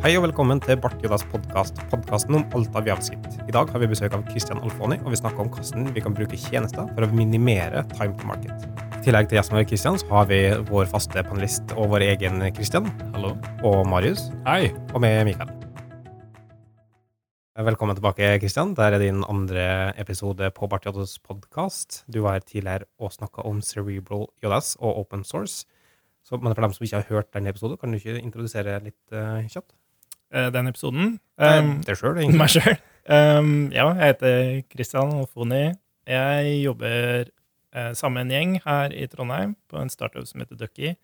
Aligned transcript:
Hei 0.00 0.14
og 0.16 0.22
velkommen 0.24 0.56
til 0.64 0.78
Bart 0.80 1.02
Jodas 1.04 1.26
podkast, 1.28 1.76
podkasten 1.90 2.38
om 2.38 2.44
alt 2.56 2.76
av 2.78 2.86
javskritt. 2.88 3.34
I 3.44 3.52
dag 3.52 3.68
har 3.68 3.82
vi 3.82 3.88
besøk 3.90 4.14
av 4.16 4.22
Christian 4.30 4.56
Alfoni, 4.64 4.96
og 5.04 5.10
vi 5.12 5.18
snakker 5.20 5.42
om 5.42 5.50
hvordan 5.52 5.90
vi 5.92 6.00
kan 6.00 6.14
bruke 6.16 6.38
tjenester 6.40 6.86
for 6.96 7.04
å 7.04 7.08
minimere 7.12 7.82
time 7.90 8.14
to 8.16 8.24
market. 8.24 8.62
I 8.96 9.02
tillegg 9.04 9.28
til 9.28 9.36
gjesten 9.36 9.58
vår 9.58 9.66
Christian, 9.68 9.98
så 10.00 10.08
har 10.14 10.30
vi 10.30 10.38
vår 10.70 10.88
faste 10.88 11.20
panelist 11.28 11.74
og 11.76 11.90
vår 11.92 12.06
egen 12.06 12.40
Christian. 12.56 12.88
Hallo. 13.12 13.34
Og 13.60 13.82
Marius. 13.92 14.22
Hei. 14.46 14.70
Og 14.94 15.02
med 15.04 15.20
Mikael. 15.28 15.52
Velkommen 17.68 17.98
tilbake, 17.98 18.30
Christian. 18.40 18.72
Der 18.78 18.96
er 18.96 19.04
din 19.04 19.20
andre 19.28 19.66
episode 20.00 20.48
på 20.56 20.70
Bart 20.72 20.88
Jodas 20.88 21.18
podkast. 21.20 22.06
Du 22.08 22.22
var 22.24 22.38
her 22.38 22.46
tidligere 22.48 22.88
og 22.96 23.12
snakka 23.12 23.44
om 23.44 23.60
Cerebral 23.60 24.30
Jodas 24.40 24.78
og 24.80 25.04
open 25.04 25.28
source. 25.28 25.68
Så, 26.24 26.40
men 26.40 26.56
for 26.56 26.64
dem 26.64 26.72
som 26.72 26.88
ikke 26.88 27.02
har 27.02 27.12
hørt 27.12 27.30
denne 27.36 27.52
episoden, 27.52 27.76
kan 27.76 27.92
du 27.92 28.00
ikke 28.00 28.16
introdusere 28.16 28.80
litt 28.88 29.12
uh, 29.12 29.44
kjapt? 29.44 29.74
Eh, 30.30 30.52
den 30.54 30.70
episoden. 30.70 31.18
Um, 31.40 31.80
det 31.86 31.98
sjøl, 31.98 32.20
egentlig. 32.20 32.38
Meg 32.42 32.52
sjøl. 32.54 32.78
Um, 33.10 33.52
ja, 33.74 33.88
jeg 33.98 34.12
heter 34.12 34.40
Christian 34.70 35.14
Alfoni. 35.18 35.64
Jeg 36.10 36.56
jobber 36.62 37.26
eh, 37.26 37.92
sammen 37.98 38.20
med 38.20 38.26
en 38.28 38.34
gjeng 38.34 38.56
her 38.64 38.94
i 38.94 39.08
Trondheim 39.10 39.56
på 39.70 39.80
en 39.80 39.90
startup 39.90 40.26
som 40.28 40.42
heter 40.42 40.58
Ducky. 40.60 40.94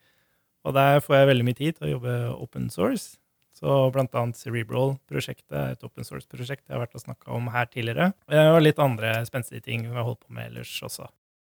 Og 0.66 0.74
der 0.74 1.02
får 1.02 1.18
jeg 1.20 1.30
veldig 1.32 1.46
mye 1.46 1.58
tid 1.58 1.78
til 1.78 1.88
å 1.88 1.92
jobbe 1.96 2.14
open 2.36 2.70
source. 2.70 3.18
Så 3.56 3.74
blant 3.94 4.14
annet 4.18 4.38
Cerebral-prosjektet 4.38 5.54
er 5.56 5.74
et 5.74 5.84
open 5.86 6.04
source-prosjekt 6.04 6.66
jeg 6.66 6.74
har 6.74 6.82
vært 6.82 6.98
og 6.98 7.06
snakka 7.06 7.30
om 7.32 7.46
her 7.54 7.70
tidligere. 7.70 8.10
Og 8.28 8.58
litt 8.60 8.82
andre 8.82 9.14
spenstige 9.26 9.64
ting 9.64 9.86
vi 9.86 9.94
har 9.96 10.04
holdt 10.04 10.26
på 10.26 10.34
med 10.36 10.50
ellers 10.50 10.74
også. 10.84 11.06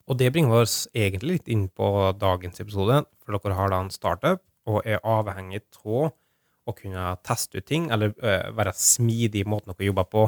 Og 0.04 0.18
det 0.20 0.28
bringer 0.34 0.66
oss 0.66 0.82
egentlig 0.92 1.38
litt 1.38 1.48
inn 1.54 1.64
på 1.72 1.88
dagens 2.20 2.60
episode, 2.60 2.98
for 3.24 3.38
dere 3.38 3.56
har 3.56 3.72
da 3.72 3.80
en 3.86 3.94
startup 3.94 4.42
og 4.68 4.84
er 4.84 5.00
avhengig 5.00 5.62
av 5.80 6.12
å 6.64 6.74
kunne 6.76 7.12
teste 7.26 7.60
ut 7.60 7.66
ting, 7.68 7.90
eller 7.92 8.14
være 8.56 8.72
smidig 8.78 9.42
i 9.42 9.48
måten 9.48 9.72
dere 9.72 9.90
jobber 9.90 10.08
på, 10.10 10.24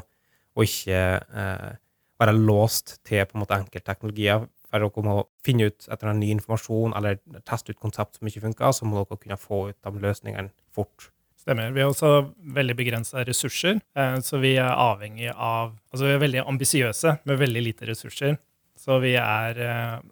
og 0.56 0.65
ikke 0.65 1.01
uh, 1.37 1.73
være 2.20 2.37
låst 2.37 2.98
til 3.06 3.25
på 3.27 3.37
en 3.37 3.45
måte 3.45 3.59
enkeltteknologier. 3.59 4.47
For 4.67 4.83
dere 4.83 5.05
må 5.06 5.19
finne 5.47 5.69
ut 5.70 5.89
etter 5.93 6.11
en 6.11 6.20
ny 6.20 6.33
informasjon 6.34 6.97
eller 6.98 7.20
teste 7.47 7.73
ut 7.75 7.83
konsept 7.83 8.19
som 8.19 8.28
ikke 8.28 8.45
funker, 8.48 8.73
så 8.75 8.89
må 8.89 9.03
dere 9.03 9.20
kunne 9.20 9.39
få 9.41 9.69
ut 9.70 9.78
de 9.78 10.03
løsningene 10.03 10.53
fort. 10.75 11.11
Stemmer. 11.47 11.70
Vi 11.70 11.84
har 11.84 11.93
også 11.93 12.33
veldig 12.56 12.75
begrensa 12.75 13.23
ressurser, 13.23 13.78
så 14.27 14.41
vi 14.43 14.56
er 14.59 14.67
avhengig 14.67 15.28
av 15.31 15.77
Altså 15.93 16.09
vi 16.09 16.15
er 16.17 16.25
veldig 16.25 16.43
ambisiøse 16.43 17.12
med 17.23 17.39
veldig 17.39 17.62
lite 17.62 17.87
ressurser. 17.87 18.34
Så 18.77 18.98
vi 19.00 19.12
er 19.17 19.61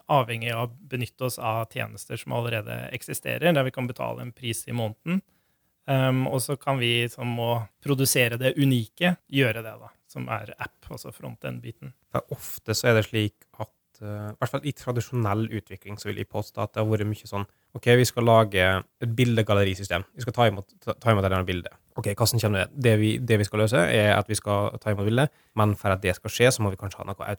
avhengig 0.06 0.52
av 0.54 0.68
å 0.68 0.88
benytte 0.92 1.26
oss 1.26 1.40
av 1.42 1.66
tjenester 1.74 2.20
som 2.20 2.36
allerede 2.38 2.78
eksisterer, 2.94 3.50
der 3.50 3.66
vi 3.66 3.74
kan 3.74 3.90
betale 3.90 4.22
en 4.22 4.30
pris 4.32 4.62
i 4.70 4.76
måneden 4.76 5.18
Um, 5.84 6.24
og 6.30 6.40
så 6.40 6.56
kan 6.56 6.78
vi 6.80 7.04
som 7.12 7.28
må 7.36 7.58
produsere 7.84 8.38
det 8.40 8.54
unike, 8.56 9.18
gjøre 9.28 9.60
det, 9.64 9.74
da, 9.82 9.90
som 10.08 10.30
er 10.32 10.54
app, 10.56 10.78
altså 10.88 11.12
front-end-biten. 11.12 11.92
Ofte 12.32 12.76
så 12.76 12.88
er 12.88 12.98
det 12.98 13.04
slik 13.10 13.44
at, 13.60 13.74
uh, 14.00 14.30
i 14.32 14.38
hvert 14.38 14.52
fall 14.54 14.64
i 14.64 14.72
tradisjonell 14.76 15.44
utvikling, 15.60 16.00
så 16.00 16.08
vil 16.08 16.22
jeg 16.22 16.30
påstå 16.32 16.64
at 16.64 16.72
det 16.72 16.80
har 16.80 16.88
vært 16.88 17.10
mye 17.10 17.28
sånn 17.28 17.44
OK, 17.74 17.88
vi 17.98 18.06
skal 18.06 18.22
lage 18.28 18.64
et 19.02 19.14
bildegallerisystem. 19.18 20.04
Vi 20.14 20.22
skal 20.22 20.34
ta 20.36 20.44
imot, 20.46 20.68
ta, 20.78 20.94
ta 20.94 21.10
imot 21.10 21.26
denne 21.26 21.42
bildet. 21.44 21.74
OK, 21.98 22.12
hvordan 22.14 22.40
kommer 22.42 22.62
det? 22.62 22.82
Det 22.86 22.92
vi, 23.00 23.10
det 23.18 23.38
vi, 23.40 23.46
skal 23.48 23.64
løse, 23.64 23.80
er 23.90 24.12
at 24.14 24.30
vi 24.30 24.38
skal 24.38 24.78
ta 24.82 24.94
imot 24.94 25.08
bildet, 25.08 25.34
men 25.58 25.74
for 25.78 25.90
at 25.90 26.02
det 26.02 26.14
skal 26.16 26.32
skje, 26.32 26.52
så 26.54 26.62
må 26.62 26.70
vi 26.70 26.78
kanskje 26.78 27.02
ha 27.02 27.08
noe 27.10 27.34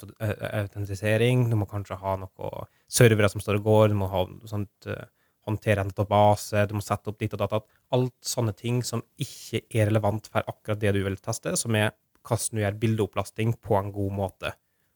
autentisering. 0.59 1.47
Du 1.51 1.55
må 1.59 1.67
kanskje 1.71 1.97
ha 2.03 2.17
noe 2.19 2.65
servere 2.91 3.31
som 3.31 3.43
står 3.43 3.61
og 3.61 3.69
går. 3.71 3.93
Du 3.93 3.97
må 4.03 4.11
ha 4.11 4.25
sånt 4.51 4.91
uh, 4.91 5.07
håndtere 5.45 5.83
en 5.83 5.91
database, 5.91 6.65
du 6.67 6.75
må 6.77 6.83
sette 6.83 7.11
opp 7.11 7.19
ditt 7.21 7.35
og 7.37 7.43
datt. 7.43 7.65
Alt 7.95 8.15
sånne 8.25 8.55
ting 8.57 8.81
som 8.85 9.03
ikke 9.21 9.63
er 9.69 9.89
relevant 9.91 10.29
for 10.31 10.45
akkurat 10.49 10.81
det 10.81 10.95
du 10.97 11.03
vil 11.05 11.17
teste, 11.21 11.55
som 11.59 11.77
er 11.77 11.93
hvordan 12.25 12.57
du 12.57 12.63
gjør 12.63 12.79
bildeopplasting 12.81 13.57
på 13.61 13.77
en 13.79 13.91
god 13.93 14.15
måte. 14.17 14.53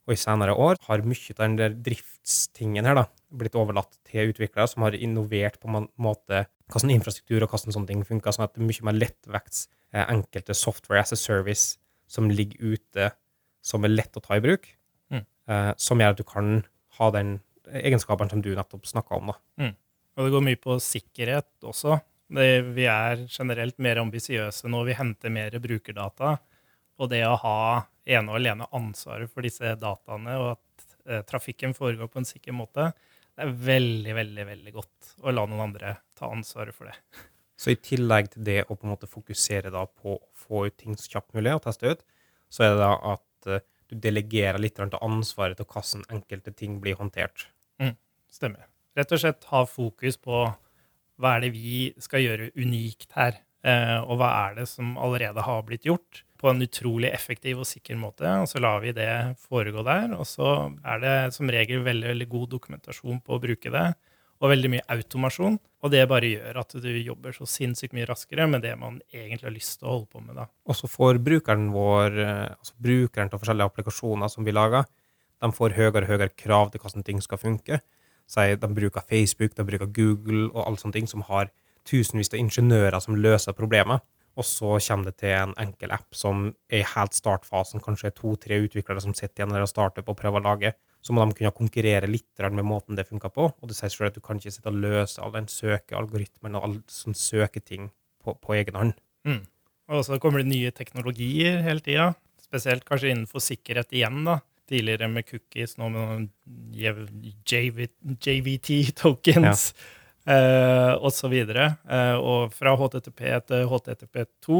Og 0.09 0.15
i 0.15 0.19
senere 0.19 0.55
år 0.57 0.79
har 0.87 1.05
mye 1.05 1.35
av 1.35 1.41
den 1.43 1.57
der 1.59 1.75
driftstingen 1.85 2.87
her 2.89 2.97
da, 2.97 3.03
blitt 3.29 3.57
overlatt 3.59 3.99
til 4.09 4.31
utviklere 4.31 4.65
som 4.71 4.87
har 4.87 4.97
innovert 4.97 5.59
på 5.61 5.69
en 5.69 5.85
måte 6.01 6.47
hvordan 6.69 6.93
infrastruktur 6.95 7.45
og 7.45 7.51
hvordan 7.51 7.75
sånne 7.75 7.91
ting 7.91 8.01
funker, 8.05 8.33
sånn 8.33 8.47
at 8.47 8.55
det 8.55 8.63
er 8.63 8.69
mye 8.69 8.87
mer 8.89 8.97
lettvekts 8.97 9.67
eh, 9.93 10.05
enkelte 10.05 10.55
software 10.57 11.03
as 11.03 11.13
a 11.13 11.19
service 11.19 11.77
som 12.09 12.29
ligger 12.29 12.73
ute, 12.73 13.11
som 13.61 13.85
er 13.85 13.93
lett 13.93 14.17
å 14.17 14.23
ta 14.25 14.37
i 14.37 14.43
bruk, 14.43 14.65
mm. 15.13 15.21
eh, 15.21 15.71
som 15.77 16.01
gjør 16.01 16.15
at 16.15 16.21
du 16.21 16.25
kan 16.25 16.51
ha 16.97 17.11
den 17.13 17.37
egenskapen 17.69 18.31
som 18.31 18.41
du 18.41 18.51
nettopp 18.57 18.89
snakka 18.89 19.17
om. 19.17 19.29
da. 19.29 19.37
Mm. 19.61 19.75
Og 20.19 20.27
det 20.27 20.33
går 20.35 20.43
mye 20.43 20.59
på 20.59 20.75
sikkerhet 20.83 21.63
også. 21.63 21.95
Det, 22.35 22.47
vi 22.75 22.85
er 22.91 23.23
generelt 23.31 23.77
mer 23.81 24.01
ambisiøse 24.01 24.67
når 24.69 24.89
vi 24.89 24.97
henter 24.97 25.31
mer 25.31 25.55
brukerdata. 25.63 26.33
Og 26.99 27.07
det 27.13 27.21
å 27.23 27.37
ha 27.39 27.59
ene 28.03 28.33
og 28.33 28.39
alene 28.41 28.67
ansvaret 28.75 29.31
for 29.31 29.47
disse 29.47 29.71
dataene, 29.79 30.35
og 30.35 30.49
at 30.57 30.85
eh, 31.07 31.23
trafikken 31.23 31.71
foregår 31.77 32.09
på 32.11 32.19
en 32.19 32.27
sikker 32.27 32.57
måte, 32.57 32.89
det 33.31 33.45
er 33.45 33.55
veldig, 33.69 34.15
veldig 34.17 34.45
veldig 34.49 34.73
godt 34.75 35.13
å 35.23 35.31
la 35.31 35.45
noen 35.47 35.69
andre 35.69 35.93
ta 36.19 36.27
ansvaret 36.35 36.75
for 36.75 36.91
det. 36.91 36.97
Så 37.59 37.71
i 37.71 37.79
tillegg 37.79 38.33
til 38.33 38.43
det 38.47 38.57
å 38.65 38.75
på 38.75 38.87
en 38.87 38.91
måte 38.91 39.07
fokusere 39.07 39.71
da 39.71 39.85
på 39.87 40.17
å 40.17 40.25
få 40.35 40.65
ut 40.67 40.75
ting 40.79 40.99
så 40.99 41.13
kjapt 41.15 41.37
mulig 41.37 41.55
og 41.55 41.63
teste 41.63 41.93
ut, 41.95 42.03
så 42.51 42.65
er 42.65 42.75
det 42.75 42.81
da 42.83 42.91
at 43.13 43.51
eh, 43.55 43.63
du 43.87 43.95
delegerer 44.03 44.59
litt 44.59 44.75
til 44.75 44.99
ansvaret 44.99 45.55
til 45.59 45.69
hvordan 45.71 46.03
enkelte 46.11 46.51
ting 46.51 46.75
blir 46.83 46.99
håndtert. 46.99 47.47
Mm, 47.79 47.95
stemmer 48.35 48.67
rett 48.99 49.15
og 49.15 49.21
slett 49.21 49.47
ha 49.51 49.63
fokus 49.67 50.19
på 50.21 50.47
hva 51.19 51.35
er 51.35 51.45
det 51.45 51.53
vi 51.55 51.89
skal 51.99 52.23
gjøre 52.23 52.51
unikt 52.59 53.11
her, 53.17 53.41
eh, 53.67 53.97
og 53.99 54.19
hva 54.21 54.31
er 54.47 54.59
det 54.61 54.67
som 54.71 54.95
allerede 54.99 55.43
har 55.43 55.63
blitt 55.67 55.87
gjort 55.87 56.23
på 56.39 56.47
en 56.47 56.63
utrolig 56.63 57.09
effektiv 57.11 57.59
og 57.59 57.67
sikker 57.67 57.97
måte. 57.99 58.27
Og 58.39 58.47
så 58.47 58.61
lar 58.63 58.79
vi 58.83 58.93
det 58.95 59.11
foregå 59.43 59.83
der. 59.83 60.13
Og 60.15 60.23
så 60.27 60.69
er 60.87 61.01
det 61.03 61.15
som 61.35 61.51
regel 61.51 61.83
veldig, 61.83 62.13
veldig 62.13 62.29
god 62.31 62.53
dokumentasjon 62.53 63.19
på 63.25 63.35
å 63.35 63.41
bruke 63.43 63.73
det, 63.73 63.89
og 64.39 64.53
veldig 64.53 64.71
mye 64.71 64.85
automasjon. 64.95 65.59
Og 65.83 65.91
det 65.91 66.05
bare 66.11 66.31
gjør 66.31 66.61
at 66.61 66.77
du 66.79 66.89
jobber 66.95 67.35
så 67.35 67.47
sinnssykt 67.47 67.95
mye 67.95 68.07
raskere 68.07 68.47
med 68.47 68.63
det 68.63 68.71
man 68.79 69.01
egentlig 69.11 69.49
har 69.49 69.55
lyst 69.55 69.81
til 69.81 69.89
å 69.89 69.97
holde 69.97 70.09
på 70.13 70.23
med. 70.23 70.39
Og 70.63 70.79
så 70.79 70.87
får 70.91 71.19
brukeren 71.23 71.69
vår, 71.75 72.19
eh, 72.23 72.55
altså 72.55 72.79
brukeren 72.87 73.31
til 73.31 73.43
forskjellige 73.43 73.73
applikasjoner 73.73 74.31
som 74.31 74.47
vi 74.47 74.55
lager, 74.55 74.87
de 75.39 75.51
får 75.55 75.75
høyere 75.75 76.03
og 76.03 76.11
høyere 76.11 76.35
krav 76.35 76.71
til 76.71 76.83
hvordan 76.83 77.05
ting 77.07 77.19
skal 77.23 77.39
funke 77.39 77.79
sier 78.29 78.59
de 78.61 78.69
bruker 78.75 79.05
Facebook, 79.09 79.55
de 79.57 79.65
bruker 79.65 79.89
Google 79.95 80.47
og 80.51 80.63
alle 80.65 80.81
sånne 80.81 80.99
ting, 80.99 81.09
som 81.09 81.25
har 81.29 81.49
tusenvis 81.89 82.31
av 82.33 82.41
ingeniører 82.41 83.01
som 83.01 83.17
løser 83.17 83.57
problemet. 83.57 84.05
Og 84.39 84.45
så 84.47 84.77
kommer 84.85 85.09
det 85.09 85.19
til 85.19 85.33
en 85.35 85.55
enkel 85.59 85.91
app 85.91 86.15
som 86.15 86.45
er 86.69 86.83
i 86.83 86.91
helt 86.93 87.17
startfasen, 87.17 87.81
kanskje 87.83 88.13
to-tre 88.15 88.61
utviklere 88.63 89.01
som 89.03 89.15
sitter 89.17 89.43
igjen 89.43 89.57
og 89.57 89.67
starter 89.67 90.05
på 90.05 90.13
å 90.13 90.19
prøve 90.19 90.39
å 90.39 90.45
lage. 90.45 90.71
Så 91.03 91.15
må 91.15 91.23
de 91.25 91.35
kunne 91.35 91.55
konkurrere 91.55 92.07
litt 92.07 92.43
med 92.51 92.67
måten 92.67 92.95
det 92.95 93.07
funker 93.07 93.31
på. 93.35 93.49
Og 93.51 93.67
det 93.67 93.75
sier 93.75 93.91
selv 93.91 94.11
at 94.11 94.19
du 94.19 94.23
kan 94.23 94.39
ikke 94.39 94.53
sitte 94.53 94.71
og 94.71 94.79
løse 94.79 95.19
all 95.23 95.33
den 95.35 95.49
søkealgoritmen 95.51 96.55
og 96.55 96.63
all 96.67 96.77
sånn 96.91 97.17
søketing 97.17 97.89
på, 98.23 98.35
på 98.35 98.55
egen 98.59 98.79
hånd. 98.79 98.95
Mm. 99.27 99.43
Og 99.89 100.05
så 100.05 100.19
kommer 100.21 100.43
det 100.43 100.51
nye 100.51 100.71
teknologier 100.75 101.63
hele 101.65 101.83
tida. 101.83 102.11
Spesielt 102.43 102.85
kanskje 102.87 103.11
innenfor 103.11 103.43
sikkerhet 103.43 103.91
igjen. 103.95 104.23
da 104.27 104.39
tidligere 104.69 105.09
med 105.11 105.27
cookies, 105.27 105.75
nå 105.79 105.89
med 105.93 106.27
JVT-tokens 108.25 109.63
ja. 110.25 110.33
uh, 110.33 110.93
osv. 111.09 111.35
Uh, 111.35 112.17
og 112.17 112.53
fra 112.55 112.75
HTTP 112.79 113.25
til 113.49 113.71
HTTP2. 113.71 114.59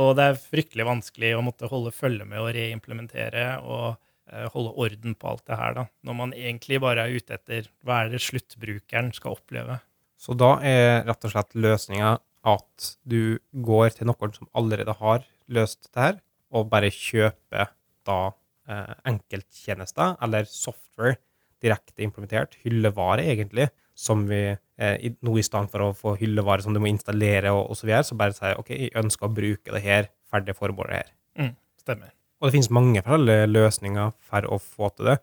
Og 0.00 0.14
det 0.16 0.24
er 0.28 0.38
fryktelig 0.40 0.86
vanskelig 0.86 1.34
å 1.36 1.44
måtte 1.44 1.68
holde 1.70 1.92
følge 1.94 2.24
med 2.28 2.40
og 2.40 2.52
reimplementere 2.56 3.46
og 3.60 3.86
uh, 3.96 4.46
holde 4.54 4.74
orden 4.86 5.16
på 5.18 5.30
alt 5.32 5.44
det 5.50 5.60
her, 5.60 5.76
da, 5.76 5.86
når 6.06 6.18
man 6.22 6.34
egentlig 6.36 6.80
bare 6.82 7.06
er 7.06 7.20
ute 7.20 7.36
etter 7.36 7.68
hva 7.84 8.04
er 8.04 8.14
det 8.14 8.22
sluttbrukeren 8.24 9.12
skal 9.16 9.36
oppleve. 9.36 9.80
Så 10.20 10.36
da 10.36 10.56
er 10.66 11.06
rett 11.08 11.24
og 11.24 11.32
slett 11.32 11.56
løsninga 11.56 12.18
at 12.50 12.90
du 13.08 13.38
går 13.52 13.96
til 13.96 14.08
noen 14.08 14.32
som 14.36 14.48
allerede 14.56 14.94
har 15.00 15.24
løst 15.52 15.90
det 15.90 16.00
her, 16.00 16.18
og 16.50 16.70
bare 16.72 16.90
kjøper 16.92 17.70
da 18.06 18.18
enkelttjenester 19.08 20.16
eller 20.24 20.48
software 20.48 21.18
direkte 21.60 22.04
implementert, 22.04 22.56
hyllevare 22.64 23.24
egentlig, 23.28 23.68
som 23.98 24.24
vi 24.28 24.40
eh, 24.48 25.10
nå 25.20 25.34
i 25.36 25.44
stedet 25.44 25.68
for 25.72 25.84
å 25.84 25.96
få 25.96 26.14
hyllevare 26.20 26.64
som 26.64 26.76
du 26.76 26.80
må 26.80 26.88
installere 26.90 27.52
og 27.52 27.74
osv., 27.74 27.82
så, 27.82 27.88
videre, 27.88 28.06
så 28.08 28.18
bare 28.20 28.36
sier 28.36 28.60
OK, 28.60 28.72
jeg 28.72 28.96
ønsker 28.96 29.28
å 29.28 29.34
bruke 29.36 29.74
det 29.76 29.82
her, 29.84 30.08
ferdig 30.30 30.56
formålet 30.56 31.02
her. 31.02 31.12
Mm, 31.36 31.52
stemmer. 31.80 32.14
Og 32.40 32.48
det 32.48 32.56
finnes 32.56 32.72
mange 32.72 33.02
forskjellige 33.04 33.50
løsninger 33.50 34.14
for 34.30 34.48
å 34.48 34.60
få 34.62 34.92
til 34.96 35.12
det. 35.12 35.18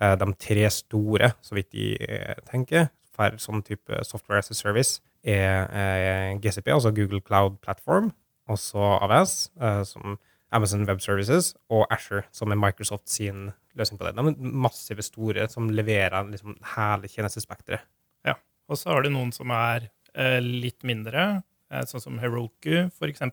Eh, 0.00 0.14
de 0.20 0.30
tre 0.46 0.68
store, 0.72 1.34
så 1.44 1.58
vidt 1.58 1.76
jeg 1.76 1.98
eh, 2.08 2.38
tenker, 2.48 2.88
for 3.14 3.36
sånn 3.38 3.62
type 3.62 4.00
software 4.08 4.40
as 4.40 4.50
a 4.50 4.56
service, 4.56 5.02
er 5.24 5.68
eh, 5.68 6.30
GCP, 6.42 6.72
altså 6.72 6.92
Google 6.96 7.20
Cloud 7.24 7.60
Platform, 7.64 8.10
og 8.48 8.60
så 8.60 8.96
AWS, 9.04 9.36
eh, 9.60 9.82
som 9.88 10.16
Amazon 10.54 10.86
Web 10.88 11.02
Services 11.02 11.52
og 11.72 11.84
Asher, 11.92 12.24
som 12.34 12.52
er 12.52 12.60
Microsoft 12.60 13.10
sin 13.10 13.48
løsning 13.78 13.98
på 13.98 14.06
det. 14.06 14.14
De 14.16 14.30
er 14.30 14.54
massive 14.66 15.04
store 15.04 15.48
som 15.50 15.70
leverer 15.72 16.30
liksom 16.30 16.56
hele 16.74 17.10
tjenestespekteret. 17.10 17.84
Ja. 18.26 18.36
Og 18.70 18.78
så 18.80 18.94
har 18.94 19.04
du 19.04 19.10
noen 19.12 19.32
som 19.34 19.52
er 19.54 19.88
eh, 20.14 20.38
litt 20.44 20.86
mindre, 20.86 21.42
eh, 21.72 21.84
sånn 21.90 22.06
som 22.06 22.22
Heroku, 22.22 22.86
f.eks. 22.86 23.26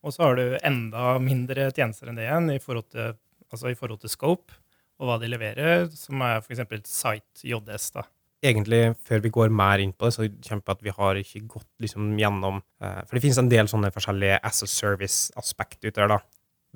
Og 0.00 0.14
så 0.14 0.24
har 0.24 0.38
du 0.38 0.56
enda 0.64 1.18
mindre 1.20 1.68
tjenester 1.74 2.08
enn 2.08 2.20
det 2.20 2.28
igjen 2.28 2.54
i 2.54 2.62
forhold 2.62 2.88
til, 2.94 3.18
altså 3.50 3.72
i 3.72 3.76
forhold 3.78 4.00
til 4.04 4.12
Scope 4.12 4.56
og 5.00 5.08
hva 5.08 5.20
de 5.20 5.30
leverer, 5.32 5.86
som 5.96 6.22
er 6.24 6.40
f.eks. 6.40 6.64
Site 6.88 7.48
JS. 7.48 7.92
da. 7.96 8.06
Egentlig, 8.40 8.94
før 9.04 9.20
vi 9.20 9.32
går 9.32 9.50
mer 9.52 9.82
inn 9.82 9.92
på 9.92 10.08
det, 10.08 10.14
så 10.16 10.24
kjemper 10.24 10.72
jeg 10.72 10.78
at 10.78 10.84
vi 10.86 10.92
har 10.96 11.18
ikke 11.20 11.42
gått 11.56 11.68
liksom 11.84 12.14
gjennom 12.16 12.62
eh, 12.80 13.00
For 13.04 13.16
det 13.16 13.24
finnes 13.26 13.40
en 13.42 13.50
del 13.52 13.68
sånne 13.68 13.90
forskjellige 13.92 14.38
as 14.48 14.62
a 14.64 14.68
service-aspekt 14.70 15.82
ute 15.84 15.98
der, 15.98 16.14
da. 16.14 16.20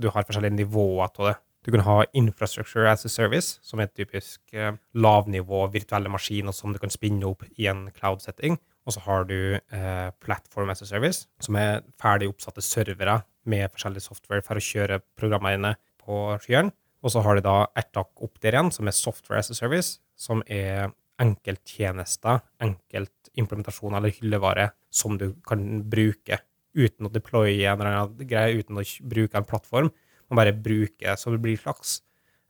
Du 0.00 0.10
har 0.10 0.26
forskjellige 0.26 0.58
nivåer 0.58 1.06
av 1.06 1.28
det. 1.30 1.34
Du 1.64 1.70
kan 1.72 1.80
ha 1.86 2.04
infrastructure 2.12 2.90
as 2.90 3.06
a 3.06 3.08
service, 3.08 3.58
som 3.64 3.80
er 3.80 3.88
et 3.88 3.96
typisk 3.96 4.52
eh, 4.52 4.74
lavnivå 4.92 5.62
virtuelle 5.72 6.12
maskiner 6.12 6.52
som 6.52 6.74
du 6.74 6.80
kan 6.82 6.92
spinne 6.92 7.24
opp 7.24 7.46
i 7.56 7.70
en 7.70 7.86
cloud-setting. 7.96 8.58
Og 8.84 8.92
så 8.92 9.00
har 9.06 9.24
du 9.30 9.56
eh, 9.56 10.10
platform 10.20 10.74
as 10.74 10.84
a 10.84 10.88
service, 10.90 11.24
som 11.40 11.56
er 11.56 11.80
ferdig 12.00 12.28
oppsatte 12.28 12.64
servere 12.64 13.22
med 13.48 13.72
forskjellig 13.72 14.04
software 14.04 14.44
for 14.44 14.60
å 14.60 14.64
kjøre 14.64 15.00
programmene 15.16 15.56
inne 15.56 15.72
på 16.04 16.26
skyene. 16.44 16.74
Og 17.04 17.12
så 17.12 17.22
har 17.24 17.36
du 17.36 17.44
da 17.44 17.56
Ertak 17.76 18.12
opp 18.24 18.44
igjen, 18.44 18.70
som 18.72 18.88
er 18.88 18.96
software 18.96 19.40
as 19.40 19.52
a 19.52 19.56
service, 19.56 19.98
som 20.16 20.44
er 20.44 20.92
enkelttjenester, 21.20 22.42
enkeltimplementasjoner 22.64 24.00
eller 24.00 24.16
hyllevare 24.16 24.70
som 24.92 25.16
du 25.20 25.30
kan 25.48 25.82
bruke 25.88 26.40
uten 26.74 27.08
å 27.08 27.12
deploye 27.12 27.62
en 27.62 27.78
eller 27.78 27.90
annen 27.90 28.28
greie, 28.28 28.58
uten 28.60 28.80
å 28.80 28.84
bruke 29.10 29.38
en 29.38 29.46
plattform. 29.48 29.90
Man 30.30 30.40
bare 30.40 30.56
bruker 30.56 31.18
så 31.20 31.34
det 31.34 31.40
blir 31.44 31.60
slags 31.60 31.98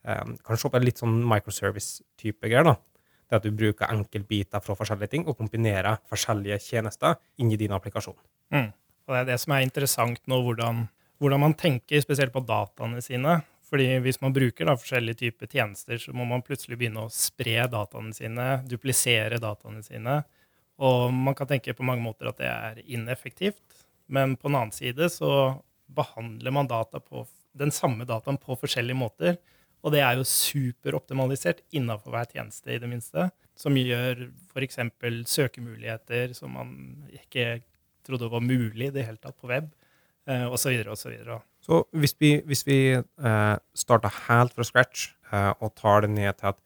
um, 0.07 0.35
Kan 0.45 0.59
se 0.59 0.71
en 0.71 0.85
litt 0.85 1.01
sånn 1.01 1.17
microservice-type 1.27 2.49
greier. 2.49 2.65
da. 2.65 2.75
Det 3.25 3.39
at 3.39 3.45
du 3.45 3.51
bruker 3.57 3.89
enkeltbiter 3.89 4.61
fra 4.61 4.75
forskjellige 4.77 5.15
ting 5.15 5.25
og 5.25 5.37
kombinerer 5.39 5.97
forskjellige 6.09 6.59
tjenester 6.61 7.17
inn 7.41 7.51
i 7.51 7.57
din 7.57 7.73
applikasjon. 7.73 8.17
Mm. 8.53 8.69
Og 9.05 9.13
det 9.13 9.21
er 9.21 9.31
det 9.31 9.39
som 9.41 9.53
er 9.55 9.65
interessant 9.65 10.21
nå, 10.29 10.39
hvordan, 10.45 10.85
hvordan 11.21 11.41
man 11.41 11.57
tenker 11.57 12.01
spesielt 12.01 12.33
på 12.33 12.43
dataene 12.45 13.01
sine. 13.05 13.39
Fordi 13.65 13.87
hvis 14.05 14.19
man 14.21 14.33
bruker 14.33 14.69
da, 14.69 14.75
forskjellige 14.77 15.23
typer 15.23 15.49
tjenester, 15.49 15.97
så 16.01 16.13
må 16.13 16.25
man 16.29 16.43
plutselig 16.45 16.77
begynne 16.77 17.07
å 17.07 17.13
spre 17.13 17.65
dataene 17.71 18.13
sine, 18.13 18.45
duplisere 18.69 19.39
dataene 19.41 19.81
sine. 19.85 20.19
Og 20.85 21.09
man 21.13 21.37
kan 21.37 21.49
tenke 21.49 21.73
på 21.73 21.85
mange 21.87 22.03
måter 22.03 22.29
at 22.29 22.41
det 22.41 22.51
er 22.51 22.81
ineffektivt. 22.85 23.84
Men 24.07 24.35
på 24.37 24.49
den 24.49 24.59
annen 24.59 24.75
side 24.75 25.09
så 25.13 25.31
behandler 25.95 26.53
man 26.53 26.69
data 26.69 27.01
på, 27.01 27.25
den 27.55 27.71
samme 27.71 28.05
dataen 28.07 28.39
på 28.41 28.57
forskjellige 28.59 28.99
måter. 28.99 29.37
Og 29.85 29.93
det 29.93 30.01
er 30.01 30.17
jo 30.17 30.25
superoptimalisert 30.27 31.61
innafor 31.77 32.15
hver 32.15 32.29
tjeneste, 32.31 32.73
i 32.73 32.81
det 32.81 32.89
minste. 32.89 33.29
Som 33.55 33.77
gjør 33.77 34.27
f.eks. 34.51 34.79
søkemuligheter 35.29 36.33
som 36.35 36.55
man 36.57 36.71
ikke 37.13 37.61
trodde 38.05 38.29
var 38.29 38.43
mulig 38.43 38.89
i 38.89 38.93
det 38.93 39.05
hele 39.05 39.21
tatt 39.21 39.37
på 39.39 39.49
web, 39.49 39.69
eh, 40.29 40.45
osv. 40.49 40.81
osv. 40.91 41.13
Så 41.65 41.81
hvis 41.95 42.15
vi, 42.21 42.31
vi 42.45 42.79
eh, 42.97 43.55
starter 43.77 44.19
helt 44.27 44.53
fra 44.57 44.65
scratch 44.67 45.07
eh, 45.31 45.53
og 45.59 45.73
tar 45.79 46.05
det 46.05 46.11
ned 46.13 46.33
til 46.41 46.51
at 46.51 46.59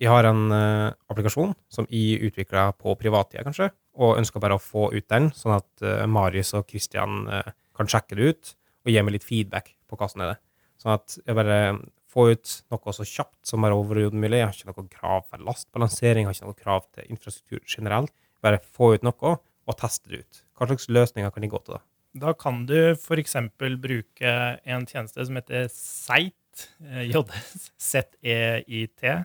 vi 0.00 0.08
har 0.10 0.26
en 0.26 0.44
uh, 0.50 0.90
applikasjon 1.12 1.54
som 1.72 1.86
jeg 1.90 2.20
utvikla 2.28 2.70
på 2.78 2.96
privattida, 2.98 3.44
kanskje, 3.46 3.70
og 4.02 4.18
ønsker 4.18 4.42
bare 4.42 4.58
å 4.58 4.62
få 4.62 4.88
ut 4.94 5.06
den, 5.10 5.30
sånn 5.36 5.56
at 5.58 5.84
uh, 5.86 6.02
Marius 6.10 6.54
og 6.58 6.66
Kristian 6.70 7.28
uh, 7.30 7.54
kan 7.76 7.90
sjekke 7.90 8.18
det 8.18 8.30
ut 8.32 8.54
og 8.84 8.92
gi 8.92 9.04
meg 9.04 9.16
litt 9.16 9.26
feedback 9.26 9.70
på 9.88 9.98
hva 9.98 10.08
som 10.10 10.24
er 10.24 10.34
det. 10.34 10.40
Sånn 10.82 10.96
at 10.96 11.16
jeg 11.22 11.38
bare 11.38 11.58
får 12.14 12.34
ut 12.34 12.52
noe 12.74 12.94
så 12.94 13.06
kjapt 13.08 13.48
som 13.48 13.64
bare 13.64 13.78
overhodet 13.78 14.18
mulig. 14.18 14.40
Jeg 14.40 14.50
har 14.50 14.58
ikke 14.58 14.70
noe 14.70 14.92
krav 14.92 15.24
for 15.30 15.46
lastbalansering, 15.48 16.26
jeg 16.26 16.30
har 16.30 16.36
ikke 16.36 16.50
noe 16.50 16.60
krav 16.60 16.86
til 16.94 17.10
infrastruktur 17.10 17.64
generelt. 17.64 18.14
Bare 18.44 18.60
få 18.60 18.94
ut 18.94 19.06
noe 19.06 19.34
og 19.64 19.78
teste 19.80 20.12
det 20.12 20.22
ut. 20.22 20.40
Hva 20.54 20.68
slags 20.68 20.90
løsninger 20.92 21.32
kan 21.34 21.46
de 21.46 21.50
gå 21.50 21.60
til 21.64 21.78
da? 21.78 21.82
Da 22.14 22.34
kan 22.38 22.62
du 22.68 22.76
f.eks. 22.92 23.34
bruke 23.58 24.34
en 24.62 24.84
tjeneste 24.86 25.24
som 25.26 25.38
heter 25.40 25.66
Seit, 25.72 26.68
eh, 26.84 27.08
JS, 27.08 27.70
ZEIT, 27.80 28.18
eh, 28.22 29.24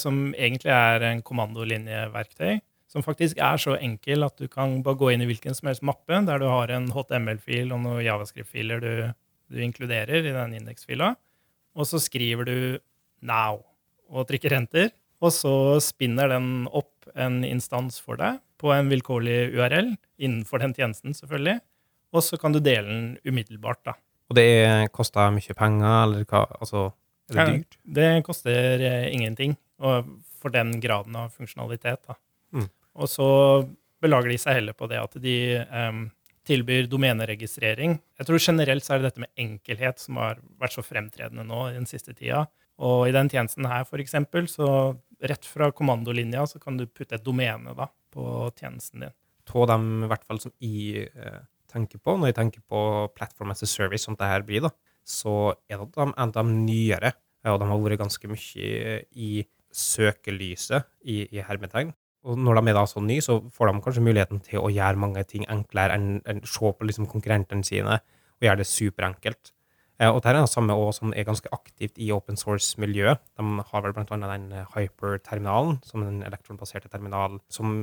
som 0.00 0.30
egentlig 0.32 0.72
er 0.72 1.04
en 1.10 1.22
kommandolinjeverktøy. 1.22 2.58
Som 2.88 3.04
faktisk 3.04 3.40
er 3.44 3.60
så 3.60 3.74
enkel 3.76 4.24
at 4.24 4.38
du 4.40 4.48
kan 4.48 4.78
bare 4.84 4.96
gå 4.96 5.10
inn 5.12 5.20
i 5.20 5.28
hvilken 5.28 5.56
som 5.56 5.68
helst 5.68 5.84
mappe 5.84 6.22
der 6.24 6.40
du 6.40 6.46
har 6.48 6.72
en 6.72 6.88
HTML-fil 6.94 7.74
og 7.76 7.82
noen 7.84 8.00
javascript-filer 8.00 8.80
du, 8.80 8.92
du, 9.52 9.58
inkluderer 9.60 10.24
i 10.24 10.32
den 10.32 10.54
indeksfila. 10.56 11.12
Og 11.76 11.86
så 11.90 12.00
skriver 12.00 12.48
du 12.48 12.58
'now' 13.20 13.60
og 14.08 14.28
trykker 14.28 14.56
enter. 14.56 14.88
Og 15.20 15.34
så 15.34 15.52
spinner 15.84 16.30
den 16.32 16.68
opp 16.70 17.10
en 17.18 17.42
instans 17.44 17.98
for 18.00 18.16
deg 18.16 18.38
på 18.58 18.72
en 18.72 18.88
vilkårlig 18.88 19.52
URL 19.54 19.92
innenfor 20.18 20.62
den 20.62 20.74
tjenesten, 20.74 21.14
selvfølgelig. 21.14 21.58
Og 22.14 22.24
så 22.24 22.38
kan 22.40 22.54
du 22.54 22.60
dele 22.62 22.88
den 22.88 23.18
umiddelbart, 23.26 23.82
da. 23.84 23.98
Og 24.28 24.36
det 24.36 24.92
koster 24.92 25.32
mye 25.32 25.56
penger, 25.56 26.02
eller 26.04 26.24
hva? 26.28 26.46
Altså, 26.60 26.88
er 27.34 27.38
det 27.38 27.56
dyrt? 27.58 27.78
Det 27.98 28.08
koster 28.26 28.84
eh, 28.88 29.08
ingenting 29.14 29.56
for 29.78 30.54
den 30.54 30.78
graden 30.82 31.16
av 31.18 31.34
funksjonalitet, 31.34 32.06
da. 32.08 32.16
Mm. 32.54 32.68
Og 32.98 33.10
så 33.10 33.28
belager 34.02 34.32
de 34.32 34.38
seg 34.40 34.60
heller 34.60 34.76
på 34.78 34.88
det 34.90 35.00
at 35.00 35.16
de 35.22 35.34
um, 35.70 36.06
tilbyr 36.48 36.88
domeneregistrering. 36.90 37.98
Jeg 38.18 38.28
tror 38.28 38.42
generelt 38.42 38.86
så 38.86 38.94
er 38.94 39.02
det 39.02 39.10
dette 39.10 39.24
med 39.24 39.42
enkelhet 39.42 40.00
som 40.02 40.20
har 40.22 40.40
vært 40.60 40.76
så 40.78 40.84
fremtredende 40.86 41.44
nå 41.46 41.68
i 41.68 41.76
den 41.76 41.86
siste 41.90 42.14
tida. 42.16 42.46
Og 42.78 43.08
i 43.08 43.14
den 43.14 43.30
tjenesten 43.30 43.66
her, 43.66 43.84
for 43.88 44.00
eksempel, 44.02 44.46
så 44.50 44.94
rett 45.18 45.46
fra 45.46 45.72
kommandolinja 45.74 46.46
så 46.46 46.60
kan 46.62 46.78
du 46.78 46.86
putte 46.86 47.18
et 47.18 47.26
domene 47.26 47.74
da, 47.76 47.88
på 48.14 48.48
tjenesten 48.58 49.06
din. 49.06 49.16
Av 49.48 49.64
dem 49.70 49.86
i 50.04 50.10
hvert 50.10 50.26
fall 50.28 50.40
som 50.42 50.52
jeg 50.62 51.08
eh, 51.08 51.40
tenker 51.72 52.00
på 52.04 52.14
når 52.18 52.30
jeg 52.30 52.38
tenker 52.38 52.64
på 52.68 52.80
Platform 53.16 53.54
as 53.54 53.64
a 53.64 53.68
Service, 53.68 54.04
som 54.06 54.16
det 54.18 54.28
her 54.28 54.44
blir, 54.46 54.68
da, 54.68 54.70
så 55.08 55.54
er 55.70 55.80
det 55.80 56.04
en 56.04 56.12
av 56.18 56.34
de 56.36 56.44
nyere, 56.52 57.14
og 57.48 57.60
de 57.62 57.70
har 57.70 57.80
vært 57.80 58.02
ganske 58.02 58.28
mye 58.28 58.98
i 59.16 59.32
søkelyset 59.74 60.88
i, 61.08 61.22
i 61.32 61.44
hermetegn. 61.44 61.94
Og 62.28 62.38
når 62.40 62.58
de 62.58 62.70
er 62.72 62.76
da 62.76 62.84
så 62.88 63.00
nye, 63.00 63.22
så 63.24 63.38
får 63.54 63.70
de 63.70 63.82
kanskje 63.84 64.04
muligheten 64.04 64.40
til 64.44 64.60
å 64.60 64.72
gjøre 64.72 65.00
mange 65.00 65.22
ting 65.28 65.46
enklere 65.48 65.94
enn, 65.96 66.18
enn 66.28 66.42
se 66.44 66.72
på 66.74 66.88
liksom 66.88 67.06
konkurrentene 67.08 67.64
sine 67.64 68.00
og 68.00 68.46
gjøre 68.46 68.60
det 68.60 68.68
superenkelt. 68.68 69.52
Eh, 69.98 70.10
og 70.10 70.20
dette 70.20 70.30
er 70.34 70.38
det 70.38 70.50
samme 70.50 70.76
også, 70.78 71.00
som 71.00 71.14
er 71.14 71.26
ganske 71.26 71.50
aktivt 71.54 71.98
i 71.98 72.10
open 72.14 72.38
source-miljøet. 72.38 73.22
De 73.38 73.64
har 73.70 73.84
vel 73.84 73.96
annet 73.98 74.34
den 74.34 74.66
Hyper-terminalen, 74.74 75.80
som 75.86 76.04
er 76.04 76.12
en 76.12 76.24
elektronbaserte 76.26 76.90
terminal 76.92 77.40
som 77.50 77.80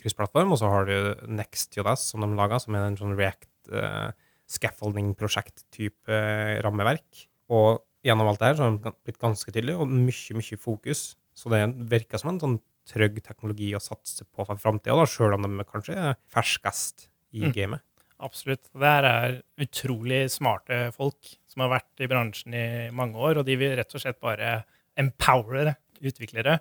kryssplattform. 0.00 0.52
Og 0.52 0.60
så 0.60 0.72
har 0.72 0.88
du 0.88 1.26
NextJS, 1.38 2.10
som 2.12 2.24
de 2.24 2.32
lager, 2.36 2.60
som 2.60 2.76
er 2.76 2.90
en 2.90 3.00
sånn 3.00 3.16
React 3.16 3.72
uh, 3.72 4.10
scaffolding-prosjekt-type 4.52 6.12
uh, 6.12 6.56
rammeverk. 6.64 7.26
Og 7.52 7.82
gjennom 8.06 8.30
alt 8.30 8.42
det 8.42 8.50
her 8.50 8.58
så 8.58 8.66
har 8.68 8.76
de 8.76 8.94
blitt 9.06 9.20
ganske 9.22 9.52
tydelig, 9.52 9.76
og 9.80 9.90
mye, 9.90 10.38
mye 10.38 10.60
fokus. 10.60 11.08
Så 11.36 11.52
det 11.52 11.64
virker 11.90 12.22
som 12.22 12.32
en 12.32 12.42
sånn 12.42 12.58
trygg 12.86 13.18
teknologi 13.24 13.72
å 13.74 13.82
satse 13.82 14.24
på 14.24 14.46
for 14.46 14.62
framtida, 14.62 15.06
sjøl 15.10 15.34
om 15.36 15.46
de 15.46 15.66
kanskje 15.66 15.96
er 15.98 16.18
ferskest 16.30 17.08
i 17.34 17.46
mm. 17.48 17.54
gamet. 17.56 17.84
Absolutt. 18.22 18.70
Det 18.72 18.88
her 18.88 19.06
er 19.08 19.34
utrolig 19.60 20.22
smarte 20.32 20.86
folk 20.96 21.34
som 21.50 21.64
har 21.64 21.74
vært 21.74 22.04
i 22.04 22.08
bransjen 22.08 22.54
i 22.56 22.66
mange 22.96 23.20
år, 23.20 23.40
og 23.40 23.48
de 23.48 23.58
vil 23.60 23.74
rett 23.76 23.92
og 23.92 24.02
slett 24.02 24.22
bare 24.22 24.62
empowere 24.96 25.74
utviklere. 26.00 26.60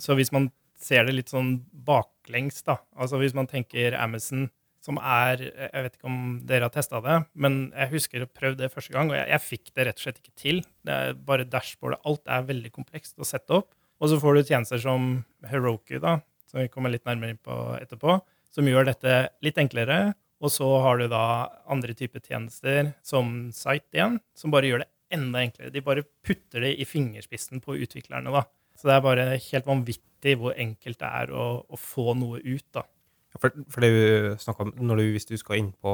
Så 0.00 0.16
hvis 0.16 0.32
man 0.32 0.48
ser 0.80 1.06
det 1.08 1.16
litt 1.16 1.32
sånn 1.32 1.58
baklengs, 1.86 2.62
da 2.64 2.78
Altså 2.96 3.20
hvis 3.20 3.36
man 3.36 3.48
tenker 3.48 3.96
Amazon 3.96 4.48
som 4.86 5.00
er 5.02 5.42
Jeg 5.42 5.82
vet 5.84 5.96
ikke 5.96 6.08
om 6.08 6.20
dere 6.46 6.68
har 6.68 6.74
testa 6.74 7.00
det, 7.02 7.16
men 7.34 7.56
jeg 7.72 7.92
husker 7.96 8.22
å 8.22 8.30
prøve 8.30 8.58
det 8.60 8.70
første 8.70 8.94
gang, 8.94 9.10
og 9.10 9.18
jeg, 9.18 9.26
jeg, 9.32 9.44
fikk 9.46 9.72
det 9.74 9.88
rett 9.88 9.98
og 9.98 10.04
slett 10.06 10.20
ikke 10.22 10.36
til. 10.38 10.62
Det 10.86 11.00
er 11.00 11.18
bare 11.28 11.48
dashbordet. 11.50 11.98
Alt 12.06 12.22
er 12.30 12.46
veldig 12.52 12.70
komplekst 12.74 13.18
å 13.18 13.26
sette 13.26 13.58
opp. 13.58 13.72
Og 13.96 14.12
så 14.12 14.20
får 14.20 14.36
du 14.36 14.44
tjenester 14.44 14.80
som 14.82 15.10
Heroku, 15.48 15.96
da, 16.02 16.18
som 16.46 16.60
vi 16.60 16.70
kommer 16.70 16.92
litt 16.92 17.06
nærmere 17.08 17.34
inn 17.34 17.42
på 17.42 17.56
etterpå, 17.80 18.20
som 18.52 18.68
gjør 18.68 18.90
dette 18.90 19.18
litt 19.44 19.58
enklere 19.60 20.14
og 20.42 20.52
så 20.52 20.66
har 20.84 21.00
du 21.00 21.08
da 21.08 21.24
andre 21.72 21.94
typer 21.96 22.20
tjenester, 22.24 22.92
som 23.04 23.48
Site 23.56 23.96
igjen, 23.96 24.18
som 24.36 24.52
bare 24.52 24.68
gjør 24.68 24.84
det 24.84 24.90
enda 25.16 25.42
enklere. 25.44 25.72
De 25.72 25.84
bare 25.84 26.04
putter 26.26 26.66
det 26.66 26.74
i 26.76 26.88
fingerspissen 26.88 27.62
på 27.64 27.78
utviklerne. 27.78 28.32
da. 28.32 28.44
Så 28.76 28.88
det 28.88 28.96
er 28.96 29.06
bare 29.06 29.24
helt 29.40 29.68
vanvittig 29.68 30.36
hvor 30.36 30.52
enkelt 30.52 31.00
det 31.00 31.08
er 31.22 31.32
å, 31.32 31.46
å 31.64 31.80
få 31.80 32.12
noe 32.18 32.42
ut. 32.44 32.66
da. 32.74 32.84
For, 33.40 33.52
for 33.72 33.84
det 33.84 33.90
du 33.92 34.36
snakker 34.40 34.68
om, 34.68 34.72
du, 34.96 35.04
Hvis 35.12 35.28
du 35.28 35.36
skal 35.36 35.60
inn 35.60 35.72
på 35.82 35.92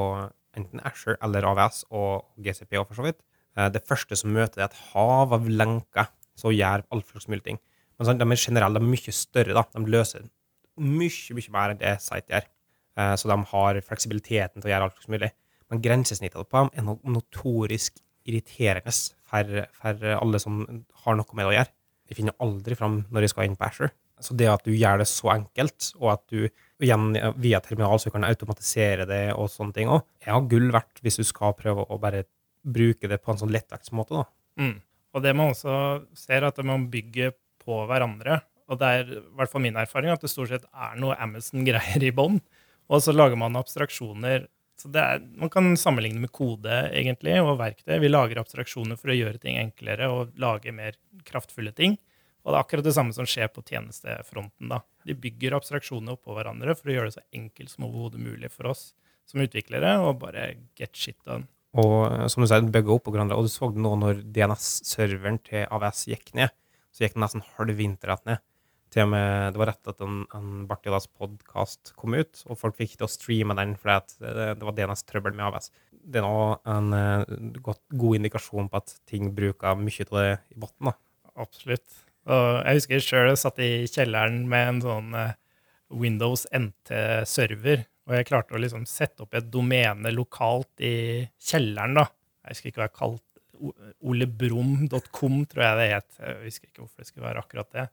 enten 0.57 0.83
Asher 0.85 1.17
eller 1.25 1.47
AVS 1.49 1.85
og 1.91 2.29
GCP, 2.45 2.77
og 2.81 2.89
for 2.91 3.01
så 3.01 3.07
vidt, 3.09 3.21
eh, 3.57 3.69
det 3.73 3.85
første 3.89 4.19
som 4.19 4.35
møter 4.35 4.63
er 4.63 4.69
et 4.69 4.81
hav 4.93 5.33
av 5.33 5.49
lenker 5.49 6.11
som 6.39 6.53
gjør 6.53 6.85
all 6.91 7.05
slags 7.09 7.29
mulig 7.29 7.45
ting. 7.47 7.61
Men 7.99 8.09
sånn, 8.09 8.21
de 8.21 8.27
er 8.27 8.41
generelle, 8.41 8.81
de 8.81 8.85
er 8.85 8.95
mye 8.95 9.15
større. 9.17 9.57
da. 9.57 9.65
De 9.75 9.95
løser 9.95 10.29
mye 10.81 11.37
mye 11.37 11.53
mer 11.53 11.73
enn 11.73 11.81
det 11.81 11.97
Site 12.05 12.33
gjør. 12.33 12.49
Eh, 12.99 13.15
så 13.17 13.29
de 13.31 13.39
har 13.53 13.81
fleksibiliteten 13.87 14.61
til 14.61 14.69
å 14.69 14.73
gjøre 14.73 14.89
alt 14.89 15.05
som 15.05 15.15
mulig. 15.15 15.33
Men 15.71 15.83
grensesnittet 15.85 16.49
på 16.49 16.63
dem 16.63 16.73
er 16.77 17.13
notorisk 17.15 18.01
irriterende 18.29 18.93
for, 18.93 19.63
for, 19.79 20.05
alle 20.19 20.41
som 20.43 20.61
har 21.05 21.17
noe 21.17 21.37
med 21.37 21.47
det 21.47 21.51
å 21.51 21.57
gjøre. 21.57 21.73
De 22.09 22.19
finner 22.19 22.37
aldri 22.45 22.77
fram 22.77 22.99
når 23.09 23.25
de 23.25 23.31
skal 23.33 23.49
inn 23.49 23.57
på 23.57 23.69
Asher. 23.69 23.93
Så 24.23 24.37
det 24.39 24.51
at 24.53 24.67
du 24.67 24.75
gjør 24.75 25.01
det 25.01 25.09
så 25.11 25.33
enkelt, 25.33 25.89
og 25.99 26.13
at 26.13 26.23
du 26.31 26.45
igjen 26.83 27.13
via 27.41 27.61
terminal, 27.65 28.01
så 28.03 28.13
kan 28.13 28.27
automatisere 28.27 29.07
det 29.09 29.25
og 29.35 29.51
sånne 29.53 29.77
ting 29.77 29.91
òg. 29.93 30.05
Er 30.25 30.35
jo 30.35 30.47
gull 30.51 30.71
verdt 30.75 31.03
hvis 31.05 31.21
du 31.21 31.27
skal 31.27 31.57
prøve 31.59 31.87
å 31.87 32.01
bare 32.03 32.25
bruke 32.63 33.11
det 33.11 33.21
på 33.23 33.33
en 33.33 33.41
sånn 33.41 33.53
lettvektsmåte. 33.55 34.25
Mm. 34.61 34.77
Og 35.13 35.25
det 35.25 35.35
man 35.37 35.53
også 35.53 35.75
ser, 36.17 36.47
at 36.47 36.59
man 36.65 36.89
bygger 36.93 37.35
på 37.63 37.83
hverandre. 37.91 38.41
Og 38.71 38.79
det 38.81 38.89
er 38.89 39.13
i 39.19 39.21
hvert 39.37 39.53
fall 39.53 39.65
min 39.65 39.79
erfaring 39.79 40.13
at 40.13 40.23
det 40.23 40.31
stort 40.33 40.53
sett 40.53 40.65
er 40.71 40.99
noe 41.01 41.19
Amazon-greier 41.21 42.05
i 42.07 42.13
bånn. 42.15 42.41
Og 42.93 43.03
så 43.05 43.15
lager 43.15 43.39
man 43.41 43.59
abstraksjoner. 43.59 44.47
Så 44.81 44.91
er, 44.99 45.21
man 45.39 45.51
kan 45.53 45.69
sammenligne 45.79 46.23
med 46.23 46.33
kode 46.35 46.73
egentlig, 46.91 47.37
og 47.43 47.59
verktøy. 47.61 47.99
Vi 48.03 48.11
lager 48.11 48.41
abstraksjoner 48.41 48.99
for 48.99 49.13
å 49.13 49.19
gjøre 49.19 49.43
ting 49.43 49.61
enklere 49.61 50.09
og 50.11 50.33
lage 50.41 50.75
mer 50.75 50.97
kraftfulle 51.29 51.75
ting. 51.77 51.99
Og 52.43 52.51
det 52.51 52.57
er 52.57 52.65
akkurat 52.65 52.89
det 52.89 52.97
samme 52.97 53.15
som 53.15 53.29
skjer 53.29 53.53
på 53.53 53.63
tjenestefronten. 53.69 54.73
da. 54.73 54.81
De 55.09 55.17
bygger 55.19 55.57
abstraksjoner 55.57 56.17
oppå 56.17 56.37
hverandre 56.37 56.77
for 56.79 56.91
å 56.91 56.97
gjøre 56.97 57.11
det 57.11 57.17
så 57.17 57.25
enkelt 57.35 57.73
som 57.73 57.89
overhodet 57.89 58.23
mulig 58.23 58.53
for 58.53 58.71
oss 58.73 58.91
som 59.29 59.43
utviklere, 59.43 59.97
og 60.03 60.21
bare 60.23 60.53
get 60.79 60.97
shit 60.99 61.19
done. 61.27 61.47
Og 61.79 61.99
eh, 62.09 62.27
som 62.33 62.43
du 62.45 62.49
sier, 62.51 62.65
bygger 62.75 62.97
opp 62.97 63.07
på 63.07 63.15
hverandre. 63.15 63.39
Og 63.39 63.49
du 63.49 63.53
så 63.53 63.71
det 63.73 63.83
nå 63.83 63.95
når 64.01 64.25
DNS-serveren 64.35 65.41
til 65.47 65.69
AVS 65.73 66.07
gikk 66.11 66.35
ned, 66.39 66.53
så 66.93 67.07
gikk 67.07 67.17
den 67.17 67.25
nesten 67.25 67.45
halv 67.57 67.79
vinterrett 67.79 68.27
ned. 68.29 68.43
Til 68.93 69.07
og 69.07 69.13
med, 69.15 69.55
det 69.55 69.61
var 69.63 69.71
rett 69.71 69.89
at 69.89 70.03
en, 70.05 70.19
en 70.37 70.65
Bartidas 70.69 71.07
podkast 71.09 71.95
kom 71.97 72.13
ut, 72.13 72.43
og 72.45 72.59
folk 72.61 72.77
fikk 72.77 72.99
til 72.99 73.07
å 73.07 73.09
streame 73.09 73.57
den 73.57 73.73
fordi 73.81 73.95
at 74.03 74.13
det, 74.21 74.49
det 74.61 74.69
var 74.69 74.77
DNS-trøbbel 74.77 75.39
med 75.39 75.47
AVS. 75.47 75.71
Det 76.13 76.21
er 76.21 76.27
nå 76.27 76.43
en 76.69 76.93
uh, 76.93 77.33
god, 77.65 77.81
god 77.89 78.19
indikasjon 78.19 78.69
på 78.69 78.83
at 78.83 78.93
ting 79.09 79.31
bruker 79.33 79.81
mye 79.81 80.09
av 80.11 80.19
det 80.19 80.29
i 80.53 80.61
bunnen. 80.61 80.99
Absolutt. 81.41 82.03
Og 82.31 82.49
jeg 82.63 82.79
husker 82.79 83.27
jeg 83.27 83.41
satt 83.41 83.59
i 83.63 83.71
kjelleren 83.91 84.45
med 84.51 84.69
en 84.69 84.83
sånn 84.85 85.17
uh, 85.17 85.33
Windows 85.93 86.45
NT-server, 86.55 87.85
og 88.09 88.17
jeg 88.17 88.29
klarte 88.29 88.57
å 88.57 88.61
liksom 88.61 88.85
sette 88.89 89.25
opp 89.25 89.35
et 89.39 89.51
domene 89.53 90.13
lokalt 90.15 90.83
i 90.83 91.25
kjelleren. 91.43 91.99
da. 91.99 92.07
Jeg 92.43 92.57
husker 92.57 92.71
ikke 92.71 92.83
hva 92.83 92.89
jeg 92.89 92.99
kalte 92.99 93.29
Olebrum.com, 94.03 95.43
tror 95.47 95.63
jeg 95.63 95.79
det 95.79 95.91
het. 95.93 96.09
Jeg 96.19 96.39
husker 96.49 96.71
ikke 96.71 96.83
hvorfor 96.83 97.03
det 97.03 97.11
skulle 97.11 97.29
være 97.29 97.43
akkurat 97.45 97.77
det. 97.77 97.85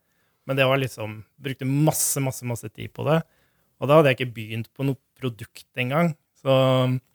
Men 0.50 0.58
det 0.58 0.66
var 0.66 0.82
liksom 0.82 1.20
Brukte 1.38 1.68
masse, 1.70 2.24
masse, 2.26 2.46
masse 2.50 2.72
tid 2.74 2.90
på 2.96 3.06
det. 3.06 3.20
Og 3.80 3.88
da 3.90 4.00
hadde 4.00 4.12
jeg 4.12 4.18
ikke 4.18 4.38
begynt 4.40 4.72
på 4.74 4.88
noe 4.88 4.98
produkt 5.20 5.68
engang. 5.80 6.16
Så 6.40 6.56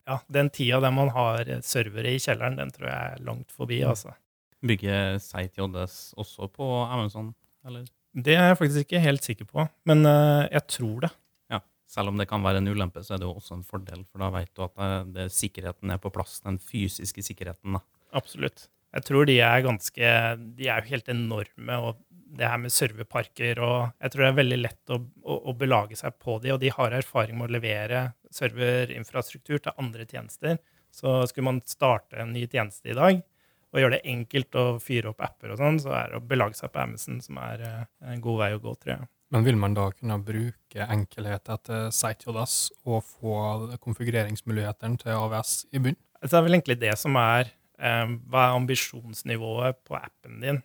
ja, 0.07 0.21
den 0.33 0.51
tida 0.55 0.79
der 0.85 0.95
man 0.95 1.11
har 1.17 1.49
servere 1.67 2.15
i 2.15 2.21
kjelleren, 2.23 2.61
den 2.61 2.71
tror 2.75 2.89
jeg 2.91 3.17
er 3.17 3.25
langt 3.27 3.51
forbi, 3.53 3.81
altså. 3.89 4.15
Bygger 4.65 5.19
Site 5.23 5.61
JS 5.61 6.15
også 6.21 6.49
på 6.53 6.69
Amazon, 6.85 7.33
eller? 7.67 7.87
Det 8.15 8.37
er 8.39 8.53
jeg 8.53 8.59
faktisk 8.61 8.87
ikke 8.87 9.03
helt 9.03 9.27
sikker 9.27 9.47
på, 9.49 9.65
men 9.91 10.07
eh, 10.07 10.45
jeg 10.53 10.67
tror 10.71 11.07
det. 11.07 11.11
Ja. 11.51 11.59
Selv 11.91 12.13
om 12.13 12.21
det 12.21 12.29
kan 12.31 12.45
være 12.45 12.63
en 12.63 12.71
ulempe, 12.71 13.03
så 13.03 13.17
er 13.17 13.23
det 13.23 13.27
jo 13.27 13.35
også 13.35 13.59
en 13.59 13.67
fordel, 13.67 14.05
for 14.07 14.23
da 14.23 14.31
vet 14.37 14.53
du 14.55 14.63
at 14.67 14.77
det, 14.79 14.91
det, 15.17 15.27
sikkerheten 15.35 15.91
er 15.91 15.99
på 16.03 16.13
plass, 16.15 16.39
den 16.45 16.61
fysiske 16.63 17.25
sikkerheten. 17.27 17.75
da. 17.79 17.83
Absolutt. 18.15 18.69
Jeg 18.95 19.09
tror 19.09 19.27
de 19.27 19.41
er 19.43 19.65
ganske 19.65 20.11
De 20.55 20.69
er 20.71 20.85
jo 20.85 20.93
helt 20.93 21.09
enorme, 21.11 21.79
og 21.83 22.05
det 22.39 22.47
her 22.47 22.61
med 22.63 22.71
serverparker 22.75 23.59
og 23.63 23.91
Jeg 23.99 24.13
tror 24.13 24.23
det 24.23 24.29
er 24.29 24.39
veldig 24.39 24.59
lett 24.61 24.93
å, 24.95 25.01
å, 25.03 25.39
å 25.51 25.55
belage 25.59 25.99
seg 25.99 26.15
på 26.23 26.39
de, 26.43 26.53
og 26.55 26.63
de 26.63 26.71
har 26.71 26.95
erfaring 26.95 27.39
med 27.39 27.51
å 27.51 27.57
levere 27.57 28.05
serverinfrastruktur 28.35 29.59
til 29.59 29.83
andre 29.83 30.07
tjenester. 30.07 30.61
Så 30.95 31.25
skulle 31.27 31.51
man 31.51 31.63
starte 31.67 32.23
en 32.23 32.31
ny 32.35 32.47
tjeneste 32.47 32.93
i 32.93 32.99
dag 32.99 33.23
og 33.75 33.83
gjøre 33.83 33.97
det 33.97 34.13
enkelt 34.13 34.57
å 34.61 34.65
fyre 34.83 35.11
opp 35.11 35.25
apper 35.27 35.55
og 35.55 35.59
sånn, 35.59 35.81
så 35.83 35.95
er 35.99 36.13
det 36.13 36.21
å 36.21 36.27
belage 36.31 36.59
seg 36.61 36.71
på 36.71 36.83
Amazon 36.85 37.19
som 37.25 37.41
er 37.43 37.65
eh, 37.67 37.81
en 38.13 38.23
god 38.23 38.41
vei 38.45 38.51
å 38.55 38.63
gå, 38.63 38.75
tror 38.79 38.95
jeg. 38.95 39.09
Men 39.35 39.47
vil 39.49 39.59
man 39.59 39.75
da 39.75 39.89
kunne 39.91 40.21
bruke 40.23 40.87
enkelheten 40.95 41.63
til 41.67 41.89
SiteJS 41.91 42.59
og 42.87 43.01
få 43.09 43.39
konfigureringsmulighetene 43.83 45.01
til 45.01 45.17
AVS 45.17 45.57
i 45.75 45.83
bunn? 45.83 45.99
Det 46.23 46.31
er 46.31 46.45
vel 46.47 46.55
egentlig 46.55 46.79
det 46.81 46.95
som 47.01 47.19
er 47.19 47.51
eh, 47.51 48.15
Hva 48.31 48.47
er 48.47 48.61
ambisjonsnivået 48.61 49.83
på 49.89 49.99
appen 49.99 50.39
din? 50.45 50.63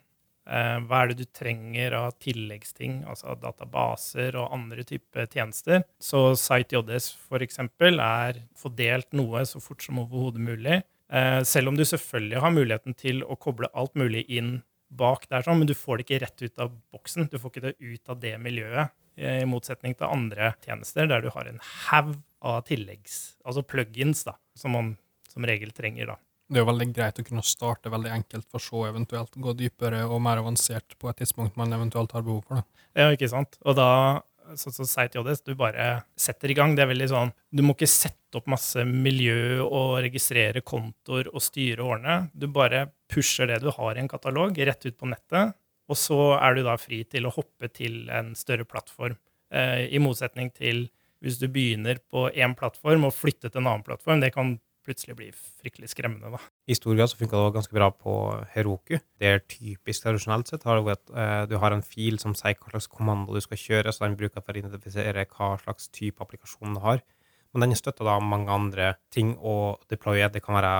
Eh, 0.50 0.76
hva 0.86 1.02
er 1.02 1.10
det 1.10 1.24
du 1.24 1.26
trenger 1.34 1.94
av 1.98 2.14
tilleggsting, 2.22 3.02
altså 3.10 3.34
databaser 3.42 4.38
og 4.38 4.54
andre 4.54 4.86
typer 4.86 5.26
tjenester? 5.30 5.84
Så 6.02 6.30
SiteJS 6.38 7.12
f.eks. 7.26 7.60
er 7.90 8.40
fordelt 8.58 9.10
noe 9.18 9.44
så 9.46 9.62
fort 9.62 9.82
som 9.82 10.00
overhodet 10.02 10.46
mulig. 10.46 10.80
Eh, 11.10 11.42
selv 11.42 11.68
om 11.68 11.76
du 11.76 11.84
selvfølgelig 11.84 12.42
har 12.44 12.54
muligheten 12.54 12.94
til 12.98 13.24
å 13.26 13.38
koble 13.40 13.70
alt 13.74 13.96
mulig 13.98 14.24
inn 14.30 14.60
bak 14.90 15.26
der, 15.30 15.42
sånn, 15.46 15.60
men 15.62 15.70
du 15.70 15.74
får 15.78 15.98
det 15.98 16.06
ikke 16.06 16.22
rett 16.24 16.42
ut 16.44 16.62
av 16.62 16.72
boksen. 16.94 17.28
Du 17.30 17.38
får 17.38 17.52
ikke 17.52 17.66
det 17.68 17.76
ut 17.78 18.10
av 18.10 18.18
det 18.22 18.34
miljøet, 18.42 18.94
eh, 19.18 19.42
i 19.42 19.48
motsetning 19.48 19.94
til 19.98 20.10
andre 20.10 20.54
tjenester 20.64 21.10
der 21.10 21.22
du 21.22 21.30
har 21.34 21.50
en 21.50 21.60
haug 21.90 22.16
av 22.40 22.62
tilleggs, 22.66 23.36
altså 23.44 23.62
plugins, 23.66 24.24
da, 24.24 24.36
som 24.56 24.72
man 24.72 24.96
som 25.28 25.44
regel 25.46 25.70
trenger. 25.70 26.06
da. 26.06 26.16
Det 26.50 26.58
er 26.58 26.64
jo 26.64 26.70
veldig 26.72 26.88
greit 26.94 27.18
å 27.20 27.24
kunne 27.26 27.42
starte 27.46 27.90
veldig 27.92 28.10
enkelt, 28.10 28.46
for 28.50 28.58
så 28.58 28.88
eventuelt 28.88 29.36
gå 29.38 29.52
dypere 29.54 30.02
og 30.08 30.18
mer 30.24 30.40
avansert 30.42 30.96
på 30.98 31.10
et 31.10 31.20
tidspunkt 31.22 31.58
man 31.60 31.72
eventuelt 31.72 32.10
har 32.16 32.24
behov 32.26 32.42
for 32.48 32.58
det. 32.58 32.64
Ja, 32.98 33.10
ikke 33.14 33.28
sant? 33.30 33.54
Og 33.62 33.76
da, 33.78 34.22
sånn 34.58 34.74
som 34.74 34.88
SiteJS, 34.88 35.44
du 35.46 35.54
bare 35.58 36.02
setter 36.18 36.50
i 36.50 36.56
gang. 36.58 36.74
Det 36.74 36.84
er 36.84 36.92
veldig 36.92 37.08
sånn, 37.10 37.32
Du 37.52 37.62
må 37.62 37.74
ikke 37.74 37.90
sette 37.90 38.38
opp 38.38 38.46
masse 38.50 38.84
miljø 38.86 39.62
og 39.64 40.00
registrere 40.04 40.62
kontoer 40.62 41.28
og 41.32 41.42
styre 41.42 41.82
ordne. 41.82 42.30
Du 42.34 42.46
bare 42.46 42.88
pusher 43.10 43.50
det 43.50 43.60
du 43.62 43.70
har 43.74 43.96
i 43.96 44.00
en 44.00 44.08
katalog, 44.08 44.58
rett 44.58 44.86
ut 44.86 44.96
på 44.96 45.10
nettet. 45.10 45.54
Og 45.90 45.98
så 45.98 46.38
er 46.38 46.54
du 46.54 46.62
da 46.62 46.76
fri 46.78 47.02
til 47.04 47.26
å 47.26 47.34
hoppe 47.34 47.68
til 47.74 48.08
en 48.14 48.34
større 48.38 48.64
plattform. 48.64 49.16
Eh, 49.50 49.88
I 49.90 49.98
motsetning 49.98 50.52
til 50.54 50.88
hvis 51.20 51.40
du 51.40 51.48
begynner 51.52 51.98
på 52.10 52.28
én 52.30 52.54
plattform 52.56 53.04
og 53.08 53.16
flytter 53.16 53.50
til 53.50 53.60
en 53.60 53.72
annen 53.74 53.84
plattform. 53.84 54.22
Det 54.22 54.32
kan 54.32 54.54
plutselig 54.90 55.16
blir 55.18 55.36
fryktelig 55.62 55.92
skremmende. 55.92 56.32
da. 56.34 56.40
I 56.66 56.74
stor 56.74 56.96
grad 56.98 57.12
så 57.12 57.20
funka 57.20 57.36
det 57.36 57.44
også 57.44 57.56
ganske 57.58 57.78
bra 57.78 57.90
på 57.94 58.14
Heroku. 58.54 58.98
Det 59.20 59.30
er 59.30 59.44
typisk 59.46 60.04
tradisjonelt 60.04 60.50
sett. 60.50 60.66
Har 60.66 60.80
du, 60.80 60.90
et, 60.90 61.06
eh, 61.14 61.46
du 61.46 61.56
har 61.62 61.72
en 61.72 61.86
fil 61.86 62.18
som 62.18 62.34
sier 62.34 62.58
hva 62.58 62.74
slags 62.74 62.90
kommando 62.90 63.34
du 63.34 63.40
skal 63.40 63.60
kjøre, 63.60 63.94
så 63.94 64.06
den 64.06 64.18
bruker 64.18 64.42
for 64.42 64.52
å 64.52 64.62
identifisere 64.62 65.26
hva 65.30 65.54
slags 65.62 65.88
type 65.94 66.20
applikasjon 66.20 66.74
du 66.74 66.82
har. 66.82 67.02
Men 67.52 67.66
den 67.66 67.78
støtter 67.78 68.06
da 68.06 68.20
mange 68.22 68.50
andre 68.50 68.92
ting 69.10 69.34
å 69.38 69.76
deploye. 69.90 70.28
Det 70.30 70.42
kan 70.42 70.58
være 70.58 70.74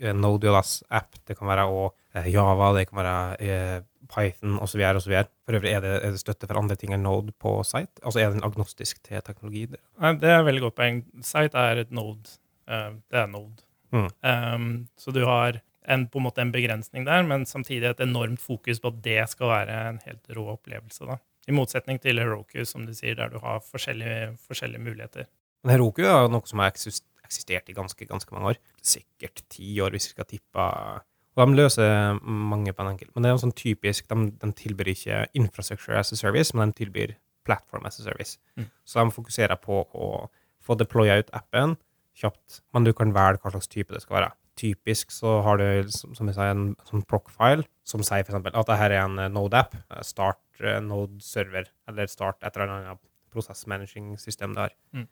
eh, 0.00 0.16
Node.js-app, 0.16 1.22
det 1.26 1.36
kan 1.38 1.48
være 1.48 1.68
også, 1.68 1.94
eh, 2.14 2.32
Java, 2.34 2.74
det 2.76 2.88
kan 2.90 3.00
være 3.04 3.84
Python 4.10 4.58
osv. 4.60 4.82
osv. 4.96 5.16
For 5.46 5.58
øvrig 5.58 5.72
er 5.72 5.84
det, 5.84 5.94
er 6.04 6.14
det 6.14 6.20
støtte 6.20 6.48
for 6.48 6.60
andre 6.60 6.76
ting 6.76 6.92
enn 6.96 7.04
Node 7.06 7.32
på 7.40 7.60
site. 7.64 8.02
Altså 8.02 8.20
er 8.20 8.34
den 8.34 8.44
agnostisk 8.44 9.02
til 9.06 9.22
teknologi. 9.24 9.66
Det 9.70 9.80
er 10.00 10.40
et 10.40 10.46
veldig 10.48 10.68
godt 10.68 10.78
poeng. 10.80 11.02
Site 11.24 11.58
er 11.58 11.84
et 11.84 11.92
node. 11.94 12.39
Eh, 12.70 12.92
det 13.10 13.18
er 13.24 13.28
node. 13.30 13.66
Mm. 13.90 14.06
Um, 14.22 14.70
så 14.98 15.10
du 15.14 15.24
har 15.26 15.58
en, 15.90 16.06
på 16.06 16.20
en 16.20 16.26
måte 16.28 16.42
en 16.44 16.52
begrensning 16.54 17.06
der, 17.08 17.24
men 17.26 17.46
samtidig 17.48 17.88
et 17.88 18.04
enormt 18.04 18.40
fokus 18.42 18.80
på 18.80 18.92
at 18.92 19.02
det 19.04 19.20
skal 19.32 19.50
være 19.50 19.80
en 19.88 20.00
helt 20.04 20.32
rå 20.36 20.46
opplevelse. 20.54 21.08
da. 21.08 21.18
I 21.48 21.56
motsetning 21.56 21.98
til 22.02 22.20
Heroku, 22.20 22.62
som 22.68 22.86
du 22.86 22.94
sier, 22.94 23.16
der 23.18 23.32
du 23.32 23.40
har 23.42 23.62
forskjellige, 23.64 24.36
forskjellige 24.46 24.84
muligheter. 24.84 25.26
Men 25.64 25.74
Heroku 25.74 26.04
er 26.06 26.28
noe 26.30 26.46
som 26.46 26.62
har 26.62 26.70
eksistert 26.70 27.70
i 27.72 27.76
ganske, 27.76 28.06
ganske 28.06 28.34
mange 28.34 28.52
år. 28.52 28.60
Sikkert 28.82 29.42
ti 29.50 29.72
år, 29.82 29.96
hvis 29.96 30.10
vi 30.10 30.14
skal 30.14 30.28
tippe. 30.28 30.66
Og 31.36 31.42
de 31.42 31.58
løser 31.58 32.20
mange 32.22 32.72
på 32.76 32.84
en 32.84 32.92
enkelt. 32.92 33.14
Men 33.14 33.24
det 33.24 33.30
er 33.30 33.34
jo 33.34 33.42
sånn 33.42 33.56
typisk, 33.56 34.06
de, 34.12 34.30
de 34.40 34.52
tilbyr 34.56 34.92
ikke 34.94 35.24
infrastructure 35.38 35.98
as 35.98 36.12
a 36.14 36.20
service, 36.20 36.54
men 36.54 36.70
de 36.70 36.84
tilbyr 36.84 37.16
platform 37.48 37.88
as 37.88 37.98
a 37.98 38.06
service. 38.06 38.38
Mm. 38.56 38.68
Så 38.84 39.00
de 39.00 39.16
fokuserer 39.16 39.58
på 39.60 39.82
å 39.90 40.10
få 40.60 40.76
deploya 40.78 41.18
ut 41.22 41.32
appen 41.36 41.78
kjapt, 42.20 42.60
men 42.74 42.86
du 42.86 42.92
kan 42.96 43.14
velge 43.16 43.42
hva 43.42 43.52
slags 43.54 43.70
type 43.70 43.94
det 43.94 44.02
skal 44.04 44.18
være. 44.20 44.32
Typisk 44.60 45.14
så 45.14 45.38
har 45.46 45.60
du, 45.60 45.66
som 45.88 46.28
jeg 46.28 46.36
sa, 46.36 46.50
en 46.52 46.74
sånn 46.88 47.04
proc-file 47.08 47.64
som 47.88 48.02
sier 48.04 48.26
eksempel 48.26 48.52
at 48.52 48.68
dette 48.68 48.88
er 48.90 48.96
en 49.00 49.16
eh, 49.22 49.30
Node-app. 49.32 49.76
eh, 49.88 50.02
Start 50.06 50.60
eh, 50.60 50.82
Node-server, 50.84 51.70
eller 51.88 52.10
start 52.12 52.42
et 52.44 52.58
eller 52.58 52.74
annet 52.74 53.00
prosessmanaging 53.32 54.18
system 54.20 54.56
der. 54.58 54.74
Mm. 54.92 55.06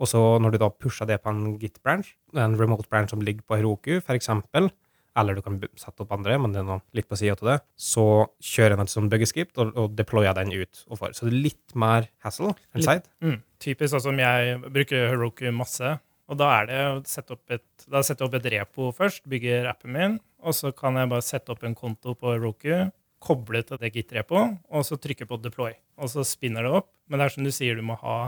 Og 0.00 0.10
så 0.10 0.20
når 0.42 0.54
du 0.54 0.62
da 0.62 0.70
pusher 0.70 1.06
det 1.10 1.20
på 1.22 1.30
en 1.30 1.58
Git-branch, 1.60 2.14
en 2.34 2.56
remote 2.58 2.88
branch 2.90 3.12
som 3.12 3.22
ligger 3.22 3.44
på 3.46 3.60
Heroku, 3.60 4.00
eksempel, 4.14 4.70
eller 5.14 5.36
du 5.36 5.44
kan 5.44 5.60
sette 5.78 6.02
opp 6.02 6.14
andre, 6.16 6.36
men 6.42 6.54
det 6.54 6.62
er 6.62 6.66
noe 6.66 6.80
litt 6.96 7.06
på 7.10 7.18
sida 7.18 7.36
til 7.38 7.52
det, 7.52 7.60
så 7.78 8.06
kjører 8.42 8.80
en 8.82 8.90
sånn 8.90 9.10
buggescript 9.12 9.60
og, 9.62 9.70
og 9.78 9.94
deployer 9.94 10.34
den 10.34 10.50
ut 10.54 10.82
og 10.88 10.98
for. 10.98 11.14
Så 11.14 11.28
det 11.28 11.34
er 11.36 11.44
litt 11.44 11.76
mer 11.78 12.08
hassle 12.24 12.54
enn 12.74 12.82
side. 12.82 13.06
Mm. 13.22 13.38
Typisk 13.62 13.94
sånn 13.94 14.06
som 14.08 14.18
jeg 14.18 14.58
bruker 14.64 15.12
Heroku 15.12 15.46
masse. 15.54 15.94
Og 16.32 16.38
da 16.40 16.50
er 16.58 16.68
det 16.70 16.82
å 16.88 17.00
sette 17.08 17.36
opp 17.36 17.52
et, 17.52 17.66
da 17.90 18.00
setter 18.04 18.24
jeg 18.24 18.30
opp 18.30 18.36
et 18.38 18.50
repo 18.54 18.90
først, 18.96 19.26
bygger 19.28 19.68
appen 19.68 19.92
min, 19.92 20.14
og 20.44 20.56
så 20.56 20.72
kan 20.76 20.96
jeg 20.96 21.10
bare 21.12 21.24
sette 21.24 21.52
opp 21.52 21.64
en 21.66 21.76
konto 21.76 22.14
på 22.16 22.32
Heroku, 22.32 22.88
koble 23.24 23.62
til 23.64 23.80
det 23.80 23.92
Git-repoet, 23.94 24.58
og 24.68 24.84
så 24.84 24.98
trykke 25.00 25.28
på 25.28 25.40
deploy. 25.40 25.72
Og 26.00 26.10
så 26.12 26.24
spinner 26.28 26.66
det 26.66 26.72
opp. 26.80 26.90
Men 27.08 27.20
det 27.20 27.26
er 27.26 27.34
som 27.36 27.46
du 27.46 27.52
sier, 27.54 27.76
du 27.76 27.84
må 27.86 27.96
ha 28.00 28.18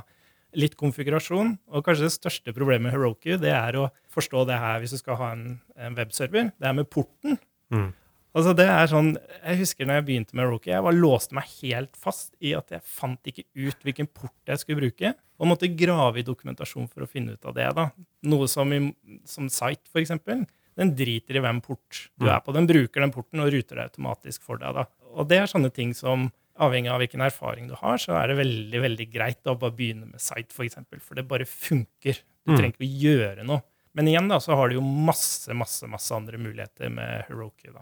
litt 0.57 0.77
konfigurasjon. 0.81 1.57
Og 1.73 1.85
kanskje 1.85 2.07
det 2.07 2.15
største 2.15 2.55
problemet 2.57 2.89
med 2.89 2.97
Heroku 2.97 3.37
det 3.41 3.53
er 3.53 3.77
å 3.81 3.91
forstå 4.13 4.47
det 4.49 4.59
her 4.63 4.81
hvis 4.81 4.97
du 4.97 5.01
skal 5.03 5.21
ha 5.21 5.31
en, 5.35 5.47
en 5.77 5.99
webserver. 5.99 6.51
Det 6.57 6.69
er 6.71 6.77
med 6.79 6.89
porten. 6.93 7.37
Mm. 7.75 7.91
Altså 8.37 8.53
det 8.55 8.67
er 8.69 8.87
sånn, 8.91 9.15
Jeg 9.47 9.59
husker 9.63 9.87
når 9.89 9.95
jeg 10.01 10.05
begynte 10.11 10.35
med 10.37 10.45
Heroku, 10.45 10.67
jeg 10.69 10.83
bare 10.85 10.99
låste 11.01 11.33
meg 11.39 11.45
helt 11.63 11.95
fast 11.97 12.35
i 12.45 12.51
at 12.59 12.69
jeg 12.75 12.83
fant 12.85 13.31
ikke 13.31 13.45
ut 13.57 13.81
hvilken 13.87 14.09
port 14.13 14.35
jeg 14.51 14.61
skulle 14.61 14.83
bruke, 14.83 15.15
og 15.41 15.49
måtte 15.49 15.71
grave 15.77 16.21
i 16.21 16.27
dokumentasjon 16.27 16.89
for 16.93 17.07
å 17.07 17.09
finne 17.09 17.33
ut 17.33 17.45
av 17.49 17.55
det. 17.57 17.71
da. 17.75 17.87
Noe 18.29 18.47
som, 18.49 18.71
i, 18.77 18.95
som 19.25 19.49
Site, 19.49 19.89
eksempel, 19.97 20.45
den 20.77 20.93
driter 20.95 21.37
i 21.39 21.41
hvem 21.41 21.63
port 21.65 22.11
du 22.19 22.27
Mm. 22.27 22.35
er 22.37 22.41
på. 22.45 22.53
Den 22.53 22.67
bruker 22.69 23.01
den 23.01 23.13
porten 23.13 23.41
og 23.41 23.51
ruter 23.53 23.77
deg 23.77 23.89
automatisk 23.91 24.43
for 24.43 24.59
deg. 24.59 24.75
da. 24.75 24.85
Og 25.17 25.29
det 25.29 25.39
er 25.39 25.47
sånne 25.47 25.73
ting 25.73 25.95
som, 25.95 26.31
avhengig 26.61 26.91
av 26.93 27.01
hvilken 27.01 27.21
erfaring 27.25 27.69
du 27.69 27.75
har, 27.75 27.97
så 27.97 28.13
er 28.23 28.29
det 28.29 28.37
veldig 28.37 28.81
veldig 28.83 29.13
greit 29.13 29.43
å 29.49 29.59
bare 29.59 29.73
begynne 29.73 30.11
med 30.11 30.21
Site, 30.21 30.53
for 30.53 30.65
eksempel, 30.65 31.01
for 31.01 31.15
det 31.15 31.27
bare 31.27 31.45
funker. 31.49 32.21
Du 32.47 32.53
Mm. 32.53 32.59
trenger 32.59 32.77
ikke 32.77 32.85
å 32.85 33.01
gjøre 33.01 33.45
noe. 33.47 33.63
Men 33.95 34.07
igjen 34.09 34.29
da, 34.29 34.37
så 34.39 34.55
har 34.55 34.69
du 34.69 34.75
jo 34.77 34.83
masse 34.83 35.49
masse, 35.55 35.89
masse 35.89 36.13
andre 36.13 36.37
muligheter 36.37 36.91
med 36.93 37.25
Heroku. 37.29 37.73
da. 37.73 37.81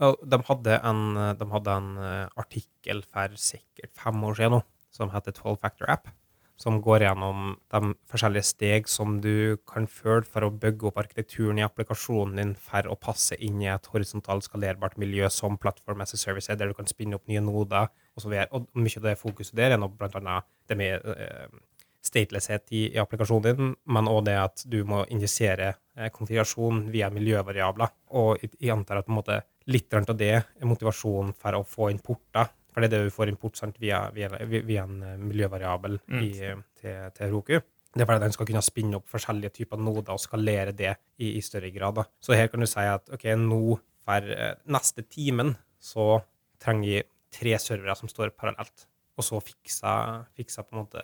De 0.00 0.38
hadde 0.48 0.78
en, 0.86 1.02
de 1.36 1.46
hadde 1.52 1.76
en 1.76 1.90
eh, 2.00 2.40
artikkel 2.40 3.02
for 3.04 3.36
sikkert 3.36 3.92
fem 4.00 4.24
år 4.24 4.38
siden 4.38 4.56
nå, 4.56 4.60
som 4.96 5.12
heter 5.12 5.34
12 5.36 5.58
Factor 5.60 5.90
App, 5.92 6.08
som 6.60 6.78
går 6.84 7.04
gjennom 7.04 7.54
de 7.72 7.92
forskjellige 8.08 8.48
steg 8.48 8.88
som 8.88 9.18
du 9.24 9.58
kan 9.68 9.86
følge 9.88 10.28
for 10.32 10.44
å 10.44 10.52
bygge 10.62 10.88
opp 10.88 11.00
arkitekturen 11.00 11.60
i 11.60 11.64
applikasjonen 11.64 12.40
din 12.40 12.54
for 12.68 12.88
å 12.88 12.96
passe 13.00 13.36
inn 13.40 13.60
i 13.64 13.68
et 13.72 13.88
horisontalt 13.92 14.48
skalerbart 14.48 14.96
miljø 15.00 15.28
som 15.32 15.60
Platform 15.60 16.04
as 16.04 16.16
a 16.16 16.20
Service, 16.20 16.52
der 16.52 16.72
du 16.72 16.76
kan 16.76 16.88
spinne 16.88 17.16
opp 17.16 17.28
nye 17.28 17.44
noder. 17.44 17.92
Og 18.16 18.68
mye 18.76 19.00
av 19.00 19.08
det 19.08 19.18
fokuset 19.20 19.56
der 19.56 19.76
er 19.76 19.80
nå 19.80 19.92
annet 20.00 20.48
det 20.68 20.76
med 20.80 21.06
eh, 21.12 21.48
statelesshet 22.04 22.72
i, 22.72 22.86
i 22.94 23.00
applikasjonen 23.00 23.46
din, 23.46 23.74
men 23.92 24.08
òg 24.08 24.24
det 24.28 24.36
at 24.40 24.64
du 24.68 24.80
må 24.88 25.02
injisere 25.12 25.74
eh, 25.96 26.10
konfigurasjon 26.12 26.86
via 26.92 27.10
miljøvariabler. 27.12 27.92
Og 28.20 28.44
jeg 28.50 28.72
antar 28.74 29.00
at 29.00 29.08
på 29.08 29.14
en 29.14 29.20
måte, 29.20 29.40
litt 29.66 29.92
av 29.94 30.16
det 30.16 30.30
er 30.38 30.66
motivasjonen 30.68 31.34
for 31.36 31.58
å 31.58 31.66
få 31.66 31.90
importer. 31.92 32.48
For 32.70 32.80
det 32.80 32.90
er 32.90 32.94
det 32.96 33.08
vi 33.08 33.14
får 33.16 33.32
import 33.32 33.58
sant, 33.58 33.76
via, 33.82 34.04
via, 34.14 34.30
via 34.46 34.84
en 34.86 35.02
eh, 35.02 35.16
miljøvariabel 35.18 35.98
Mm. 36.06 36.22
i, 36.22 36.32
til, 36.80 37.10
til 37.16 37.30
Roku. 37.32 37.60
Det 37.90 38.04
er 38.04 38.06
fordi 38.06 38.22
den 38.22 38.32
skal 38.32 38.46
kunne 38.46 38.62
spinne 38.62 38.96
opp 39.00 39.08
forskjellige 39.10 39.50
typer 39.58 39.80
noder 39.82 40.14
og 40.14 40.20
skalere 40.22 40.72
det 40.72 40.92
i, 41.18 41.32
i 41.36 41.40
større 41.42 41.72
grad. 41.74 41.96
Da. 41.98 42.04
Så 42.22 42.36
her 42.38 42.46
kan 42.46 42.62
du 42.62 42.66
si 42.70 42.84
at 42.86 43.10
ok, 43.10 43.24
nå 43.36 43.80
for 44.06 44.30
eh, 44.30 44.54
neste 44.70 45.02
timen 45.10 45.56
så 45.82 46.20
trenger 46.62 46.88
jeg 46.92 47.08
tre 47.34 47.56
servere 47.58 47.96
som 47.98 48.10
står 48.10 48.30
parallelt. 48.38 48.86
Og 49.18 49.26
så 49.26 49.40
fiksa, 49.42 50.24
fiksa 50.38 50.62
på 50.64 50.76
en 50.76 50.84
måte 50.84 51.02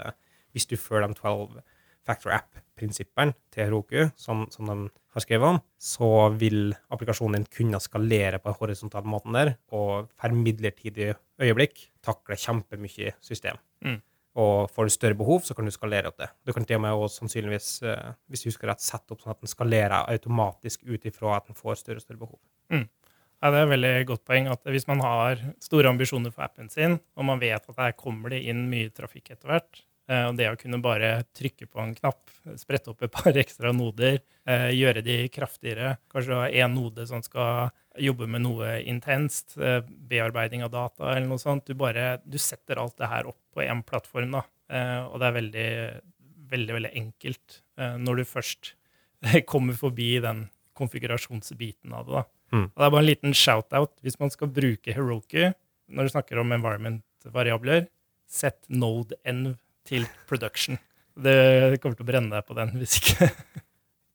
Hvis 0.55 0.65
du 0.71 0.77
følger 0.81 1.11
de 1.11 1.19
12 1.19 1.59
factor 2.07 2.35
app-prinsippene 2.37 3.35
til 3.53 3.67
Heroku, 3.67 4.09
som, 4.21 4.45
som 4.53 4.71
de 4.71 4.77
har 5.17 5.25
skrevet 5.25 5.57
om, 5.57 5.61
så 5.81 6.11
vil 6.37 6.75
applikasjonen 6.93 7.41
din 7.41 7.49
kunne 7.59 7.81
skalere 7.83 8.41
på 8.41 8.51
den 8.51 8.59
horisontale 8.61 9.11
måten 9.11 9.37
der, 9.37 9.55
og 9.75 10.11
for 10.15 10.37
midlertidig 10.37 11.15
øyeblikk 11.43 11.89
takle 12.05 12.39
kjempemye 12.41 13.17
system. 13.25 13.59
Mm. 13.85 13.99
Og 14.37 14.69
får 14.69 14.89
du 14.89 14.93
større 14.93 15.17
behov, 15.17 15.47
så 15.47 15.57
kan 15.57 15.65
du 15.65 15.73
skalere 15.73 16.11
opp 16.11 16.19
det. 16.21 16.29
Du 16.45 16.53
kan 16.53 16.67
til 16.69 16.77
og 16.77 16.85
med 16.85 16.93
også 16.93 17.23
sannsynligvis, 17.23 17.71
eh, 17.89 18.13
hvis 18.29 18.45
du 18.45 18.51
husker 18.51 18.69
rett, 18.69 18.85
sette 18.85 19.15
opp 19.15 19.25
sånn 19.25 19.33
at 19.33 19.41
den 19.41 19.53
skalerer 19.53 20.13
automatisk 20.13 20.85
ut 20.85 21.09
ifra 21.09 21.39
at 21.39 21.49
den 21.49 21.57
får 21.57 21.81
større 21.81 22.03
og 22.03 22.05
større 22.05 22.21
behov. 22.21 22.41
Ja, 23.41 23.51
det 23.53 23.59
er 23.59 23.67
et 23.67 23.73
veldig 23.73 23.93
godt 24.09 24.25
poeng 24.29 24.49
at 24.53 24.69
hvis 24.73 24.87
man 24.89 25.01
har 25.05 25.41
store 25.63 25.91
ambisjoner 25.93 26.33
for 26.33 26.45
appen 26.47 26.69
sin, 26.73 26.99
og 27.17 27.29
man 27.29 27.41
vet 27.41 27.65
at 27.69 27.81
der 27.81 27.97
kommer 27.97 28.33
det 28.33 28.43
inn 28.49 28.67
mye 28.71 28.93
trafikk 28.97 29.33
etter 29.35 29.53
hvert, 29.53 29.83
og 30.07 30.37
det 30.39 30.47
å 30.47 30.59
kunne 30.61 30.79
bare 30.83 31.25
trykke 31.35 31.67
på 31.67 31.81
en 31.83 31.95
knapp, 31.97 32.31
sprette 32.61 32.93
opp 32.93 33.03
et 33.03 33.15
par 33.17 33.37
ekstra 33.37 33.73
noder, 33.75 34.21
eh, 34.47 34.71
gjøre 34.77 35.03
de 35.07 35.19
kraftigere, 35.35 35.97
kanskje 36.13 36.39
ha 36.39 36.47
én 36.51 36.77
node 36.77 37.09
som 37.11 37.25
skal 37.25 37.73
jobbe 38.03 38.29
med 38.29 38.45
noe 38.45 38.77
intenst, 38.89 39.57
eh, 39.59 39.81
bearbeiding 39.83 40.65
av 40.65 40.73
data 40.75 41.13
eller 41.15 41.29
noe 41.31 41.41
sånt, 41.43 41.67
du 41.67 41.75
bare 41.79 42.19
du 42.25 42.39
setter 42.39 42.81
alt 42.81 42.97
det 43.01 43.11
her 43.11 43.29
opp 43.31 43.41
på 43.55 43.65
én 43.65 43.83
plattform, 43.87 44.39
da. 44.39 44.45
Eh, 44.69 45.03
og 45.07 45.21
det 45.21 45.29
er 45.29 45.37
veldig, 45.37 45.69
veldig, 46.53 46.75
veldig 46.79 46.93
enkelt 47.03 47.61
eh, 47.79 47.97
når 48.03 48.23
du 48.23 48.25
først 48.29 48.75
kommer 49.51 49.77
forbi 49.79 50.17
den 50.23 50.47
konfigurasjonsbiten 50.77 51.95
av 51.97 52.09
det. 52.09 52.21
da. 52.21 52.25
Mm. 52.55 52.67
Og 52.69 52.79
det 52.79 52.87
er 52.87 52.95
bare 52.95 53.03
en 53.03 53.11
liten 53.11 53.35
shout-out 53.35 53.95
hvis 54.05 54.19
man 54.21 54.31
skal 54.31 54.53
bruke 54.55 54.95
Heroku 54.95 55.53
når 55.87 56.07
du 56.07 56.13
snakker 56.13 56.41
om 56.43 56.53
environment-variabler. 56.55 57.87
Sett 58.27 58.67
node 58.69 59.17
n 59.27 59.57
til 59.87 60.09
production. 60.29 60.79
Det 61.17 61.79
kommer 61.81 61.97
til 61.97 62.05
å 62.05 62.11
brenne 62.11 62.35
deg 62.35 62.45
på 62.47 62.57
den 62.59 62.75
hvis 62.81 62.99
ikke. 63.01 63.31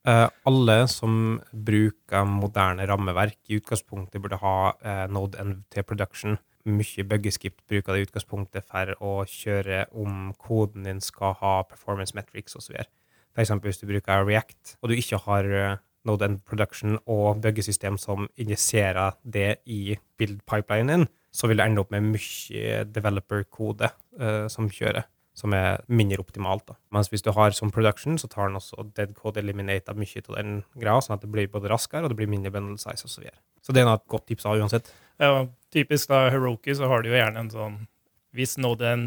Eh, 0.01 0.27
alle 0.49 0.75
som 0.89 1.35
bruker 1.53 2.23
moderne 2.25 2.87
rammeverk, 2.89 3.37
i 3.53 3.59
utgangspunktet 3.59 4.21
burde 4.23 4.39
ha 4.41 4.55
eh, 4.81 5.03
Node 5.13 5.37
N 5.37 5.59
til 5.69 5.85
production. 5.85 6.39
Mye 6.65 7.05
buggeskipt 7.05 7.61
bruker 7.69 7.93
det 7.93 8.01
i 8.01 8.07
utgangspunktet 8.07 8.65
for 8.65 8.95
å 8.97 9.11
kjøre 9.29 9.83
om 9.97 10.31
koden 10.41 10.89
din 10.89 11.03
skal 11.05 11.35
ha 11.41 11.53
performance 11.69 12.17
metrics 12.17 12.57
osv. 12.57 12.81
Eksempel 13.37 13.69
hvis 13.69 13.81
du 13.81 13.87
bruker 13.89 14.25
React, 14.25 14.75
og 14.81 14.89
du 14.89 14.97
ikke 14.97 15.21
har 15.27 15.53
eh, 15.53 15.79
Node 16.09 16.31
N 16.31 16.39
production 16.49 16.97
og 17.05 17.43
buggesystem 17.45 18.01
som 18.01 18.25
injiserer 18.41 19.19
det 19.21 19.59
i 19.69 19.99
build-pipelinen 20.17 21.05
din, 21.05 21.09
så 21.31 21.47
vil 21.47 21.61
du 21.61 21.63
ende 21.63 21.85
opp 21.85 21.93
med 21.93 22.09
mye 22.09 22.81
developer-kode 22.89 23.87
uh, 24.19 24.47
som 24.51 24.65
kjører 24.67 25.05
som 25.41 25.55
er 25.57 25.81
mindre 25.89 26.21
optimalt. 26.21 26.67
Da. 26.69 26.77
Mens 26.93 27.09
hvis 27.11 27.25
du 27.25 27.31
har 27.35 27.55
som 27.57 27.73
production, 27.73 28.19
så 28.21 28.29
tar 28.31 28.49
den 28.49 28.59
også 28.59 28.85
dead 28.95 29.15
code 29.17 29.41
eliminator 29.41 29.97
mye 29.97 30.21
av 30.27 30.37
den 30.37 30.59
greia, 30.77 30.99
sånn 31.01 31.17
at 31.17 31.25
det 31.25 31.31
blir 31.33 31.49
både 31.51 31.71
raskere 31.71 32.05
og 32.05 32.13
det 32.13 32.19
blir 32.21 32.29
mindre 32.31 32.53
bundle 32.53 32.77
size 32.81 33.07
osv. 33.07 33.15
Så, 33.15 33.23
videre. 33.25 33.39
så 33.65 33.73
det 33.75 33.83
er 33.83 33.91
et 33.93 34.07
godt 34.13 34.27
tips 34.29 34.47
da, 34.47 34.53
uansett. 34.61 34.93
Ja, 35.21 35.33
typisk 35.73 36.09
da 36.13 36.27
Heroku 36.33 36.73
så 36.77 36.87
har 36.89 37.03
du 37.03 37.11
jo 37.11 37.17
gjerne 37.17 37.43
en 37.45 37.51
sånn 37.53 37.81
Hvis 38.31 38.55
node 38.63 38.87
n 38.87 39.01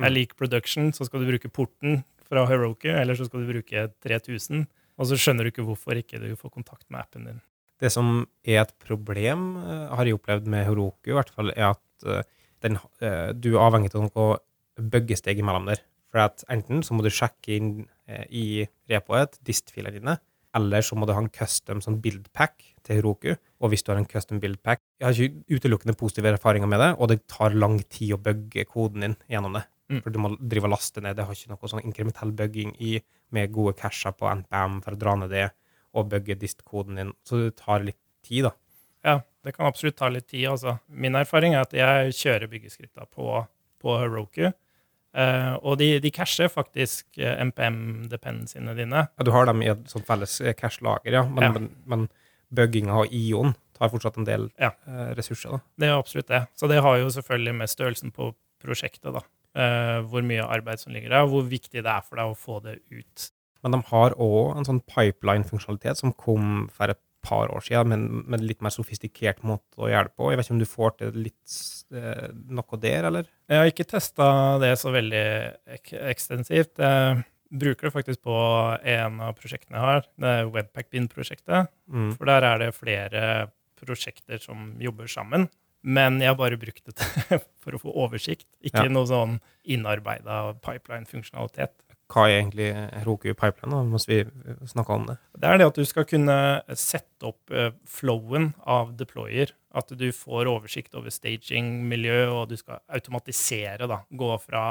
er 0.00 0.08
Mm. 0.08 0.14
lik 0.14 0.36
production, 0.36 0.92
så 0.96 1.04
skal 1.04 1.20
du 1.20 1.28
bruke 1.28 1.50
porten 1.52 2.04
fra 2.24 2.46
Heroku, 2.48 2.88
eller 2.88 3.14
så 3.14 3.26
skal 3.26 3.42
du 3.42 3.52
bruke 3.52 3.90
3000. 4.00 4.66
Og 4.96 5.06
så 5.06 5.18
skjønner 5.20 5.44
du 5.44 5.50
ikke 5.50 5.66
hvorfor 5.66 5.98
ikke 5.98 6.20
du 6.22 6.30
får 6.36 6.54
kontakt 6.54 6.86
med 6.88 7.00
appen 7.02 7.26
din. 7.26 7.40
Det 7.80 7.90
som 7.92 8.26
er 8.44 8.62
et 8.62 8.72
problem, 8.78 9.56
eh, 9.56 9.96
har 9.96 10.04
jeg 10.04 10.16
opplevd 10.16 10.46
med 10.46 10.66
Heroku, 10.66 11.10
i 11.10 11.16
hvert 11.16 11.30
fall, 11.30 11.52
er 11.56 11.70
at 11.72 12.06
eh, 12.06 12.22
den, 12.62 12.78
eh, 13.00 13.32
du 13.32 13.54
er 13.54 13.64
avhengig 13.64 13.94
av 13.94 14.08
noe 14.08 14.38
bøggesteg 14.80 15.40
imellom 15.40 15.68
der. 15.70 15.82
For 16.10 16.24
at 16.24 16.42
enten 16.50 16.82
så 16.86 16.96
må 16.96 17.04
du 17.06 17.10
sjekke 17.14 17.54
inn 17.54 17.70
eh, 18.10 18.26
i 18.34 18.44
repoet 18.90 19.38
dist-filene 19.46 19.94
dine, 19.94 20.16
eller 20.58 20.82
så 20.82 20.96
må 20.98 21.06
du 21.06 21.12
ha 21.14 21.22
en 21.22 21.30
custom 21.30 21.78
sånn 21.84 22.00
build-pack 22.02 22.64
til 22.86 22.98
Heroku. 22.98 23.34
Og 23.62 23.70
hvis 23.70 23.84
du 23.86 23.92
har 23.92 24.00
en 24.00 24.08
custom 24.08 24.40
build-pack 24.42 24.80
Jeg 24.98 25.06
har 25.06 25.14
ikke 25.14 25.60
utelukkende 25.60 25.94
positive 25.98 26.32
erfaringer 26.34 26.70
med 26.70 26.82
det, 26.82 26.90
og 26.98 27.12
det 27.12 27.20
tar 27.30 27.54
lang 27.54 27.78
tid 27.86 28.16
å 28.16 28.22
bugge 28.22 28.66
koden 28.66 29.06
din 29.06 29.16
gjennom 29.30 29.54
det. 29.60 29.64
Mm. 29.90 30.00
For 30.02 30.14
du 30.14 30.18
må 30.22 30.32
drive 30.38 30.68
og 30.68 30.74
laste 30.74 31.02
ned. 31.02 31.16
Det 31.18 31.26
har 31.26 31.38
ikke 31.38 31.52
noe 31.52 31.70
sånn 31.70 31.84
inkrementell 31.86 32.34
bugging 32.36 32.74
i, 32.82 32.98
med 33.34 33.54
gode 33.54 33.76
casher 33.78 34.14
på 34.16 34.26
NPM 34.42 34.80
for 34.82 34.96
å 34.96 35.00
dra 35.00 35.14
ned 35.22 35.32
det, 35.34 35.46
og 35.94 36.10
bugge 36.10 36.38
dist-koden 36.38 36.98
din. 36.98 37.14
Så 37.26 37.44
det 37.44 37.54
tar 37.58 37.86
litt 37.86 37.98
tid, 38.26 38.50
da. 38.50 38.54
Ja, 39.06 39.16
det 39.44 39.54
kan 39.56 39.70
absolutt 39.70 39.96
ta 39.98 40.10
litt 40.12 40.28
tid. 40.28 40.48
Altså. 40.50 40.76
Min 40.88 41.16
erfaring 41.18 41.54
er 41.54 41.64
at 41.64 41.74
jeg 41.76 42.16
kjører 42.18 42.50
byggeskripta 42.50 43.06
på, 43.06 43.44
på 43.80 43.96
Heroku. 44.02 44.50
Eh, 45.16 45.54
og 45.66 45.78
de, 45.80 45.98
de 46.02 46.10
casher 46.14 46.48
faktisk 46.52 47.18
eh, 47.18 47.40
MPM-dependencyene 47.48 48.76
dine. 48.78 49.06
Ja, 49.18 49.24
du 49.26 49.32
har 49.34 49.48
dem 49.48 49.62
i 49.64 49.70
et 49.72 49.88
sånt 49.90 50.06
felles 50.06 50.36
eh, 50.40 50.54
cache-lager, 50.54 51.12
ja. 51.18 51.24
Men, 51.26 51.42
Ja. 51.44 51.50
men, 51.56 51.68
men 51.86 52.06
bugginga 52.54 53.00
av 53.02 53.10
ION 53.14 53.54
tar 53.78 53.90
fortsatt 53.90 54.18
en 54.20 54.26
del 54.28 54.48
Ja. 54.60 54.72
uh, 54.86 55.10
ressurser. 55.18 55.50
da. 55.50 55.60
Det 55.78 55.88
er 55.88 55.98
absolutt 55.98 56.28
det. 56.28 56.40
Så 56.58 56.68
det 56.68 56.80
har 56.82 56.98
jo 56.98 57.10
selvfølgelig 57.10 57.54
med 57.54 57.68
størrelsen 57.70 58.12
på 58.14 58.34
prosjektet, 58.62 59.12
da. 59.14 59.22
Uh, 59.56 60.02
hvor 60.06 60.22
mye 60.22 60.44
arbeid 60.46 60.78
som 60.78 60.92
ligger 60.92 61.10
der, 61.10 61.22
og 61.24 61.30
hvor 61.32 61.46
viktig 61.50 61.82
det 61.82 61.90
er 61.90 62.02
for 62.06 62.16
deg 62.20 62.30
å 62.30 62.36
få 62.38 62.60
det 62.62 62.78
ut. 62.90 63.30
Men 63.64 63.72
de 63.72 63.80
har 63.90 64.14
òg 64.16 64.56
en 64.58 64.64
sånn 64.68 64.82
pipeline-funksjonalitet 64.86 65.98
som 65.98 66.12
kom 66.12 66.68
for 66.72 66.92
et 66.94 67.00
par 67.22 67.50
år 67.52 67.60
siden, 67.66 67.88
men 67.92 68.04
med 68.30 68.40
litt 68.46 68.62
mer 68.64 68.70
sofistikert 68.72 69.42
måte 69.44 69.76
å 69.76 69.88
gjøre 69.90 70.08
det 70.08 70.14
på. 70.16 70.30
Jeg 70.30 70.38
vet 70.40 70.46
ikke 70.46 70.54
om 70.54 70.62
du 70.62 70.70
får 70.70 70.94
til 70.98 71.18
litt 71.26 71.56
noe 71.90 72.78
der, 72.80 73.04
eller? 73.10 73.28
Jeg 73.50 73.58
har 73.62 73.70
ikke 73.72 73.86
testa 73.90 74.26
det 74.62 74.72
så 74.78 74.92
veldig 74.94 75.24
ek 75.78 75.92
ekstensivt. 76.12 76.78
Jeg 76.78 77.24
bruker 77.50 77.88
det 77.88 77.94
faktisk 77.96 78.22
på 78.22 78.34
en 78.86 79.16
av 79.26 79.32
prosjektene 79.38 79.74
jeg 79.80 79.86
har, 79.88 80.04
det 80.22 80.34
er 80.38 80.50
Webpackbin-prosjektet. 80.54 81.70
Mm. 81.90 82.12
For 82.14 82.30
der 82.30 82.46
er 82.46 82.62
det 82.62 82.68
flere 82.78 83.24
prosjekter 83.80 84.38
som 84.42 84.76
jobber 84.78 85.08
sammen. 85.10 85.48
Men 85.82 86.18
jeg 86.20 86.28
har 86.28 86.36
bare 86.36 86.58
brukt 86.60 86.84
det 86.84 86.94
for 87.64 87.74
å 87.74 87.80
få 87.80 87.94
oversikt, 88.04 88.46
ikke 88.60 88.84
Ja. 88.86 88.92
noe 88.92 89.08
sånn 89.08 89.38
innarbeida 89.64 90.52
pipeline-funksjonalitet. 90.60 91.72
Hva 92.10 92.26
er 92.26 92.40
egentlig 92.40 92.68
Heroku 92.74 93.28
pipeline, 93.30 93.70
da, 93.70 93.80
mens 93.86 94.08
vi 94.10 94.22
snakker 94.72 94.96
om 94.96 95.06
det? 95.10 95.16
Det 95.38 95.50
er 95.50 95.60
det 95.60 95.68
at 95.70 95.78
du 95.78 95.86
skal 95.86 96.06
kunne 96.10 96.38
sette 96.74 97.28
opp 97.28 97.54
eh, 97.54 97.70
flowen 97.86 98.50
av 98.66 98.96
deployer. 98.98 99.54
At 99.78 99.92
du 99.94 100.08
får 100.14 100.50
oversikt 100.50 100.96
over 100.98 101.14
staging-miljø, 101.14 102.24
og 102.34 102.50
du 102.50 102.56
skal 102.58 102.82
automatisere. 102.90 103.86
da, 103.90 104.02
Gå 104.10 104.32
fra 104.42 104.64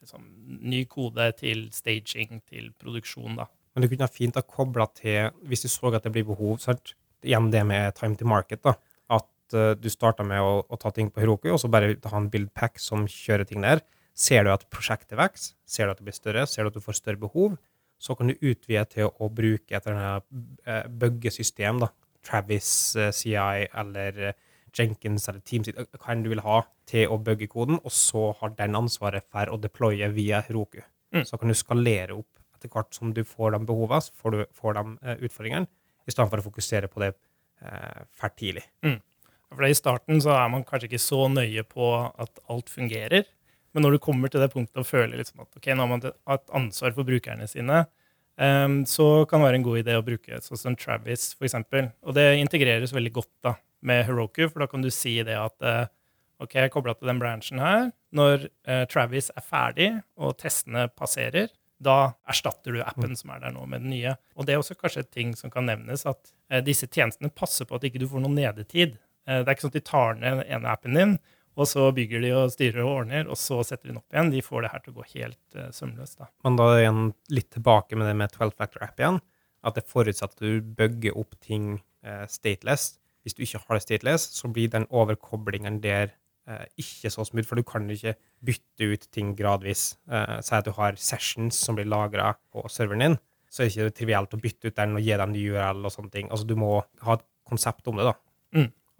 liksom, 0.00 0.24
ny 0.72 0.86
kode 0.88 1.28
til 1.42 1.66
staging 1.76 2.40
til 2.48 2.72
produksjon. 2.80 3.36
da. 3.36 3.48
Men 3.74 3.84
du 3.84 3.90
kunne 3.92 4.08
ha 4.08 4.12
fint 4.12 4.38
å 4.40 4.46
koble 4.48 4.88
til, 4.96 5.28
hvis 5.46 5.66
du 5.66 5.68
så 5.68 5.92
at 5.92 6.06
det 6.06 6.14
blir 6.16 6.26
behov, 6.26 6.56
sant? 6.64 6.94
igjen 7.26 7.50
det 7.50 7.64
med 7.66 7.94
time 7.98 8.16
to 8.16 8.26
market, 8.28 8.62
da, 8.62 8.76
at 9.10 9.54
uh, 9.56 9.72
du 9.74 9.88
starter 9.90 10.26
med 10.26 10.38
å, 10.38 10.60
å 10.62 10.78
ta 10.80 10.92
ting 10.94 11.10
på 11.10 11.22
Heroku, 11.22 11.48
og 11.50 11.60
så 11.60 11.70
bare 11.70 11.96
ha 11.98 12.20
en 12.20 12.28
build 12.30 12.52
pack 12.54 12.78
som 12.78 13.08
kjører 13.10 13.48
ting 13.48 13.64
der. 13.64 13.82
Ser 14.18 14.44
du 14.44 14.50
at 14.50 14.66
prosjektet 14.72 15.18
vokser, 15.18 15.54
ser 15.68 15.86
du 15.86 15.94
at 15.94 16.00
det 16.00 16.08
blir 16.08 16.16
større, 16.16 16.46
ser 16.50 16.66
du 16.66 16.72
at 16.72 16.78
du 16.78 16.82
får 16.82 16.98
større 16.98 17.20
behov, 17.22 17.54
så 18.02 18.14
kan 18.18 18.30
du 18.30 18.34
utvide 18.34 18.84
til 18.90 19.10
å 19.10 19.28
bruke 19.30 19.74
et 19.74 19.86
eller 19.86 19.98
annet 19.98 20.66
eh, 20.66 20.84
buggesystem, 21.02 21.80
da. 21.82 21.90
Travis 22.26 22.70
eh, 22.98 23.12
CI 23.14 23.36
eller 23.38 24.18
eh, 24.30 24.38
Jenkins 24.74 25.28
eller 25.30 25.42
Teams, 25.46 25.70
hva 25.70 26.12
enn 26.12 26.24
du 26.26 26.32
vil 26.32 26.42
ha, 26.44 26.60
til 26.88 27.10
å 27.10 27.18
bugge 27.22 27.48
koden, 27.50 27.78
og 27.78 27.94
så 27.94 28.30
har 28.40 28.54
den 28.58 28.78
ansvaret 28.78 29.26
for 29.30 29.54
å 29.54 29.60
deploye 29.60 30.10
via 30.14 30.42
Heroku. 30.46 30.80
Mm. 31.14 31.24
Så 31.26 31.38
kan 31.40 31.50
du 31.50 31.56
skalere 31.56 32.18
opp 32.18 32.42
etter 32.58 32.70
hvert 32.74 32.94
som 32.94 33.14
du 33.14 33.22
får 33.26 33.54
de 33.54 33.62
behovene, 33.70 34.02
så 34.02 34.14
får 34.18 34.34
du 34.34 34.44
får 34.58 34.78
de 34.78 35.16
utfordringene, 35.28 35.70
for 36.18 36.40
å 36.40 36.46
fokusere 36.50 36.90
på 36.90 37.04
det 37.04 37.12
eh, 37.14 38.02
for 38.18 38.34
tidlig. 38.34 38.66
For 39.48 39.64
I 39.64 39.76
starten 39.76 40.20
så 40.20 40.34
er 40.36 40.50
man 40.52 40.66
kanskje 40.66 40.90
ikke 40.90 41.02
så 41.02 41.24
nøye 41.32 41.64
på 41.64 41.92
at 42.04 42.42
alt 42.52 42.70
fungerer. 42.72 43.28
Men 43.78 43.84
når 43.86 43.94
du 43.94 44.02
kommer 44.02 44.26
til 44.26 44.42
det 44.42 44.50
punktet 44.50 44.80
og 44.82 44.88
føler 44.88 45.20
liksom 45.20 45.44
at 45.44 45.54
okay, 45.54 45.70
nå 45.70 45.84
har 45.84 45.90
man 45.92 46.00
et 46.02 46.48
ansvar 46.58 46.90
for 46.96 47.06
brukerne 47.06 47.44
sine, 47.46 47.84
um, 48.34 48.80
så 48.90 49.22
kan 49.30 49.38
det 49.38 49.46
være 49.46 49.60
en 49.60 49.66
god 49.68 49.78
idé 49.84 49.94
å 49.94 50.02
bruke 50.02 50.40
sånn 50.42 50.58
som 50.58 50.74
Travis, 50.74 51.28
f.eks. 51.38 51.54
Og 52.02 52.16
det 52.16 52.24
integreres 52.40 52.90
veldig 52.96 53.12
godt 53.20 53.30
da, 53.46 53.52
med 53.86 54.02
Heroku, 54.08 54.48
for 54.48 54.64
da 54.64 54.66
kan 54.72 54.82
du 54.82 54.90
si 54.90 55.14
det 55.22 55.38
at 55.38 55.62
uh, 55.62 55.86
ok, 56.42 56.58
jeg 56.58 56.74
kobla 56.74 56.96
til 56.98 57.12
den 57.12 57.22
branchen 57.22 57.62
her. 57.62 57.86
Når 58.18 58.48
uh, 58.66 58.82
Travis 58.90 59.30
er 59.30 59.46
ferdig 59.46 59.88
og 60.18 60.34
testene 60.42 60.88
passerer, 60.90 61.54
da 61.78 62.16
erstatter 62.26 62.74
du 62.74 62.82
appen 62.82 63.14
som 63.14 63.30
er 63.30 63.46
der 63.46 63.54
nå, 63.54 63.62
med 63.70 63.86
den 63.86 63.94
nye. 63.94 64.18
Og 64.34 64.48
det 64.48 64.56
er 64.56 64.64
også 64.64 64.74
kanskje 64.74 65.06
et 65.06 65.14
ting 65.20 65.38
som 65.38 65.54
kan 65.54 65.70
nevnes, 65.70 66.02
at 66.02 66.34
uh, 66.50 66.58
disse 66.66 66.90
tjenestene 66.90 67.30
passer 67.30 67.70
på 67.70 67.78
at 67.78 67.86
ikke 67.86 68.02
du 68.02 68.10
får 68.10 68.26
noen 68.26 68.40
nedetid. 68.42 68.98
Det 69.28 69.42
er 69.44 69.54
ikke 69.54 69.68
sånn 69.68 69.74
at 69.76 69.82
de 69.84 69.86
tar 69.86 70.14
ned 70.16 70.38
den 70.40 70.46
ene 70.56 70.70
appen 70.72 70.94
din, 70.96 71.18
og 71.58 71.66
så 71.66 71.88
bygger 71.94 72.22
de 72.22 72.30
og 72.38 72.52
styrer 72.54 72.84
og 72.84 72.92
ordner, 73.00 73.26
og 73.26 73.38
så 73.40 73.58
setter 73.66 73.88
de 73.88 73.92
den 73.92 74.00
opp 74.00 74.14
igjen. 74.14 74.30
De 74.30 74.44
får 74.44 74.64
det 74.64 74.70
her 74.72 74.84
til 74.84 74.94
å 74.94 75.00
gå 75.00 75.06
helt 75.16 75.58
uh, 75.58 75.66
sømløst. 75.74 76.20
da. 76.20 76.30
Men 76.46 76.58
da 76.60 76.68
er 76.70 76.84
igjen 76.84 77.02
litt 77.34 77.50
tilbake 77.56 77.98
med 77.98 78.06
det 78.06 78.14
med 78.20 78.34
12 78.34 78.54
factor 78.54 78.86
app 78.86 79.02
igjen, 79.02 79.20
at 79.66 79.78
det 79.78 79.88
forutsetter 79.90 80.38
at 80.38 80.44
du 80.44 80.72
bygger 80.78 81.18
opp 81.18 81.34
ting 81.44 81.80
uh, 82.06 82.24
stateless. 82.30 82.92
Hvis 83.26 83.34
du 83.34 83.42
ikke 83.44 83.62
har 83.64 83.78
det 83.78 83.84
stateless, 83.88 84.28
så 84.38 84.50
blir 84.54 84.70
den 84.72 84.86
overkoblingen 84.94 85.80
der 85.82 86.14
uh, 86.46 86.62
ikke 86.78 87.10
så 87.10 87.26
smooth, 87.26 87.48
for 87.50 87.58
du 87.58 87.66
kan 87.66 87.90
ikke 87.90 88.14
bytte 88.46 88.92
ut 88.94 89.08
ting 89.14 89.34
gradvis. 89.38 89.96
Uh, 90.06 90.38
Si 90.44 90.54
at 90.54 90.68
du 90.68 90.72
har 90.78 91.00
sessions 91.02 91.58
som 91.58 91.78
blir 91.78 91.90
lagra 91.90 92.36
på 92.54 92.62
serveren 92.70 93.02
din, 93.02 93.18
så 93.50 93.64
er 93.64 93.68
det 93.68 93.74
ikke 93.74 93.98
trivielt 94.04 94.34
å 94.36 94.40
bytte 94.40 94.70
ut 94.70 94.78
den 94.78 94.94
og 94.94 95.02
gi 95.02 95.16
dem 95.18 95.34
ny 95.34 95.42
URL 95.50 95.86
og 95.88 95.92
sånne 95.94 96.14
ting. 96.14 96.30
Altså, 96.30 96.46
du 96.46 96.54
må 96.60 96.76
ha 97.02 97.18
et 97.18 97.24
konsept 97.48 97.88
om 97.88 97.98
det, 97.98 98.06
da. 98.12 98.14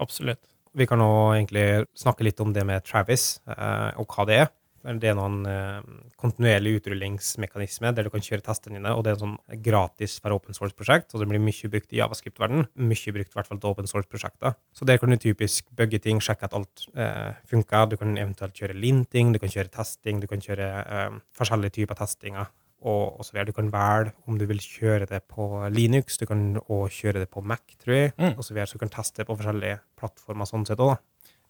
Absolutt. 0.01 0.41
Vi 0.79 0.87
kan 0.87 1.01
nå 1.03 1.11
egentlig 1.35 1.67
snakke 1.99 2.23
litt 2.27 2.39
om 2.41 2.53
det 2.55 2.63
med 2.67 2.85
Travis, 2.87 3.41
eh, 3.51 3.91
og 3.99 4.07
hva 4.15 4.27
det 4.29 4.41
er. 4.45 4.49
Det 4.89 5.09
er 5.11 5.17
noen 5.19 5.41
eh, 5.51 5.81
kontinuerlig 6.21 6.77
utrullingsmekanisme 6.79 7.91
der 7.97 8.07
du 8.07 8.13
kan 8.15 8.23
kjøre 8.23 8.45
testene 8.47 8.79
dine, 8.79 8.93
og 8.95 9.03
det 9.03 9.11
er 9.11 9.17
en 9.17 9.25
sånn 9.25 9.63
gratis 9.65 10.15
for 10.23 10.37
open 10.37 10.55
source-prosjekt, 10.55 11.11
og 11.13 11.23
det 11.23 11.29
blir 11.33 11.43
mye 11.43 11.71
brukt 11.73 11.93
i 11.93 11.99
javascript-verden. 11.99 12.69
Mye 12.79 13.15
brukt 13.17 13.35
i 13.35 13.41
hvert 13.41 13.51
fall 13.51 13.61
til 13.61 13.73
open 13.73 13.91
source-prosjekter. 13.91 14.55
Så 14.73 14.87
der 14.89 15.03
kan 15.03 15.11
du 15.11 15.19
typisk 15.19 15.67
bygge 15.77 16.01
ting, 16.07 16.23
sjekke 16.23 16.47
at 16.47 16.55
alt 16.57 16.87
eh, 16.95 17.35
funker. 17.51 17.91
Du 17.91 17.99
kan 17.99 18.15
eventuelt 18.15 18.55
kjøre 18.55 18.79
linting, 18.79 19.35
du 19.35 19.43
kan 19.43 19.53
kjøre 19.53 19.75
testing, 19.75 20.23
du 20.23 20.31
kan 20.31 20.45
kjøre 20.45 20.71
eh, 20.85 21.21
forskjellige 21.37 21.81
typer 21.81 21.99
testinger. 21.99 22.53
Og, 22.81 23.19
og 23.19 23.25
så 23.27 23.33
videre. 23.35 23.47
Du 23.51 23.53
kan 23.57 23.71
velge 23.73 24.13
om 24.29 24.37
du 24.39 24.45
vil 24.47 24.61
kjøre 24.63 25.09
det 25.11 25.25
på 25.27 25.49
Linux, 25.75 26.17
du 26.21 26.27
kan 26.31 26.57
også 26.69 26.93
kjøre 27.03 27.25
det 27.25 27.31
på 27.31 27.43
Mac, 27.43 27.61
tror 27.83 27.95
jeg, 27.97 28.13
Mm. 28.19 28.37
og 28.39 28.45
så 28.45 28.55
videre. 28.55 28.67
Så 28.71 28.79
du 28.79 28.85
kan 28.85 28.89
teste 28.95 29.17
det 29.19 29.27
på 29.27 29.37
forskjellige 29.37 29.81
plattformer 29.99 30.47
sånn 30.47 30.67
sett 30.67 30.79
òg. 30.79 30.99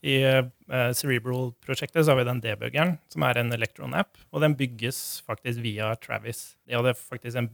I 0.03 0.23
uh, 0.25 0.93
Cerebral-prosjektet 0.95 2.05
så 2.07 2.13
har 2.15 2.21
vi 2.21 2.25
den 2.29 2.41
debuggeren, 2.41 2.99
som 3.13 3.25
er 3.27 3.41
en 3.41 3.53
Electron-app, 3.53 4.17
og 4.33 4.41
den 4.45 4.55
bygges 4.57 5.23
faktisk 5.27 5.61
via 5.65 5.91
Travis. 6.01 6.55
De 6.69 6.77
hadde 6.79 6.95
faktisk 6.97 7.37
en, 7.41 7.49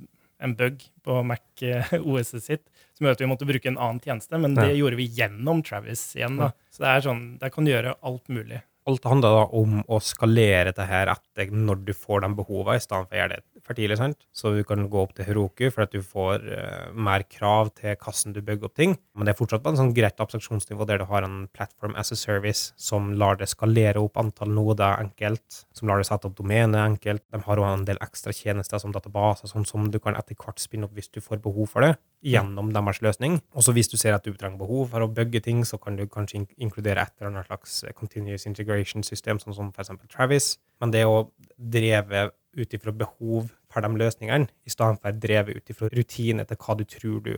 en 0.44 0.54
bug 0.58 0.82
på 1.02 1.22
Mac-OS-et 1.24 2.44
sitt 2.48 2.66
som 2.94 3.06
gjorde 3.08 3.16
at 3.18 3.24
vi 3.24 3.30
måtte 3.32 3.48
bruke 3.48 3.66
en 3.72 3.78
annen 3.80 3.98
tjeneste, 4.04 4.38
men 4.38 4.54
det 4.54 4.68
Ja. 4.70 4.76
gjorde 4.84 4.96
vi 5.00 5.08
gjennom 5.08 5.64
Travis 5.66 6.14
igjen. 6.14 6.36
da. 6.38 6.52
Så 6.70 6.84
det 6.84 6.92
er 6.92 7.00
sånn, 7.08 7.24
der 7.40 7.50
kan 7.50 7.64
du 7.66 7.72
gjøre 7.72 7.96
alt 8.04 8.28
mulig. 8.28 8.60
Alt 8.86 9.02
handler 9.08 9.32
da 9.40 9.44
om 9.56 9.78
å 9.88 9.96
skalere 10.04 10.74
det 10.76 10.86
her 10.86 11.08
etter 11.08 11.48
når 11.50 11.84
du 11.86 11.92
får 11.96 12.20
de 12.20 12.34
behovene, 12.36 12.76
i 12.76 12.84
stedet 12.84 13.08
for 13.08 13.16
å 13.16 13.20
gjøre 13.22 13.38
det 13.38 13.53
for 13.66 13.76
tidlig. 13.76 13.98
sant? 13.98 14.26
Så 14.32 14.52
du 14.54 14.62
kan 14.66 14.86
gå 14.90 15.00
opp 15.00 15.14
til 15.16 15.26
Heroku 15.28 15.68
for 15.70 15.84
at 15.84 15.94
du 15.94 16.02
får 16.04 16.44
uh, 16.44 16.92
mer 16.94 17.24
krav 17.28 17.72
til 17.78 17.96
hvordan 17.96 18.36
du 18.36 18.40
bygger 18.44 18.68
opp 18.68 18.76
ting. 18.78 18.96
Men 19.14 19.26
det 19.26 19.34
er 19.34 19.40
fortsatt 19.40 19.64
på 19.64 19.72
en 19.72 19.80
sånn 19.80 19.94
greit 19.96 20.20
abstraksjonsnivå 20.20 20.86
der 20.88 21.02
du 21.02 21.06
har 21.10 21.26
en 21.26 21.44
platform 21.54 21.96
as 22.00 22.12
a 22.14 22.18
service 22.18 22.72
som 22.80 23.12
lar 23.20 23.38
det 23.40 23.50
skalere 23.52 24.02
opp 24.02 24.18
antall 24.20 24.52
noder 24.54 25.00
enkelt, 25.00 25.64
som 25.74 25.90
lar 25.90 26.02
det 26.02 26.08
sette 26.08 26.28
opp 26.28 26.36
domene 26.38 26.82
enkelt. 26.84 27.24
De 27.32 27.42
har 27.44 27.62
også 27.62 27.80
en 27.80 27.86
del 27.88 28.02
ekstra 28.04 28.34
tjenester 28.36 28.82
som 28.82 28.94
databaser, 28.94 29.50
sånn 29.50 29.68
som 29.68 29.90
du 29.90 30.00
kan 30.02 30.18
etter 30.18 30.38
hvert 30.38 30.62
spinne 30.62 30.88
opp 30.88 30.96
hvis 30.96 31.12
du 31.14 31.20
får 31.24 31.42
behov 31.44 31.70
for 31.72 31.86
det, 31.86 31.94
gjennom 32.24 32.72
deres 32.74 33.02
løsning. 33.04 33.40
Også 33.56 33.74
hvis 33.76 33.90
du 33.92 33.98
ser 34.00 34.16
at 34.16 34.24
du 34.24 34.32
trenger 34.32 34.60
behov 34.60 34.88
for 34.92 35.04
å 35.04 35.10
bygge 35.12 35.44
ting, 35.44 35.64
så 35.68 35.78
kan 35.80 35.98
du 35.98 36.06
kanskje 36.08 36.40
in 36.40 36.46
inkludere 36.64 37.04
et 37.04 37.12
eller 37.18 37.32
annet 37.32 37.50
slags 37.50 37.82
eh, 37.84 37.92
continuous 37.96 38.46
integration-system, 38.50 39.40
sånn 39.42 39.56
som 39.56 39.72
f.eks. 39.74 39.92
Travis. 40.12 40.54
Men 40.82 40.94
det 40.94 41.04
å 41.08 41.28
dreve 41.56 42.30
ut 42.56 42.74
ifra 42.76 42.94
behov 42.94 43.50
for 43.72 43.84
de 43.84 43.98
løsningene, 43.98 44.46
i 44.66 44.72
stedet 44.72 45.00
for 45.02 45.18
drevet 45.22 45.58
ut 45.58 45.72
ifra 45.72 45.90
rutine 45.92 46.46
til 46.46 46.58
hva 46.62 46.76
du 46.78 46.84
tror 46.88 47.20
du 47.24 47.32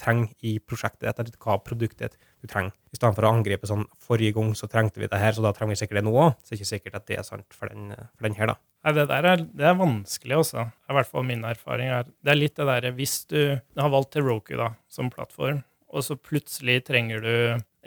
trenger 0.00 0.30
i 0.44 0.58
prosjektet, 0.60 1.08
etter 1.08 1.32
hva 1.40 1.56
produktet 1.64 2.18
du 2.42 2.48
trenger. 2.50 2.74
I 2.92 2.98
stedet 2.98 3.16
for 3.16 3.26
å 3.26 3.32
angripe 3.32 3.68
sånn 3.68 3.86
forrige 4.04 4.36
gang 4.36 4.52
så 4.58 4.68
trengte 4.70 5.02
vi 5.02 5.08
det 5.10 5.20
her, 5.20 5.34
så 5.34 5.44
da 5.44 5.54
trenger 5.56 5.74
vi 5.74 5.80
sikkert 5.82 6.00
det 6.02 6.06
nå 6.06 6.14
òg. 6.14 6.38
Så 6.40 6.52
det 6.52 6.56
er 6.56 6.60
ikke 6.60 6.72
sikkert 6.72 7.00
at 7.00 7.08
det 7.10 7.18
er 7.18 7.26
sant 7.26 7.56
for 7.56 7.72
den, 7.72 7.92
for 8.14 8.28
den 8.28 8.38
her, 8.38 8.52
da. 8.52 8.58
Nei, 8.84 8.92
det 8.98 9.06
der 9.08 9.28
er, 9.30 9.44
det 9.48 9.68
er 9.70 9.78
vanskelig 9.80 10.40
også. 10.42 10.66
I 10.90 10.96
hvert 10.98 11.08
fall 11.08 11.24
min 11.24 11.46
erfaring 11.48 11.88
er 11.88 12.10
Det 12.12 12.34
er 12.34 12.36
litt 12.36 12.58
det 12.58 12.66
derre 12.68 12.92
hvis 12.96 13.22
du 13.30 13.38
har 13.80 13.94
valgt 13.94 14.18
Heroku 14.18 14.58
da, 14.60 14.74
som 14.92 15.08
plattform, 15.12 15.62
og 15.88 16.04
så 16.04 16.18
plutselig 16.20 16.82
trenger 16.84 17.24
du 17.24 17.36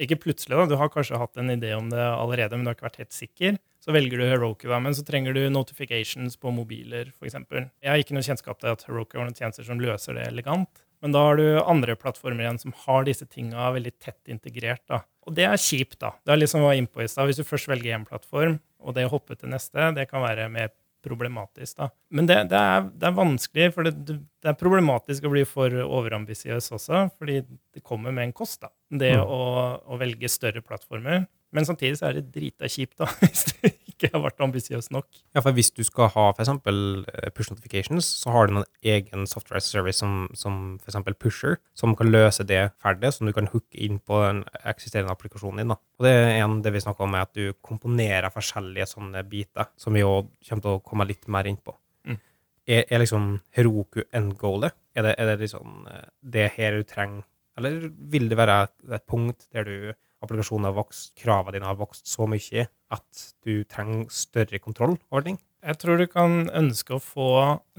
Ikke 0.03 0.19
plutselig, 0.21 0.55
da, 0.55 0.65
du 0.69 0.75
har 0.79 0.91
kanskje 0.93 1.19
hatt 1.19 1.39
en 1.41 1.53
idé 1.53 1.71
om 1.77 1.89
det 1.89 2.01
allerede, 2.01 2.57
men 2.57 2.65
du 2.65 2.71
har 2.71 2.77
ikke 2.77 2.89
vært 2.89 3.01
helt 3.01 3.15
sikker. 3.15 3.57
Så 3.83 3.93
velger 3.95 4.19
du 4.19 4.25
Heroku, 4.27 4.67
da, 4.69 4.79
men 4.83 4.95
så 4.95 5.05
trenger 5.07 5.33
du 5.33 5.45
notifications 5.53 6.36
på 6.41 6.51
mobiler, 6.53 7.13
f.eks. 7.15 7.38
Jeg 7.49 7.89
har 7.89 8.01
ikke 8.01 8.17
noe 8.17 8.25
kjennskap 8.25 8.60
til 8.62 8.73
at 8.73 8.83
Heroku 8.88 9.17
har 9.19 9.29
noen 9.29 9.38
tjenester 9.38 9.65
som 9.67 9.81
løser 9.81 10.19
det 10.19 10.27
elegant. 10.27 10.83
Men 11.01 11.13
da 11.13 11.21
har 11.27 11.38
du 11.38 11.45
andre 11.62 11.93
plattformer 11.99 12.43
igjen 12.43 12.60
som 12.62 12.73
har 12.86 13.05
disse 13.05 13.27
tinga 13.29 13.69
veldig 13.75 13.93
tett 14.01 14.33
integrert. 14.33 14.83
da. 14.89 15.03
Og 15.27 15.36
det 15.38 15.45
er 15.45 15.62
kjipt, 15.62 15.99
da. 16.01 16.15
Det 16.25 16.33
er 16.33 16.41
liksom 16.41 16.65
hva 16.65 16.73
innpå 16.77 17.03
i 17.03 17.10
stad. 17.12 17.29
Hvis 17.29 17.41
du 17.41 17.45
først 17.45 17.69
velger 17.69 17.97
én 17.97 18.07
plattform, 18.07 18.57
og 18.81 18.97
det 18.97 19.05
å 19.05 19.13
hoppe 19.13 19.38
til 19.38 19.51
neste, 19.53 19.91
det 19.97 20.07
kan 20.10 20.25
være 20.25 20.49
mer 20.53 20.73
problematisk. 21.07 21.77
da. 21.79 21.87
Men 22.11 22.27
det, 22.29 22.37
det, 22.51 22.59
er, 22.59 22.85
det 22.93 23.07
er 23.09 23.15
vanskelig, 23.17 23.69
for 23.75 23.87
det, 23.87 23.95
det 24.11 24.51
er 24.51 24.59
problematisk 24.59 25.25
å 25.27 25.31
bli 25.33 25.45
for 25.47 25.73
overambisiøs 25.87 26.69
også, 26.77 27.05
fordi 27.17 27.41
det 27.47 27.83
kommer 27.87 28.11
med 28.15 28.29
en 28.29 28.35
kost, 28.37 28.61
da. 28.67 28.69
Det 28.91 29.15
Mm. 29.17 29.25
å, 29.25 29.41
å 29.87 29.97
velge 29.99 30.29
større 30.31 30.61
plattformer. 30.63 31.25
Men 31.55 31.65
samtidig 31.67 31.97
så 31.99 32.09
er 32.09 32.19
det 32.19 32.27
drita 32.35 32.67
kjipt, 32.69 32.97
da, 32.99 33.07
hvis 33.23 33.45
du 33.49 33.69
ikke 33.97 34.12
har 34.13 34.23
vært 34.23 34.43
ambisiøs 34.45 34.91
nok. 34.93 35.07
Ja, 35.36 35.41
for 35.41 35.55
hvis 35.57 35.71
du 35.73 35.81
skal 35.86 36.12
ha 36.13 36.27
eksempel 36.36 37.03
eh, 37.10 37.29
push 37.33 37.51
notifications, 37.51 38.05
så 38.21 38.33
har 38.33 38.47
du 38.47 38.57
en 38.57 38.67
egen 38.86 39.25
software 39.29 39.62
service 39.63 39.99
som, 40.03 40.27
som 40.38 40.77
eksempel 40.86 41.17
Pusher, 41.17 41.57
som 41.77 41.95
kan 41.97 42.12
løse 42.13 42.45
det 42.47 42.62
ferdig, 42.83 43.12
som 43.15 43.27
du 43.27 43.33
kan 43.36 43.49
hooke 43.51 43.73
inn 43.73 43.99
på 43.99 44.21
den 44.23 44.43
eksisterende 44.63 45.13
applikasjonen 45.13 45.63
din. 45.63 45.73
Da. 45.73 45.79
Og 45.97 46.07
det 46.07 46.13
er 46.13 46.43
en 46.43 46.62
det 46.65 46.75
vi 46.75 46.83
snakker 46.86 47.07
om, 47.07 47.17
er 47.17 47.27
at 47.27 47.36
du 47.38 47.57
komponerer 47.65 48.33
forskjellige 48.33 48.89
sånne 48.93 49.25
biter, 49.29 49.71
som 49.79 49.97
vi 49.97 50.05
òg 50.05 50.29
kommer 50.47 50.65
til 50.65 50.77
å 50.77 50.83
komme 50.86 51.10
litt 51.10 51.27
mer 51.31 51.49
inn 51.49 51.60
på. 51.60 51.75
Mm. 52.07 52.19
Er, 52.67 52.83
er 52.86 53.03
liksom 53.03 53.31
Heroku 53.57 54.03
endgoalet? 54.15 54.77
Er 54.97 55.10
det, 55.10 55.17
er 55.17 55.33
det 55.33 55.39
liksom 55.45 55.88
eh, 55.89 56.05
det 56.38 56.51
her 56.57 56.79
du 56.79 56.88
trenger, 56.88 57.25
eller 57.57 57.88
vil 58.13 58.27
det 58.29 58.38
være 58.38 58.57
et 58.93 59.07
punkt 59.10 59.47
der 59.53 59.65
du 59.65 59.77
applikasjonen 60.23 60.69
har 60.69 60.77
vokst, 60.77 61.12
kravene 61.19 61.58
dine 61.58 61.69
har 61.69 61.77
vokst 61.80 62.08
så 62.10 62.27
mye 62.30 62.67
at 62.93 63.27
du 63.45 63.62
trenger 63.69 64.08
større 64.13 64.60
kontroll 64.63 64.97
over 65.12 65.25
ting? 65.27 65.39
Jeg 65.67 65.80
tror 65.82 65.99
du 65.99 66.06
kan 66.08 66.45
ønske 66.56 66.95
å 66.95 67.01
få 67.01 67.30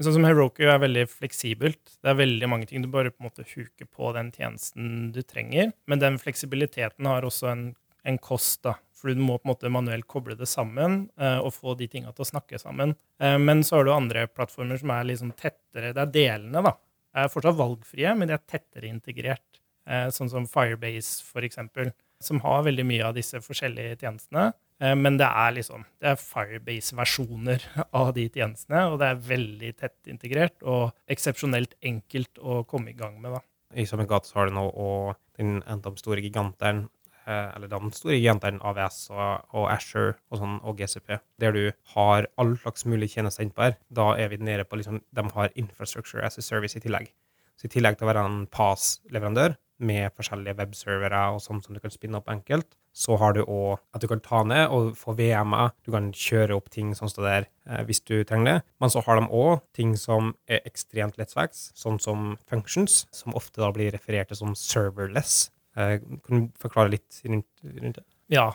Sånn 0.03 0.17
som 0.17 0.25
Heroku 0.27 0.65
er 0.67 0.81
veldig 0.83 1.05
fleksibelt. 1.09 1.79
Det 2.03 2.11
er 2.11 2.19
veldig 2.19 2.49
mange 2.51 2.67
ting. 2.69 2.83
Du 2.83 2.91
bare 2.91 3.11
på 3.13 3.23
en 3.23 3.29
måte 3.29 3.47
huker 3.47 3.87
på 3.87 4.11
den 4.15 4.33
tjenesten 4.35 5.09
du 5.15 5.21
trenger. 5.23 5.71
Men 5.89 6.03
den 6.03 6.19
fleksibiliteten 6.21 7.07
har 7.09 7.25
også 7.25 7.49
en, 7.53 7.63
en 8.03 8.19
kost, 8.21 8.61
da. 8.67 8.75
For 8.99 9.15
du 9.15 9.23
må 9.23 9.37
på 9.39 9.47
en 9.47 9.53
måte 9.53 9.71
manuelt 9.71 10.07
koble 10.11 10.35
det 10.35 10.49
sammen 10.51 11.05
eh, 11.19 11.39
og 11.39 11.53
få 11.55 11.73
de 11.79 11.87
tinga 11.91 12.11
til 12.11 12.25
å 12.25 12.29
snakke 12.33 12.59
sammen. 12.59 12.97
Eh, 13.23 13.37
men 13.39 13.63
så 13.63 13.79
har 13.79 13.87
du 13.87 13.93
andre 13.95 14.25
plattformer 14.27 14.79
som 14.81 14.91
er 14.95 15.07
liksom 15.07 15.31
tettere. 15.39 15.93
Det 15.95 16.03
er 16.03 16.13
delene, 16.15 16.63
da. 16.67 16.75
Er 17.15 17.31
fortsatt 17.31 17.57
valgfrie, 17.57 18.11
men 18.19 18.29
de 18.29 18.35
er 18.35 18.43
tettere 18.43 18.91
integrert. 18.91 19.61
Eh, 19.87 20.09
sånn 20.13 20.31
som 20.31 20.47
Firebase, 20.51 21.23
for 21.25 21.47
eksempel, 21.47 21.93
som 22.23 22.41
har 22.43 22.65
veldig 22.67 22.85
mye 22.87 23.05
av 23.07 23.15
disse 23.17 23.39
forskjellige 23.43 23.99
tjenestene. 24.03 24.51
Eh, 24.81 24.95
Men 24.95 25.17
det 25.19 25.27
er 25.27 25.55
liksom, 25.55 25.85
det 26.01 26.11
er 26.13 26.21
Firebase-versjoner 26.21 27.65
av 28.01 28.13
de 28.17 28.27
tjenestene, 28.29 28.85
og 28.91 28.99
det 29.01 29.09
er 29.09 29.25
veldig 29.29 29.73
tett 29.79 30.11
integrert 30.11 30.63
og 30.63 30.91
eksepsjonelt 31.11 31.75
enkelt 31.81 32.39
å 32.39 32.63
komme 32.67 32.91
i 32.93 32.97
gang 32.99 33.19
med. 33.21 33.37
da. 33.37 33.43
I 33.75 33.85
samme 33.85 34.07
gate 34.09 34.31
har 34.33 34.49
du 34.49 34.55
nå 34.55 34.69
og 34.69 35.15
den 35.37 35.61
enda 35.69 35.91
store 35.99 36.23
giganteren 36.25 36.87
eh, 37.27 37.55
eller 37.55 37.69
de 37.71 37.91
store 37.95 38.17
gigantene 38.17 38.59
AVS 38.65 39.11
og, 39.13 39.45
og 39.53 39.69
Asher 39.71 40.15
og, 40.31 40.39
sånn, 40.41 40.57
og 40.65 40.79
GCP, 40.81 41.19
der 41.39 41.55
du 41.55 41.63
har 41.93 42.27
all 42.41 42.55
slags 42.59 42.87
mulige 42.89 43.15
tjenester 43.15 43.45
innpå 43.45 43.67
her, 43.67 43.77
da 43.93 44.11
er 44.17 44.33
vi 44.33 44.41
nede 44.41 44.65
på 44.67 44.81
liksom, 44.81 45.03
de 45.15 45.25
har 45.35 45.53
infrastructure 45.55 46.25
as 46.25 46.39
a 46.41 46.43
service 46.43 46.75
i 46.75 46.83
tillegg. 46.83 47.11
Så 47.59 47.67
i 47.67 47.73
tillegg 47.75 47.99
til 47.99 48.07
å 48.07 48.11
være 48.13 48.23
en 48.25 48.43
PAS-leverandør 48.51 49.55
med 49.79 50.13
forskjellige 50.17 50.57
webservere 50.59 51.21
og 51.33 51.41
sånn 51.43 51.61
som 51.63 51.75
du 51.75 51.81
kan 51.81 51.93
spinne 51.93 52.19
opp 52.19 52.29
enkelt, 52.31 52.67
så 52.95 53.15
har 53.21 53.35
du 53.37 53.41
òg 53.43 53.79
at 53.95 54.03
du 54.03 54.07
kan 54.11 54.21
ta 54.23 54.41
ned 54.47 54.73
og 54.75 54.91
få 54.99 55.15
VM-er. 55.17 55.71
Du 55.85 55.93
kan 55.93 56.09
kjøre 56.15 56.57
opp 56.57 56.69
ting 56.73 56.91
sånn 56.97 57.11
som 57.11 57.23
det 57.23 57.29
der 57.29 57.47
eh, 57.69 57.83
hvis 57.87 58.01
du 58.03 58.17
trenger 58.27 58.51
det. 58.51 58.57
Men 58.81 58.93
så 58.93 59.03
har 59.05 59.19
de 59.19 59.29
òg 59.29 59.61
ting 59.77 59.95
som 59.99 60.33
er 60.49 60.63
ekstremt 60.67 61.19
lettvekst, 61.21 61.71
sånn 61.79 61.99
som 62.03 62.33
functions, 62.49 63.05
som 63.15 63.37
ofte 63.39 63.63
da 63.63 63.71
blir 63.75 63.93
referert 63.95 64.33
til 64.33 64.41
som 64.41 64.57
serverless. 64.57 65.47
Eh, 65.77 65.99
kan 66.25 66.47
du 66.47 66.49
forklare 66.59 66.95
litt 66.97 67.21
rundt, 67.25 67.49
rundt 67.63 68.01
det? 68.01 68.07
Ja, 68.33 68.51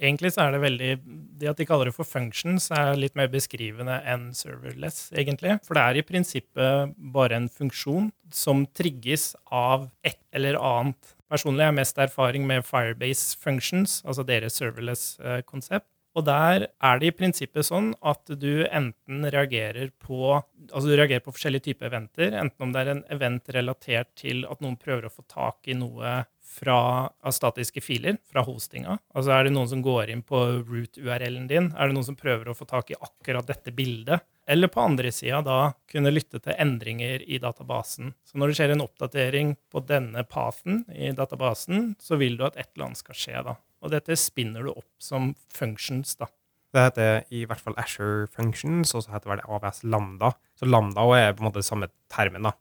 egentlig 0.00 0.32
så 0.34 0.46
er 0.46 0.54
det 0.54 0.62
veldig 0.62 0.90
Det 1.38 1.50
at 1.50 1.60
de 1.60 1.66
kaller 1.68 1.90
det 1.90 1.94
for 1.94 2.08
functions, 2.08 2.70
er 2.74 2.96
litt 2.98 3.14
mer 3.18 3.28
beskrivende 3.30 4.00
enn 4.08 4.32
serverless, 4.34 5.12
egentlig. 5.14 5.58
For 5.66 5.78
det 5.78 5.84
er 5.84 6.00
i 6.00 6.06
prinsippet 6.06 6.96
bare 7.14 7.38
en 7.38 7.46
funksjon 7.52 8.10
som 8.34 8.64
trigges 8.74 9.32
av 9.54 9.86
et 10.02 10.18
eller 10.34 10.58
annet. 10.58 11.14
Personlig 11.30 11.62
har 11.62 11.70
jeg 11.70 11.78
mest 11.78 12.02
erfaring 12.02 12.48
med 12.48 12.66
Firebase 12.66 13.38
functions, 13.38 14.00
altså 14.04 14.24
deres 14.26 14.58
serverless-konsept. 14.58 15.86
Og 16.18 16.24
der 16.26 16.64
er 16.66 16.98
det 16.98 17.12
i 17.12 17.14
prinsippet 17.14 17.68
sånn 17.68 17.92
at 18.02 18.32
du 18.40 18.64
enten 18.66 19.28
reagerer 19.30 19.92
på 20.02 20.40
altså 20.68 20.88
du 20.88 20.96
reagerer 20.96 21.22
på 21.22 21.32
forskjellige 21.34 21.68
typer 21.68 21.88
eventer, 21.88 22.34
enten 22.34 22.64
om 22.64 22.72
det 22.74 22.82
er 22.82 22.90
en 22.92 23.04
event 23.14 23.52
relatert 23.54 24.10
til 24.18 24.42
at 24.50 24.60
noen 24.64 24.76
prøver 24.80 25.06
å 25.06 25.12
få 25.12 25.24
tak 25.30 25.68
i 25.70 25.76
noe 25.78 26.18
fra 26.58 26.78
av 27.08 27.34
statiske 27.34 27.82
filer 27.84 28.18
fra 28.28 28.42
hostinga. 28.46 28.98
Altså 29.14 29.34
er 29.34 29.46
det 29.46 29.54
noen 29.54 29.70
som 29.70 29.84
går 29.84 30.12
inn 30.12 30.24
på 30.26 30.40
root-URL-en 30.66 31.46
din? 31.50 31.70
Er 31.76 31.88
det 31.88 31.96
noen 31.96 32.08
som 32.08 32.18
prøver 32.18 32.50
å 32.50 32.56
få 32.58 32.66
tak 32.68 32.90
i 32.92 32.98
akkurat 32.98 33.46
dette 33.48 33.74
bildet? 33.74 34.26
Eller 34.48 34.70
på 34.72 34.80
andre 34.80 35.12
sida 35.12 35.42
da 35.44 35.58
kunne 35.92 36.12
lytte 36.14 36.40
til 36.40 36.56
endringer 36.56 37.22
i 37.28 37.40
databasen. 37.42 38.14
Så 38.24 38.40
når 38.40 38.50
det 38.50 38.58
skjer 38.58 38.72
en 38.74 38.84
oppdatering 38.86 39.54
på 39.72 39.82
denne 39.84 40.24
pathen 40.24 40.86
i 40.94 41.12
databasen, 41.12 41.92
så 42.00 42.16
vil 42.20 42.38
du 42.38 42.46
at 42.48 42.56
et 42.56 42.70
eller 42.72 42.88
annet 42.88 43.02
skal 43.02 43.18
skje 43.18 43.44
da. 43.50 43.58
Og 43.84 43.92
dette 43.92 44.16
spinner 44.18 44.64
du 44.64 44.72
opp 44.72 44.88
som 45.02 45.34
functions, 45.52 46.16
da. 46.18 46.30
Det 46.72 46.82
heter 46.84 47.22
i 47.32 47.44
hvert 47.48 47.62
fall 47.64 47.76
Asher 47.80 48.26
Functions, 48.32 48.90
og 48.96 49.04
så 49.04 49.14
heter 49.14 49.38
det 49.38 49.46
AWS 49.48 49.84
Lambda. 49.88 50.34
Så 50.58 50.68
Lambda 50.68 51.04
er 51.16 51.32
på 51.32 51.44
en 51.44 51.48
måte 51.48 51.64
samme 51.64 51.88
termen. 52.12 52.48
da. 52.48 52.52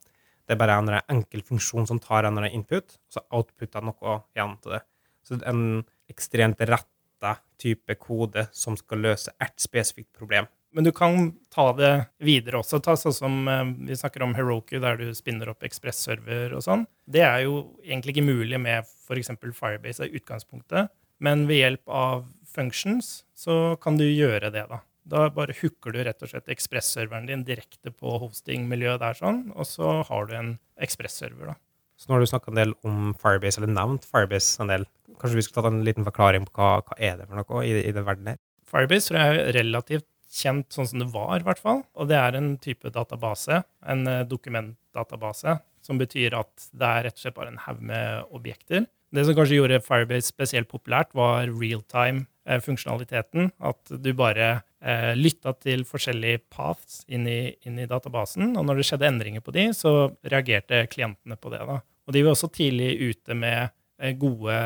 Det 0.48 0.56
er 0.56 0.62
bare 0.62 0.78
en 0.80 0.94
enkel 1.12 1.44
funksjon 1.44 1.88
som 1.90 2.00
tar 2.00 2.28
en 2.28 2.40
input, 2.48 2.96
og 2.96 3.18
så 3.18 3.24
outputter 3.36 3.84
noe 3.84 4.22
igjen 4.36 4.56
til 4.64 4.78
det. 4.78 4.84
Så 5.28 5.36
det 5.36 5.44
er 5.44 5.56
en 5.56 5.82
ekstremt 6.08 6.62
retta 6.64 7.34
type 7.60 7.98
kode 8.00 8.46
som 8.56 8.78
skal 8.80 9.04
løse 9.04 9.34
ett 9.44 9.60
spesifikt 9.60 10.14
problem. 10.16 10.48
Men 10.72 10.84
du 10.84 10.92
kan 10.92 11.32
ta 11.54 11.72
det 11.74 11.92
videre 12.22 12.60
også. 12.62 12.80
Ta 12.84 12.94
sånn 13.00 13.16
som 13.16 13.38
eh, 13.50 13.64
Vi 13.90 13.96
snakker 13.98 14.24
om 14.24 14.36
Heroku, 14.38 14.78
der 14.84 15.00
du 15.00 15.08
spinner 15.18 15.50
opp 15.52 15.66
ekspresserver 15.66 16.54
og 16.54 16.64
sånn. 16.66 16.86
Det 17.08 17.24
er 17.26 17.46
jo 17.48 17.62
egentlig 17.86 18.18
ikke 18.18 18.28
mulig 18.28 18.60
med 18.62 18.86
f.eks. 19.08 19.32
Firebase 19.58 20.08
i 20.08 20.20
utgangspunktet. 20.20 20.92
Men 21.24 21.48
ved 21.50 21.64
hjelp 21.64 21.90
av 21.90 22.28
functions 22.54 23.24
så 23.36 23.76
kan 23.82 23.98
du 23.98 24.06
gjøre 24.06 24.52
det, 24.54 24.68
da. 24.70 24.84
Da 25.08 25.28
bare 25.32 25.56
hooker 25.56 25.96
du 25.96 26.02
rett 26.04 26.24
og 26.26 26.32
slett 26.32 26.52
ekspresserveren 26.52 27.30
din 27.30 27.46
direkte 27.48 27.93
på 27.96 28.17
hosting-miljøet 28.20 29.00
der, 29.04 29.15
sånn, 29.15 29.46
og 29.56 29.67
så 29.70 30.02
har 30.10 30.28
du 30.28 30.36
en 30.36 30.52
ekspresserver. 30.84 31.56
Så 31.98 32.10
nå 32.10 32.17
har 32.17 32.26
du 32.26 32.30
snakka 32.30 32.52
en 32.52 32.60
del 32.60 32.76
om 32.86 33.13
Firebase, 33.22 33.62
eller 33.62 33.72
nevnt 33.74 34.06
Firebase 34.06 34.60
en 34.62 34.74
del. 34.74 34.86
Kanskje 35.17 35.39
vi 35.39 35.46
skulle 35.46 35.63
tatt 35.63 35.72
en 35.72 35.88
liten 35.88 36.06
forklaring 36.06 36.46
på 36.46 36.54
hva, 36.60 36.84
hva 36.86 37.00
er 37.00 37.15
det 37.22 37.30
for 37.30 37.39
noe 37.39 37.63
i, 37.65 37.72
i 37.88 37.96
den 37.96 38.06
verden 38.06 38.34
her? 38.34 38.41
Firebase 38.67 39.10
tror 39.10 39.22
jeg 39.22 39.39
er 39.39 39.58
relativt 39.62 40.10
kjent 40.38 40.76
sånn 40.76 40.89
som 40.89 41.02
det 41.02 41.08
var, 41.13 41.39
i 41.39 41.48
hvert 41.48 41.62
fall. 41.62 41.82
Og 41.98 42.12
det 42.12 42.20
er 42.20 42.38
en 42.38 42.52
type 42.62 42.91
database, 42.93 43.63
en 43.88 44.04
eh, 44.12 44.26
dokumentdatabase, 44.28 45.58
som 45.88 46.02
betyr 46.02 46.36
at 46.38 46.67
det 46.76 46.91
er 46.91 47.08
rett 47.08 47.17
og 47.17 47.24
slett 47.24 47.38
bare 47.38 47.54
en 47.54 47.63
haug 47.63 47.82
med 47.93 48.36
objekter. 48.36 48.86
Det 49.15 49.24
som 49.26 49.38
kanskje 49.38 49.62
gjorde 49.62 49.84
Firebase 49.86 50.32
spesielt 50.32 50.70
populært, 50.72 51.13
var 51.15 51.48
realtime-funksjonaliteten. 51.48 53.52
At 53.63 53.93
du 54.04 54.10
bare 54.17 54.50
eh, 54.84 55.13
lytta 55.15 55.54
til 55.62 55.86
forskjellige 55.88 56.43
paths 56.54 57.04
inn 57.08 57.28
i, 57.30 57.56
inn 57.67 57.80
i, 57.80 57.88
databasen. 57.88 58.56
Og 58.60 58.67
når 58.67 58.82
det 58.82 58.88
skjedde 58.89 59.10
endringer 59.10 59.46
på 59.46 59.56
de, 59.56 59.70
så 59.78 60.12
reagerte 60.28 60.84
klientene 60.91 61.39
på 61.39 61.54
det. 61.54 61.63
da. 61.70 61.80
Og 62.08 62.15
de 62.15 62.24
var 62.26 62.36
også 62.36 62.52
tidlig 62.54 62.91
ute 63.10 63.38
med 63.38 63.70
eh, 64.02 64.15
gode 64.20 64.58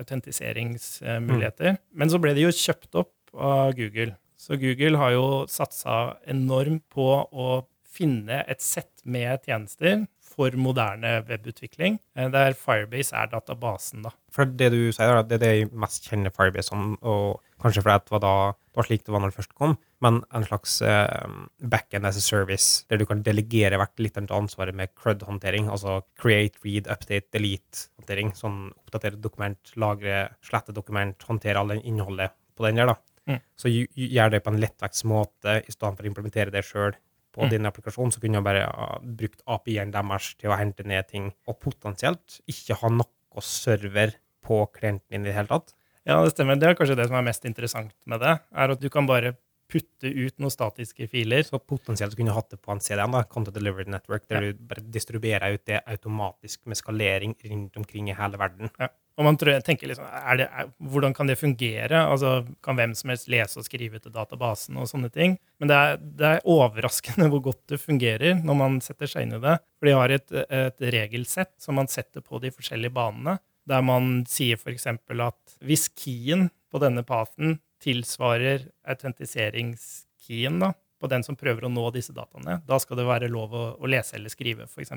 autentiseringsmuligheter. 0.00 1.76
Mm. 1.76 1.82
Men 1.94 2.10
så 2.10 2.18
ble 2.22 2.34
de 2.34 2.48
jo 2.48 2.54
kjøpt 2.54 2.98
opp 2.98 3.34
av 3.34 3.76
Google. 3.78 4.16
Så 4.38 4.58
Google 4.60 4.98
har 5.00 5.14
jo 5.14 5.28
satsa 5.50 6.16
enormt 6.28 6.82
på 6.92 7.06
å 7.30 7.62
finne 7.94 8.42
et 8.50 8.62
sett 8.64 9.04
med 9.06 9.46
tjenester 9.46 10.02
for 10.34 10.56
moderne 10.58 11.20
webutvikling, 11.28 11.98
eh, 12.16 12.28
der 12.32 12.56
Firebase 12.58 13.16
er 13.16 13.30
databasen. 13.32 14.02
da. 14.02 14.10
For 14.34 14.44
det 14.44 14.72
du 14.72 14.92
sier, 14.92 15.22
det 15.22 15.38
er 15.38 15.42
det 15.44 15.52
jeg 15.54 15.70
mest 15.72 16.08
kjenner 16.10 16.34
Firebase 16.34 16.72
som, 16.72 16.98
og 17.02 17.40
kanskje 17.62 17.84
fordi 17.84 18.04
det 18.04 18.14
var, 18.14 18.22
da, 18.24 18.34
det 18.52 18.80
var 18.80 18.88
slik 18.88 19.04
det 19.06 19.14
var 19.14 19.22
når 19.22 19.32
det 19.32 19.38
først 19.38 19.54
kom, 19.54 19.76
men 20.04 20.20
en 20.34 20.44
slags 20.44 20.80
eh, 20.82 21.28
backend 21.62 22.06
as 22.06 22.18
a 22.20 22.24
service, 22.24 22.84
der 22.90 23.00
du 23.00 23.06
kan 23.06 23.22
delegere 23.22 23.78
hvert 23.80 24.02
litt 24.02 24.18
av 24.18 24.34
ansvaret 24.36 24.76
med 24.76 24.92
CRUD-håndtering, 24.98 25.70
altså 25.72 26.02
create, 26.20 26.58
read, 26.66 26.90
update, 26.90 27.30
delete-håndtering. 27.32 28.34
Sånn 28.36 28.68
oppdatere 28.84 29.20
dokument, 29.20 29.74
lagre, 29.80 30.28
slette 30.44 30.74
dokument, 30.76 31.16
håndtere 31.28 31.60
all 31.60 31.72
den 31.72 31.84
innholdet 31.86 32.34
på 32.54 32.66
den 32.66 32.82
der. 32.82 32.92
da. 32.92 32.98
Mm. 33.24 33.40
Så 33.56 33.70
gjør 33.72 34.34
det 34.34 34.42
på 34.44 34.52
en 34.52 34.60
lettvektsmåte 34.60 35.60
i 35.64 35.72
stedet 35.72 35.96
for 35.96 36.04
å 36.04 36.10
implementere 36.10 36.52
det 36.52 36.64
sjøl 36.66 36.92
på 37.34 37.44
mm. 37.44 37.52
din 37.52 37.68
applikasjon, 37.68 38.12
så 38.14 38.22
kunne 38.22 38.40
du 38.40 38.46
bare 38.46 38.66
ha 38.68 38.90
brukt 39.02 39.42
API-en 39.50 39.94
deres 39.94 40.32
til 40.38 40.52
å 40.52 40.58
hente 40.58 40.86
ned 40.86 41.08
ting, 41.10 41.32
og 41.50 41.58
potensielt 41.62 42.40
ikke 42.50 42.78
ha 42.82 42.92
noe 42.94 43.44
server 43.44 44.14
på 44.44 44.60
klienten 44.76 45.08
din 45.10 45.26
i 45.26 45.30
det 45.30 45.38
hele 45.38 45.50
tatt. 45.50 45.74
Ja, 46.04 46.20
det 46.20 46.34
stemmer. 46.34 46.58
Det 46.60 46.68
er 46.68 46.76
kanskje 46.78 46.98
det 46.98 47.08
som 47.08 47.16
er 47.16 47.24
mest 47.24 47.46
interessant 47.48 47.94
med 48.10 48.20
det, 48.20 48.36
er 48.52 48.74
at 48.74 48.82
du 48.82 48.90
kan 48.92 49.08
bare 49.08 49.34
putte 49.70 50.10
ut 50.10 50.36
noen 50.42 50.52
statiske 50.52 51.08
filer. 51.10 51.44
Så 51.46 51.60
potensielt 51.60 52.16
kunne 52.16 52.32
du 52.32 52.36
hatt 52.36 52.52
det 52.52 52.60
på 52.62 52.74
en 52.74 52.82
CDN, 52.82 53.14
da, 53.16 53.24
Content 53.28 53.56
Delivery 53.56 53.88
Network, 53.90 54.26
der 54.30 54.40
ja. 54.40 54.52
du 54.52 54.66
bare 54.68 54.84
distribuerer 54.94 55.56
ut 55.56 55.64
det 55.70 55.80
automatisk 55.86 56.64
med 56.70 56.80
skalering 56.80 57.36
rundt 57.44 57.80
omkring 57.80 58.10
i 58.10 58.18
hele 58.18 58.40
verden. 58.40 58.72
Ja. 58.80 58.90
Og 59.14 59.26
man 59.28 59.36
tror, 59.38 59.60
tenker 59.62 59.86
liksom, 59.86 60.06
er 60.10 60.38
det, 60.40 60.46
er, 60.50 60.70
Hvordan 60.90 61.14
kan 61.14 61.28
det 61.30 61.38
fungere? 61.38 62.00
Altså, 62.02 62.44
Kan 62.64 62.78
hvem 62.78 62.96
som 62.98 63.12
helst 63.12 63.28
lese 63.30 63.60
og 63.60 63.66
skrive 63.66 64.00
til 64.02 64.14
databasen? 64.14 64.78
og 64.80 64.88
sånne 64.90 65.10
ting? 65.14 65.36
Men 65.62 65.70
det 65.70 65.76
er, 65.78 66.00
det 66.02 66.30
er 66.30 66.48
overraskende 66.50 67.28
hvor 67.30 67.44
godt 67.50 67.62
det 67.70 67.80
fungerer 67.82 68.40
når 68.42 68.58
man 68.58 68.80
setter 68.82 69.10
seg 69.10 69.26
inn 69.26 69.36
i 69.38 69.42
det. 69.44 69.58
For 69.78 69.90
de 69.90 69.96
har 69.98 70.16
et, 70.16 70.34
et 70.34 70.86
regelsett 70.96 71.54
som 71.62 71.78
man 71.78 71.90
setter 71.90 72.24
på 72.26 72.42
de 72.42 72.50
forskjellige 72.54 72.94
banene, 72.94 73.38
der 73.70 73.86
man 73.86 74.24
sier 74.28 74.58
f.eks. 74.58 74.88
at 74.90 75.56
hvis 75.64 75.86
keyen 75.94 76.48
på 76.72 76.82
denne 76.82 77.04
pathen 77.06 77.60
tilsvarer 77.84 78.64
autentiseringskeyen 78.88 80.58
da, 80.62 80.72
på 81.00 81.10
den 81.12 81.24
som 81.26 81.36
prøver 81.36 81.66
å 81.66 81.72
nå 81.72 81.84
disse 81.92 82.14
dataene, 82.16 82.62
da 82.64 82.78
skal 82.80 83.00
det 83.00 83.06
være 83.08 83.28
lov 83.32 83.52
å, 83.52 83.64
å 83.76 83.90
lese 83.90 84.16
eller 84.16 84.32
skrive, 84.32 84.64
f.eks. 84.70 84.94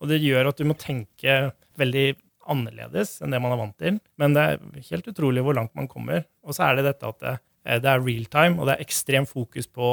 Og 0.00 0.08
det 0.08 0.22
gjør 0.22 0.50
at 0.50 0.60
du 0.60 0.64
må 0.68 0.76
tenke 0.80 1.50
veldig 1.80 2.08
annerledes 2.50 3.18
enn 3.20 3.34
det 3.34 3.40
man 3.42 3.54
er 3.54 3.60
vant 3.60 3.76
til. 3.80 3.98
Men 4.20 4.34
det 4.36 4.46
er 4.46 4.86
helt 4.90 5.10
utrolig 5.12 5.44
hvor 5.44 5.56
langt 5.56 5.74
man 5.78 5.88
kommer. 5.90 6.24
Og 6.46 6.56
så 6.56 6.68
er 6.68 6.78
det 6.78 6.86
dette 6.88 7.10
at 7.12 7.20
det, 7.22 7.34
eh, 7.66 7.82
det 7.82 7.92
er 7.92 8.04
real 8.04 8.26
time, 8.32 8.58
og 8.58 8.68
det 8.68 8.76
er 8.76 8.86
ekstremt 8.86 9.30
fokus 9.30 9.68
på 9.68 9.90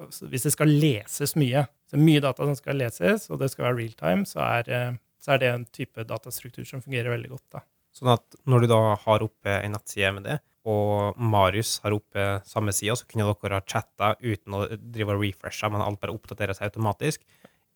altså, 0.00 0.30
Hvis 0.30 0.46
det 0.48 0.54
skal 0.54 0.70
leses 0.70 1.36
mye, 1.36 1.66
så 1.90 2.00
mye 2.00 2.22
data 2.22 2.46
som 2.46 2.56
skal 2.58 2.78
leses, 2.80 3.28
og 3.30 3.42
det 3.42 3.50
skal 3.52 3.68
være 3.68 3.80
real 3.82 3.96
time, 3.98 4.28
så 4.28 4.44
er, 4.46 4.70
eh, 4.70 5.00
så 5.20 5.34
er 5.34 5.42
det 5.42 5.50
en 5.50 5.66
type 5.66 6.06
datastruktur 6.06 6.64
som 6.64 6.82
fungerer 6.84 7.12
veldig 7.12 7.34
godt. 7.34 7.48
da. 7.58 7.66
Sånn 7.96 8.12
at 8.14 8.38
når 8.46 8.62
du 8.62 8.70
da 8.70 8.80
har 9.02 9.26
oppe 9.26 9.58
en 9.58 9.74
nettside 9.74 10.14
med 10.14 10.28
det, 10.28 10.38
og 10.68 11.16
Marius 11.16 11.78
har 11.84 11.94
oppe 11.96 12.26
samme 12.48 12.74
sida, 12.76 12.96
så 12.98 13.06
kunne 13.08 13.28
dere 13.30 13.60
ha 13.60 13.64
chatta 13.64 14.14
uten 14.20 14.56
å 14.58 14.66
drive 14.68 15.16
og 15.16 15.22
refreshe, 15.24 15.70
men 15.72 15.84
alt 15.84 16.00
bare 16.02 16.12
oppdaterer 16.16 16.56
seg 16.56 16.68
automatisk. 16.68 17.24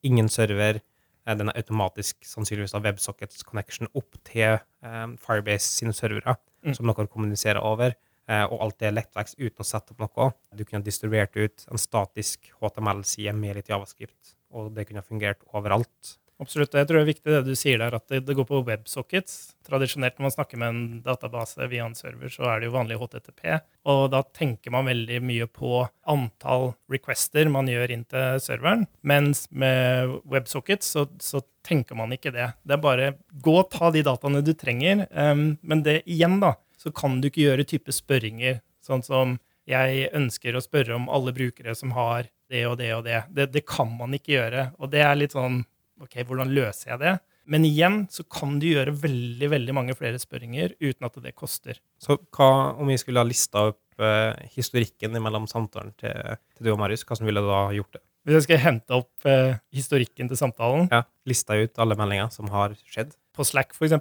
Ingen 0.05 0.29
server, 0.29 0.83
Eh, 1.25 1.37
den 1.37 1.51
er 1.51 1.61
automatisk 1.61 2.25
sannsynligvis 2.29 2.75
av 2.77 2.85
WebSockets 2.85 3.45
connection 3.49 3.89
opp 3.97 4.19
til 4.29 4.59
um, 4.85 5.17
Firebase 5.21 5.71
sine 5.71 5.95
servere, 5.97 6.37
mm. 6.65 6.75
som 6.77 6.91
dere 6.91 7.09
kommuniserer 7.11 7.63
over. 7.65 7.97
Uh, 8.25 8.47
og 8.49 8.61
alt 8.65 8.79
det 8.81 8.89
er 8.89 8.95
lettvekst 8.97 9.37
uten 9.37 9.61
å 9.61 9.69
sette 9.69 9.93
opp 9.93 10.01
noe. 10.01 10.31
Du 10.57 10.65
kunne 10.65 10.85
distribuert 10.85 11.35
ut 11.37 11.67
en 11.69 11.81
statisk 11.81 12.49
HTML-side 12.61 13.35
med 13.37 13.59
litt 13.59 13.69
javascript, 13.73 14.37
og 14.55 14.71
det 14.77 14.87
kunne 14.89 15.05
fungert 15.05 15.45
overalt. 15.53 16.15
Absolutt. 16.45 16.75
Jeg 16.77 16.89
tror 16.89 16.99
det 16.99 17.05
er 17.05 17.09
viktig 17.09 17.33
det 17.33 17.43
du 17.47 17.55
sier 17.57 17.81
der, 17.81 17.95
at 17.97 18.13
det, 18.13 18.35
går 18.37 18.47
på 18.49 18.61
websockets. 18.67 19.55
Tradisjonelt 19.65 20.19
når 20.19 20.27
man 20.27 20.35
snakker 20.35 20.61
med 20.61 20.73
en 20.75 20.99
database 21.07 21.69
via 21.73 21.87
en 21.89 21.97
server, 21.97 22.29
så 22.33 22.45
er 22.51 22.61
det 22.61 22.69
jo 22.69 22.75
vanlig 22.75 22.99
HTTP. 23.01 23.57
Og 23.89 24.03
da 24.13 24.21
tenker 24.37 24.75
man 24.75 24.91
veldig 24.91 25.23
mye 25.25 25.49
på 25.49 25.87
antall 26.11 26.75
requester 26.93 27.49
man 27.53 27.71
gjør 27.71 27.97
inn 27.97 28.05
til 28.13 28.43
serveren. 28.45 28.85
Mens 29.01 29.47
med 29.51 30.19
websockets 30.29 30.93
så, 30.97 31.07
så 31.23 31.41
tenker 31.65 31.97
man 31.97 32.13
ikke 32.13 32.35
det. 32.35 32.51
Det 32.61 32.77
er 32.77 32.85
bare 32.85 33.11
gå 33.45 33.57
og 33.63 33.73
ta 33.73 33.89
de 33.95 34.05
dataene 34.05 34.45
du 34.45 34.53
trenger. 34.59 35.07
Um, 35.17 35.55
men 35.65 35.85
det 35.87 36.03
igjen, 36.05 36.39
da, 36.45 36.55
så 36.77 36.93
kan 36.93 37.23
du 37.23 37.31
ikke 37.31 37.47
gjøre 37.47 37.69
type 37.73 37.95
spørringer. 37.95 38.61
Sånn 38.85 39.05
som 39.07 39.39
jeg 39.65 40.11
ønsker 40.13 40.53
å 40.53 40.61
spørre 40.61 40.99
om 40.99 41.09
alle 41.09 41.33
brukere 41.33 41.73
som 41.79 41.95
har 41.97 42.29
det 42.53 42.67
og 42.69 42.77
det 42.81 42.91
og 42.97 43.07
det. 43.07 43.23
Det, 43.33 43.49
det 43.55 43.65
kan 43.69 43.95
man 43.97 44.13
ikke 44.17 44.37
gjøre. 44.37 44.69
Og 44.77 44.93
det 44.93 45.01
er 45.05 45.17
litt 45.17 45.33
sånn 45.33 45.63
OK, 46.03 46.19
hvordan 46.27 46.51
løser 46.55 46.95
jeg 46.95 47.03
det? 47.05 47.15
Men 47.51 47.67
igjen 47.69 47.99
så 48.11 48.25
kan 48.25 48.57
du 48.61 48.67
gjøre 48.71 48.95
veldig 49.03 49.51
veldig 49.53 49.75
mange 49.77 49.95
flere 49.99 50.19
spørringer 50.21 50.73
uten 50.81 51.07
at 51.07 51.19
det 51.23 51.35
koster. 51.37 51.79
Så 52.01 52.17
hva 52.35 52.73
om 52.81 52.89
vi 52.89 52.97
skulle 53.01 53.21
ha 53.21 53.29
lista 53.29 53.67
opp 53.71 54.01
eh, 54.01 54.33
historikken 54.57 55.13
mellom 55.21 55.47
samtalen 55.51 55.93
til, 56.01 56.39
til 56.57 56.67
du 56.67 56.73
og 56.73 56.81
Marius? 56.81 57.05
Hvordan 57.05 57.29
ville 57.29 57.45
du 57.45 57.51
da 57.53 57.67
gjort 57.77 57.99
det? 57.99 58.03
Hvis 58.25 58.39
jeg 58.39 58.47
skal 58.47 58.63
hente 58.65 58.97
opp 58.97 59.29
eh, 59.29 59.59
historikken 59.77 60.31
til 60.31 60.41
samtalen 60.41 60.89
Ja, 60.89 61.03
Lista 61.29 61.59
ut 61.61 61.77
alle 61.83 61.97
meldinger 62.01 62.33
som 62.33 62.49
har 62.55 62.73
skjedd? 62.89 63.13
på 63.35 63.45
Slack, 63.47 63.75
f.eks. 63.75 63.95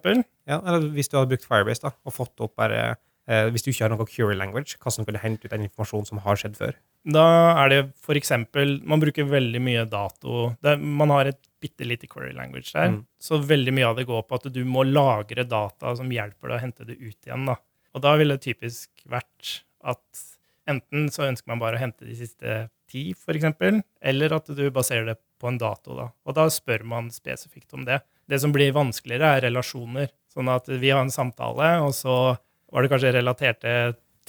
Ja, 0.45 0.60
eller 0.60 0.88
hvis 0.93 1.10
du 1.10 1.17
hadde 1.17 1.32
brukt 1.34 1.47
Firebase 1.47 1.88
da, 1.88 1.91
og 2.06 2.13
fått 2.13 2.43
opp 2.45 2.53
bare 2.60 2.82
eh, 3.25 3.47
Hvis 3.49 3.65
du 3.65 3.71
ikke 3.71 3.88
har 3.88 3.93
noe 3.93 4.06
query 4.06 4.36
language, 4.38 4.77
hvordan 4.77 4.99
som 4.99 5.08
du 5.08 5.17
hente 5.19 5.47
ut 5.47 5.53
den 5.56 5.65
informasjonen 5.67 6.10
som 6.10 6.21
har 6.23 6.39
skjedd 6.39 6.60
før? 6.60 6.77
Da 7.17 7.25
er 7.63 7.71
det 7.73 7.79
f.eks. 8.06 8.32
Man 8.86 9.01
bruker 9.01 9.27
veldig 9.27 9.62
mye 9.63 9.88
dato. 9.89 10.53
Det, 10.63 10.77
man 10.79 11.12
har 11.15 11.34
et 11.34 11.41
bitte 11.63 11.88
lite 11.88 12.10
query 12.12 12.34
language 12.36 12.73
der. 12.76 12.91
Mm. 12.93 13.02
Så 13.21 13.39
veldig 13.39 13.73
mye 13.78 13.89
av 13.89 13.97
det 13.99 14.08
går 14.10 14.26
på 14.28 14.39
at 14.39 14.49
du 14.52 14.62
må 14.67 14.86
lagre 14.88 15.45
data 15.47 15.95
som 15.99 16.12
hjelper 16.12 16.52
deg 16.52 16.58
å 16.58 16.63
hente 16.65 16.88
det 16.89 16.99
ut 16.99 17.17
igjen. 17.28 17.47
Da. 17.49 17.58
Og 17.95 18.04
da 18.04 18.15
ville 18.19 18.38
det 18.38 18.45
typisk 18.45 19.06
vært 19.10 19.60
at 19.84 20.23
enten 20.69 21.10
så 21.12 21.28
ønsker 21.28 21.52
man 21.52 21.62
bare 21.62 21.80
å 21.80 21.84
hente 21.84 22.08
de 22.08 22.15
siste 22.17 22.65
ti, 22.91 23.10
f.eks., 23.15 23.84
eller 24.04 24.36
at 24.38 24.52
du 24.56 24.63
baserer 24.73 25.12
det 25.12 25.17
på 25.41 25.49
en 25.49 25.60
dato. 25.60 25.95
Da. 25.97 26.10
Og 26.28 26.38
da 26.38 26.47
spør 26.52 26.86
man 26.88 27.12
spesifikt 27.13 27.76
om 27.76 27.88
det. 27.88 27.99
Det 28.30 28.39
som 28.39 28.54
blir 28.56 28.76
vanskeligere, 28.76 29.36
er 29.36 29.47
relasjoner. 29.49 30.12
Sånn 30.32 30.49
at 30.52 30.69
vi 30.69 30.91
har 30.93 31.04
en 31.04 31.13
samtale, 31.13 31.76
og 31.84 31.91
så 31.97 32.15
var 32.73 32.84
det 32.84 32.91
kanskje 32.93 33.13
relaterte 33.17 33.73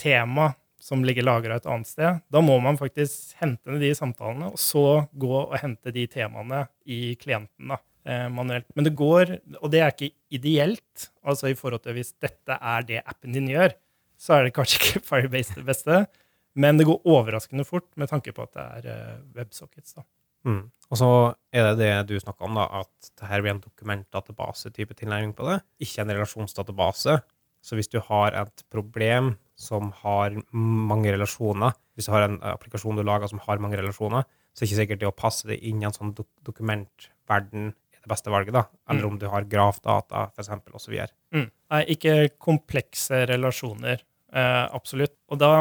tema 0.01 0.51
som 0.85 1.05
ligger 1.05 1.25
lagra 1.25 1.57
et 1.57 1.67
annet 1.71 1.89
sted. 1.89 2.21
Da 2.29 2.43
må 2.45 2.59
man 2.61 2.77
faktisk 2.77 3.33
hente 3.41 3.73
ned 3.73 3.81
de 3.81 3.95
samtalene, 3.97 4.51
og 4.53 4.61
så 4.61 5.05
gå 5.17 5.33
og 5.39 5.57
hente 5.63 5.93
de 5.95 6.05
temaene 6.13 6.67
i 6.85 7.15
klienten 7.21 7.73
da, 7.73 7.79
eh, 8.05 8.27
manuelt. 8.29 8.69
Men 8.77 8.89
det 8.89 8.93
går, 8.99 9.33
og 9.63 9.71
det 9.73 9.81
er 9.81 9.95
ikke 9.95 10.13
ideelt, 10.37 11.09
altså 11.25 11.49
i 11.49 11.57
forhold 11.57 11.87
til 11.87 11.97
hvis 11.97 12.13
dette 12.21 12.59
er 12.61 12.85
det 12.85 13.01
appen 13.01 13.33
din 13.33 13.49
gjør, 13.49 13.73
så 14.21 14.37
er 14.37 14.45
det 14.45 14.57
kanskje 14.59 14.81
ikke 14.81 15.05
Firebase 15.09 15.57
det 15.57 15.65
beste, 15.71 16.03
men 16.55 16.77
det 16.79 16.87
går 16.87 17.09
overraskende 17.11 17.65
fort 17.67 17.89
med 17.97 18.13
tanke 18.13 18.35
på 18.37 18.45
at 18.45 18.53
det 18.53 18.67
er 18.67 18.91
eh, 18.93 19.23
WebSockets. 19.39 19.97
da. 19.97 20.05
Mm. 20.45 20.67
Og 20.93 21.01
så 21.01 21.09
er 21.49 21.71
det 21.71 21.79
det 21.81 21.93
du 22.13 22.21
snakka 22.21 22.45
om, 22.45 22.61
da, 22.61 22.69
at 22.85 23.09
det 23.17 23.31
her 23.31 23.41
blir 23.41 23.55
en 23.55 23.65
dokumentdatabase-type 23.65 25.01
tilnærming 25.01 25.33
på 25.33 25.49
det, 25.49 25.63
ikke 25.81 26.05
en 26.05 26.13
relasjonsdatabase. 26.13 27.17
Så 27.65 27.79
hvis 27.79 27.89
du 27.89 28.03
har 28.05 28.37
et 28.37 28.67
problem 28.69 29.33
som 29.55 29.93
har 30.03 30.35
mange 30.53 31.13
relasjoner, 31.15 31.75
hvis 31.95 32.09
du 32.09 32.15
har 32.15 32.27
en 32.27 32.41
applikasjon 32.55 32.99
du 32.99 33.05
lager 33.07 33.31
som 33.31 33.43
har 33.45 33.63
mange 33.63 33.79
relasjoner, 33.79 34.27
så 34.55 34.63
er 34.63 34.67
det 34.67 34.71
ikke 34.71 34.81
sikkert 34.83 35.03
det 35.03 35.11
å 35.11 35.17
passe 35.17 35.49
det 35.51 35.59
inn 35.67 35.83
i 35.83 35.89
en 35.89 35.95
sånn 35.95 36.15
dok 36.15 36.29
dokumentverden 36.47 37.71
er 37.71 38.03
det 38.05 38.11
beste 38.11 38.33
valget, 38.33 38.55
da. 38.55 38.65
Eller 38.91 39.07
om 39.09 39.19
du 39.19 39.27
har 39.31 39.47
grafdata, 39.49 40.27
så 40.37 40.91
videre. 40.91 41.11
Mm. 41.35 41.49
Nei, 41.75 41.83
ikke 41.95 42.17
komplekse 42.39 43.25
relasjoner. 43.31 44.03
Eh, 44.35 44.65
absolutt. 44.75 45.17
Og 45.31 45.41
da 45.41 45.53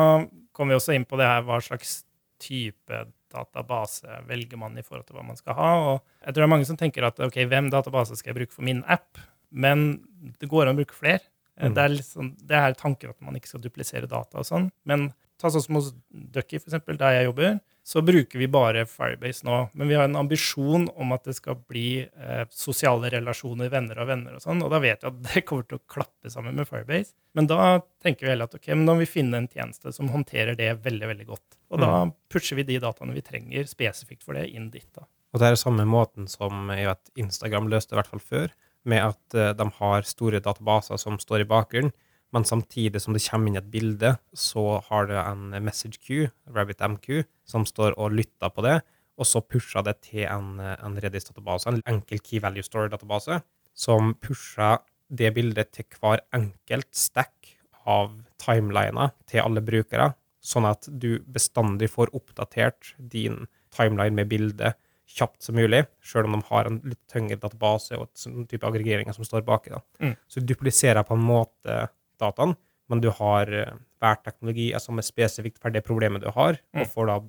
kommer 0.53 0.73
vi 0.73 0.79
også 0.82 0.95
inn 0.97 1.06
på 1.10 1.17
det 1.21 1.29
her 1.29 1.45
hva 1.47 1.60
slags 1.63 2.01
type 2.43 3.06
database 3.34 4.21
velger 4.27 4.60
man 4.62 4.77
i 4.77 4.84
forhold 4.86 5.08
til 5.08 5.17
hva 5.17 5.25
man 5.25 5.39
skal 5.39 5.58
ha. 5.58 5.69
Og 5.88 6.25
jeg 6.25 6.34
tror 6.34 6.43
det 6.43 6.47
er 6.47 6.53
mange 6.56 6.69
som 6.69 6.79
tenker 6.79 7.08
at 7.08 7.21
ok, 7.23 7.39
hvem 7.49 7.71
database 7.73 8.17
skal 8.19 8.34
jeg 8.34 8.41
bruke 8.41 8.56
for 8.56 8.65
min 8.67 8.84
app? 8.91 9.21
Men 9.53 10.03
det 10.41 10.49
går 10.51 10.67
an 10.67 10.75
å 10.75 10.82
bruke 10.82 10.97
flere. 10.97 11.23
Eh, 11.58 11.68
Mm. 11.70 11.74
Det, 11.76 11.84
er 11.84 11.94
liksom, 11.98 12.32
det 12.50 12.56
er 12.58 12.74
tanken 12.80 13.10
at 13.13 13.22
man 13.22 13.36
ikke 13.38 13.52
skal 13.52 13.62
duplisere 13.62 14.08
data 14.10 14.42
og 14.42 14.48
sånn. 14.48 14.72
Men 14.89 15.12
ta 15.38 15.52
sånn 15.52 15.62
som 15.66 15.78
hos 15.78 15.92
Ducky, 16.10 16.58
for 16.60 16.72
eksempel, 16.72 16.98
der 16.98 17.20
jeg 17.20 17.28
jobber, 17.28 17.60
så 17.84 18.00
bruker 18.06 18.39
vi 18.39 18.48
bare 18.48 18.86
Firebase 18.88 19.44
nå. 19.44 19.58
Men 19.76 19.89
vi 19.92 19.96
har 20.00 20.08
en 20.08 20.16
ambisjon 20.16 20.86
om 20.96 21.12
at 21.12 21.26
det 21.28 21.36
skal 21.36 21.58
bli 21.68 22.06
eh, 22.08 22.46
sosiale 22.50 23.10
relasjoner, 23.12 23.68
venner 23.70 24.00
av 24.00 24.08
venner 24.08 24.38
og 24.38 24.42
sånn. 24.46 24.63
Og 24.63 24.72
da 24.72 24.80
vet 24.80 25.04
jeg 25.04 25.12
at 25.12 25.20
det 25.34 25.44
kommer 25.46 25.68
til 25.68 25.82
å 25.82 25.84
klappe 25.94 26.32
sammen 26.32 26.56
med 26.56 26.70
Firebase. 26.70 27.12
Men 27.36 27.50
da 27.52 27.82
tenker 28.02 28.26
vi 28.26 28.32
heller 28.32 28.48
at 28.48 28.56
ok, 28.56 28.70
men 28.72 28.86
da 28.88 28.96
må 28.96 29.04
vi 29.04 29.10
finne 29.10 29.42
en 29.44 29.50
tjeneste 29.52 29.92
som 29.94 30.10
håndterer 30.13 30.56
det 30.56 30.72
veldig 30.86 31.10
veldig 31.12 31.28
godt. 31.28 31.60
Og 31.74 31.82
da 31.82 31.92
pusher 32.32 32.56
vi 32.60 32.66
de 32.70 32.80
dataene 32.80 33.16
vi 33.16 33.26
trenger 33.26 33.68
spesifikt 33.68 34.24
for 34.24 34.38
det, 34.38 34.48
inn 34.54 34.70
dit. 34.72 34.88
da. 34.96 35.06
Og 35.34 35.42
det 35.42 35.50
er 35.50 35.58
samme 35.60 35.84
måten 35.89 36.30
som 36.30 36.70
jeg 36.72 36.88
vet 36.88 37.12
Instagram 37.20 37.68
løste, 37.74 37.96
i 37.96 38.00
hvert 38.00 38.12
fall 38.12 38.22
før, 38.24 38.54
med 38.89 39.04
at 39.13 39.38
eh, 39.38 39.54
de 39.58 39.67
har 39.80 40.08
store 40.08 40.41
databaser 40.43 41.00
som 41.02 41.19
står 41.22 41.43
i 41.43 41.50
bakgrunnen, 41.50 41.93
men 42.34 42.46
samtidig 42.50 43.02
som 43.04 43.13
det 43.13 43.22
kommer 43.28 43.52
inn 43.52 43.60
et 43.60 43.69
bilde, 43.69 44.15
så 44.34 44.80
har 44.88 45.06
det 45.12 45.19
en 45.22 45.52
message 45.62 46.00
queue, 46.02 46.32
RabbitMQ, 46.50 47.28
som 47.46 47.65
står 47.69 47.93
og 48.02 48.15
lytter 48.17 48.50
på 48.50 48.65
det, 48.65 48.80
og 49.22 49.30
så 49.30 49.43
pusher 49.46 49.86
det 49.86 50.00
til 50.08 50.26
en, 50.26 50.58
en 50.58 50.98
Redis-database, 50.98 51.69
en 51.69 51.84
enkel 51.89 52.24
key 52.26 52.41
value 52.41 52.65
store-database, 52.65 53.38
som 53.78 54.15
pusher 54.17 54.82
det 55.13 55.30
bildet 55.36 55.69
til 55.78 55.86
hver 56.00 56.24
enkelt 56.34 56.89
stack 56.98 57.54
av 57.86 58.15
timeliner 58.41 59.13
til 59.30 59.43
alle 59.43 59.62
brukere, 59.65 60.13
sånn 60.43 60.65
at 60.67 60.89
du 60.89 61.22
bestandig 61.30 61.91
får 61.93 62.12
oppdatert 62.17 62.96
din 62.98 63.46
timeline 63.74 64.17
med 64.17 64.32
bildet 64.32 64.80
kjapt 65.13 65.45
som 65.45 65.56
mulig, 65.58 65.84
selv 66.04 66.26
om 66.30 66.38
de 66.38 66.47
har 66.49 66.69
en 66.69 66.80
litt 66.89 67.02
tyngre 67.12 67.38
database 67.41 67.97
og 67.99 68.08
et 68.08 68.23
sånn 68.23 68.47
type 68.49 68.65
aggregeringer 68.67 69.13
som 69.15 69.28
står 69.28 69.45
baki. 69.47 69.76
Mm. 70.02 70.15
Så 70.28 70.41
du 70.41 70.49
dupliserer 70.54 71.06
på 71.06 71.17
en 71.17 71.26
måte 71.28 71.84
dataen, 72.21 72.56
men 72.89 73.02
du 73.04 73.10
har 73.15 73.49
eh, 73.54 73.73
hver 74.04 74.19
teknologi 74.26 74.71
altså 74.73 74.91
som 74.91 74.99
er 74.99 75.08
spesifikt 75.08 75.62
for 75.62 75.71
det 75.73 75.86
problemet 75.86 76.21
du 76.26 76.30
har, 76.36 76.58
Mm. 76.73 76.82
og 76.82 76.88
får 76.91 77.08
da 77.08 77.19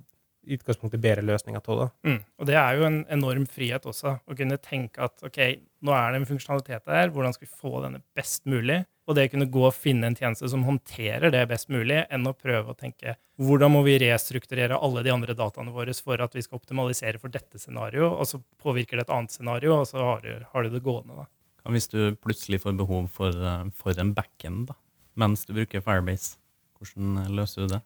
i 0.45 0.57
utgangspunktet 0.59 1.01
bedre 1.01 1.23
løsninger 1.25 1.63
til 1.65 1.79
det. 1.81 1.91
Mm. 2.05 2.19
Og 2.39 2.47
det 2.51 2.57
er 2.61 2.77
jo 2.77 2.85
en 2.85 2.99
enorm 3.09 3.47
frihet 3.49 3.87
også, 3.89 4.19
å 4.29 4.37
kunne 4.37 4.59
tenke 4.61 5.01
at 5.07 5.23
ok, 5.25 5.39
nå 5.85 5.93
er 5.93 6.13
det 6.13 6.23
en 6.23 6.29
funksjonalitet 6.29 6.89
der. 6.89 7.13
hvordan 7.13 7.35
skal 7.37 7.47
vi 7.47 7.61
få 7.61 7.83
denne 7.85 8.01
best 8.17 8.45
mulig? 8.49 8.85
Og 9.05 9.17
det 9.17 9.27
å 9.27 9.33
kunne 9.35 9.51
gå 9.53 9.65
og 9.69 9.77
finne 9.77 10.09
en 10.09 10.17
tjeneste 10.17 10.49
som 10.49 10.65
håndterer 10.65 11.33
det 11.33 11.43
best 11.51 11.69
mulig, 11.69 11.99
enn 12.09 12.25
å 12.25 12.33
prøve 12.33 12.73
å 12.73 12.79
tenke 12.79 13.19
hvordan 13.37 13.75
må 13.75 13.83
vi 13.85 13.99
restrukturere 14.01 14.79
alle 14.81 15.03
de 15.05 15.13
andre 15.13 15.37
dataene 15.37 15.75
våre 15.75 15.93
for 15.99 16.23
at 16.25 16.37
vi 16.37 16.45
skal 16.45 16.61
optimalisere 16.61 17.21
for 17.21 17.33
dette 17.35 17.61
scenarioet, 17.61 18.17
og 18.17 18.31
så 18.31 18.41
påvirker 18.63 18.97
det 18.97 19.05
et 19.05 19.13
annet 19.13 19.35
scenario, 19.35 19.75
og 19.83 19.89
så 19.91 20.01
har 20.01 20.25
du, 20.25 20.33
har 20.53 20.65
du 20.65 20.73
det 20.73 20.85
gående. 20.87 21.25
da. 21.25 21.29
Hvis 21.75 21.91
du 21.93 22.17
plutselig 22.21 22.63
får 22.65 22.79
behov 22.81 23.11
for, 23.13 23.33
eh, 23.33 23.69
for 23.77 24.01
en 24.01 24.15
backend 24.17 24.69
da, 24.71 24.79
mens 25.21 25.45
du 25.45 25.53
bruker 25.57 25.85
Firebase? 25.85 26.39
Hvordan 26.79 27.21
eh, 27.25 27.31
løser 27.41 27.65
du 27.65 27.77
det? 27.77 27.83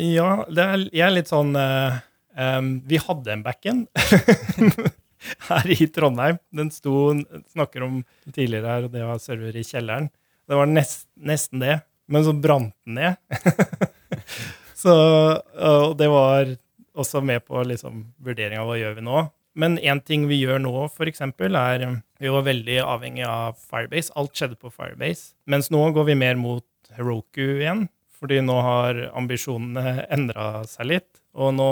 Ja, 0.00 0.44
det 0.48 0.64
er, 0.64 0.84
jeg 0.92 1.06
er 1.08 1.16
litt 1.16 1.30
sånn 1.32 1.50
uh, 1.58 1.96
um, 2.38 2.76
Vi 2.86 3.00
hadde 3.02 3.32
en 3.34 3.40
backend 3.42 3.88
her 5.48 5.70
i 5.70 5.88
Trondheim. 5.92 6.40
Den 6.54 6.70
sto 6.74 7.12
snakker 7.52 7.86
om 7.86 8.00
tidligere 8.30 8.74
her, 8.74 8.88
og 8.88 8.94
det 8.94 9.04
var 9.06 9.22
server 9.22 9.56
i 9.56 9.66
kjelleren. 9.66 10.10
Det 10.50 10.58
var 10.58 10.70
nest, 10.70 11.06
nesten 11.14 11.62
det, 11.62 11.80
men 12.10 12.26
så 12.26 12.34
brant 12.34 12.74
den 12.86 12.98
ned. 12.98 13.18
så, 14.82 14.94
og 15.38 15.94
det 16.00 16.08
var 16.10 16.56
også 16.98 17.22
med 17.22 17.44
på 17.46 17.62
liksom, 17.68 18.08
vurderinga 18.22 18.64
hva 18.66 18.78
gjør 18.80 18.98
vi 18.98 19.06
nå. 19.06 19.28
Men 19.60 19.78
én 19.82 20.00
ting 20.06 20.26
vi 20.30 20.38
gjør 20.40 20.60
nå, 20.62 20.74
eksempel, 21.08 21.56
er 21.58 22.02
Vi 22.20 22.30
var 22.30 22.44
veldig 22.46 22.76
avhengig 22.84 23.24
av 23.26 23.56
Firebase. 23.58 24.12
Alt 24.16 24.36
skjedde 24.36 24.58
på 24.60 24.70
Firebase. 24.70 25.34
Mens 25.46 25.70
nå 25.70 25.80
går 25.94 26.06
vi 26.10 26.14
mer 26.14 26.36
mot 26.38 26.66
Heroku 26.96 27.60
igjen. 27.60 27.88
Fordi 28.20 28.40
nå 28.44 28.58
har 28.60 29.06
ambisjonene 29.16 30.06
endra 30.12 30.62
seg 30.68 30.90
litt. 30.90 31.10
Og 31.34 31.54
nå 31.56 31.70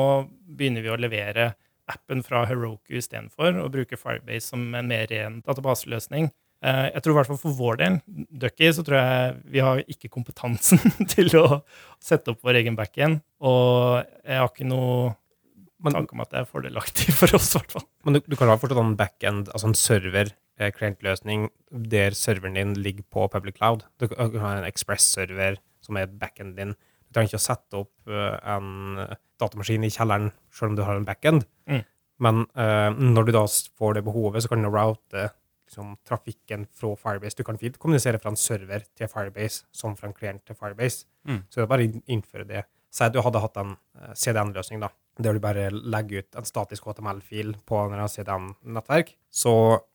begynner 0.48 0.84
vi 0.84 0.92
å 0.92 0.98
levere 0.98 1.52
appen 1.88 2.22
fra 2.26 2.44
Heroku 2.48 2.98
istedenfor, 2.98 3.56
og 3.62 3.72
bruke 3.74 3.96
Firebase 3.98 4.50
som 4.52 4.66
en 4.76 4.88
mer 4.90 5.06
ren 5.10 5.40
databaseløsning. 5.46 6.30
Eh, 6.64 6.88
Jeg 6.94 7.02
tror 7.04 7.12
i 7.14 7.16
hvert 7.20 7.28
fall 7.30 7.38
for 7.38 7.54
vår 7.54 7.76
del, 7.78 8.00
Ducky, 8.42 8.68
så 8.74 8.82
tror 8.86 8.98
jeg 8.98 9.36
vi 9.54 9.62
har 9.62 9.82
ikke 9.86 10.10
kompetansen 10.10 10.80
til 11.14 11.30
å 11.38 11.62
sette 12.02 12.32
opp 12.34 12.42
vår 12.44 12.58
egen 12.64 12.76
backend. 12.78 13.20
Og 13.40 14.02
jeg 14.26 14.40
har 14.42 14.50
ikke 14.50 14.66
noe 14.68 15.14
Men, 15.78 15.94
tanke 15.94 16.16
om 16.16 16.20
at 16.24 16.32
det 16.32 16.40
er 16.40 16.48
fordelaktig 16.50 17.12
for 17.20 17.30
oss, 17.38 17.52
i 17.54 17.60
hvert 17.60 17.76
fall. 17.76 17.84
men 18.04 18.16
du, 18.18 18.20
du 18.26 18.34
kan 18.36 18.50
ha 18.50 18.56
fortsatt 18.58 18.80
en 18.82 18.96
backend, 18.98 19.48
altså 19.54 19.68
en 19.70 19.76
server, 19.78 20.32
eh, 20.58 20.72
klientløsning, 20.74 21.48
der 21.70 22.16
serveren 22.18 22.58
din 22.58 22.74
ligger 22.82 23.06
på 23.14 23.28
public 23.30 23.54
cloud. 23.60 23.84
Du 24.02 24.08
kan 24.10 24.34
ha 24.42 24.56
en 24.58 24.66
Express-server 24.66 25.60
som 25.86 25.96
er 26.00 26.10
backenden 26.10 26.56
din. 26.58 26.74
Du 27.08 27.16
trenger 27.16 27.32
ikke 27.32 27.40
å 27.40 27.46
sette 27.48 27.80
opp 27.80 28.12
eh, 28.12 28.36
en 28.52 28.98
datamaskin 29.40 29.86
i 29.86 29.92
kjelleren 29.92 30.30
selv 30.52 30.72
om 30.72 30.78
du 30.78 30.84
har 30.84 30.98
en 30.98 31.06
backend. 31.08 31.46
Mm. 31.70 31.84
Men 32.18 32.40
uh, 32.58 32.90
når 32.98 33.28
du 33.28 33.34
da 33.36 33.44
får 33.78 33.98
det 33.98 34.04
behovet, 34.08 34.42
så 34.42 34.50
kan 34.50 34.64
du 34.64 34.68
route 34.72 35.28
liksom, 35.68 35.92
trafikken 36.08 36.66
fra 36.74 36.94
Firebase. 36.98 37.38
Du 37.38 37.44
kan 37.46 37.60
fint 37.60 37.78
kommunisere 37.78 38.18
fra 38.22 38.32
en 38.32 38.40
server 38.40 38.86
til 38.98 39.10
Firebase 39.12 39.68
som 39.72 39.94
fra 39.96 40.10
en 40.10 40.16
klient 40.16 40.42
til 40.48 40.58
Firebase. 40.58 41.06
Mm. 41.28 41.44
Så 41.46 41.60
det 41.60 41.66
er 41.66 41.70
bare 41.70 41.86
å 41.86 42.02
innføre 42.10 42.48
det. 42.48 42.64
Si 42.90 43.04
at 43.04 43.14
du 43.14 43.20
hadde 43.22 43.42
hatt 43.44 43.60
en 43.60 43.74
eh, 43.76 44.14
CDN-løsning, 44.16 44.80
da, 44.82 44.90
der 45.18 45.36
du 45.36 45.42
bare 45.42 45.68
legger 45.70 46.22
ut 46.22 46.38
en 46.38 46.46
statisk 46.46 46.86
HTML-fil 46.86 47.54
på 47.66 47.80
en 47.84 48.02
CDN-nettverk. 48.08 49.14
Så 49.30 49.52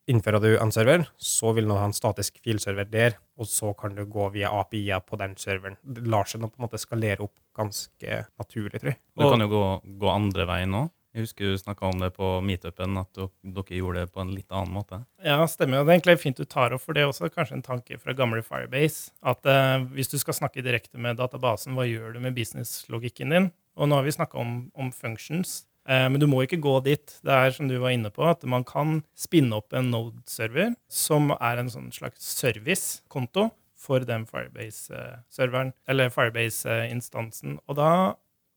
innfører 0.10 0.44
du 0.44 0.50
en 0.58 0.74
server, 0.76 1.06
så 1.18 1.54
vil 1.56 1.70
du 1.70 1.76
ha 1.78 1.86
en 1.88 1.96
statisk 1.96 2.42
filserver 2.44 2.90
der, 2.92 3.16
og 3.40 3.48
så 3.50 3.72
kan 3.78 3.96
du 3.96 4.04
gå 4.06 4.28
via 4.36 4.52
API-er 4.60 5.04
på 5.08 5.20
den 5.22 5.38
serveren. 5.40 5.80
Det 5.84 6.04
lar 6.08 6.28
seg 6.30 6.44
nå 6.44 6.52
på 6.52 6.60
en 6.60 6.68
måte 6.68 6.82
skalere 6.82 7.24
opp 7.24 7.36
ganske 7.56 8.26
naturlig, 8.40 8.82
tror 8.82 8.94
jeg. 8.94 9.00
Du 9.16 9.26
kan 9.30 9.46
jo 9.46 9.50
gå, 9.54 9.64
gå 10.04 10.12
andre 10.12 10.50
veien 10.50 10.84
òg. 10.84 10.92
Jeg 11.14 11.28
husker 11.28 11.52
du 11.52 11.58
snakka 11.62 11.86
om 11.86 12.00
det 12.02 12.10
på 12.16 12.28
meetupen, 12.42 12.96
at 12.98 13.20
dere 13.22 13.78
gjorde 13.78 14.02
det 14.02 14.10
på 14.16 14.22
en 14.24 14.32
litt 14.34 14.50
annen 14.50 14.74
måte. 14.74 15.04
Ja, 15.22 15.44
stemmer. 15.46 15.84
Og 15.84 15.86
det 15.86 15.94
er 15.94 16.00
egentlig 16.00 16.24
fint 16.24 16.40
du 16.42 16.48
tar 16.50 16.74
opp, 16.74 16.82
for 16.82 16.98
det 16.98 17.04
er 17.04 17.12
også 17.12 17.30
kanskje 17.30 17.60
en 17.60 17.66
tanke 17.66 18.00
fra 18.02 18.16
gamle 18.18 18.42
Firebase. 18.42 19.12
At 19.22 19.46
eh, 19.46 19.86
hvis 19.94 20.10
du 20.10 20.18
skal 20.18 20.40
snakke 20.40 20.66
direkte 20.66 20.98
med 20.98 21.22
databasen, 21.22 21.78
hva 21.78 21.86
gjør 21.86 22.16
du 22.16 22.24
med 22.24 22.34
business-logikken 22.34 23.36
din? 23.36 23.52
Og 23.78 23.90
nå 23.90 23.98
har 23.98 24.06
vi 24.06 24.16
snakka 24.16 24.40
om, 24.40 24.56
om, 24.78 24.92
functions. 24.94 25.64
Eh, 25.90 26.06
men 26.10 26.22
du 26.22 26.28
må 26.30 26.44
ikke 26.44 26.62
gå 26.64 26.78
dit. 26.86 27.18
Det 27.26 27.34
er 27.34 27.56
som 27.56 27.70
du 27.70 27.76
var 27.82 27.96
inne 27.96 28.12
på, 28.14 28.26
at 28.30 28.46
man 28.50 28.66
kan 28.68 29.02
spinne 29.18 29.58
opp 29.60 29.74
en 29.76 29.92
Node-server 29.94 30.76
som 30.92 31.34
er 31.40 31.62
en 31.62 31.72
sånn 31.74 31.92
slags 31.96 32.28
servicekonto 32.38 33.50
for 33.84 34.06
den 34.08 34.24
Firebase-serveren, 34.30 35.74
eller 35.92 36.14
Firebase-instansen. 36.14 37.58
Og 37.68 37.80
da 37.82 37.92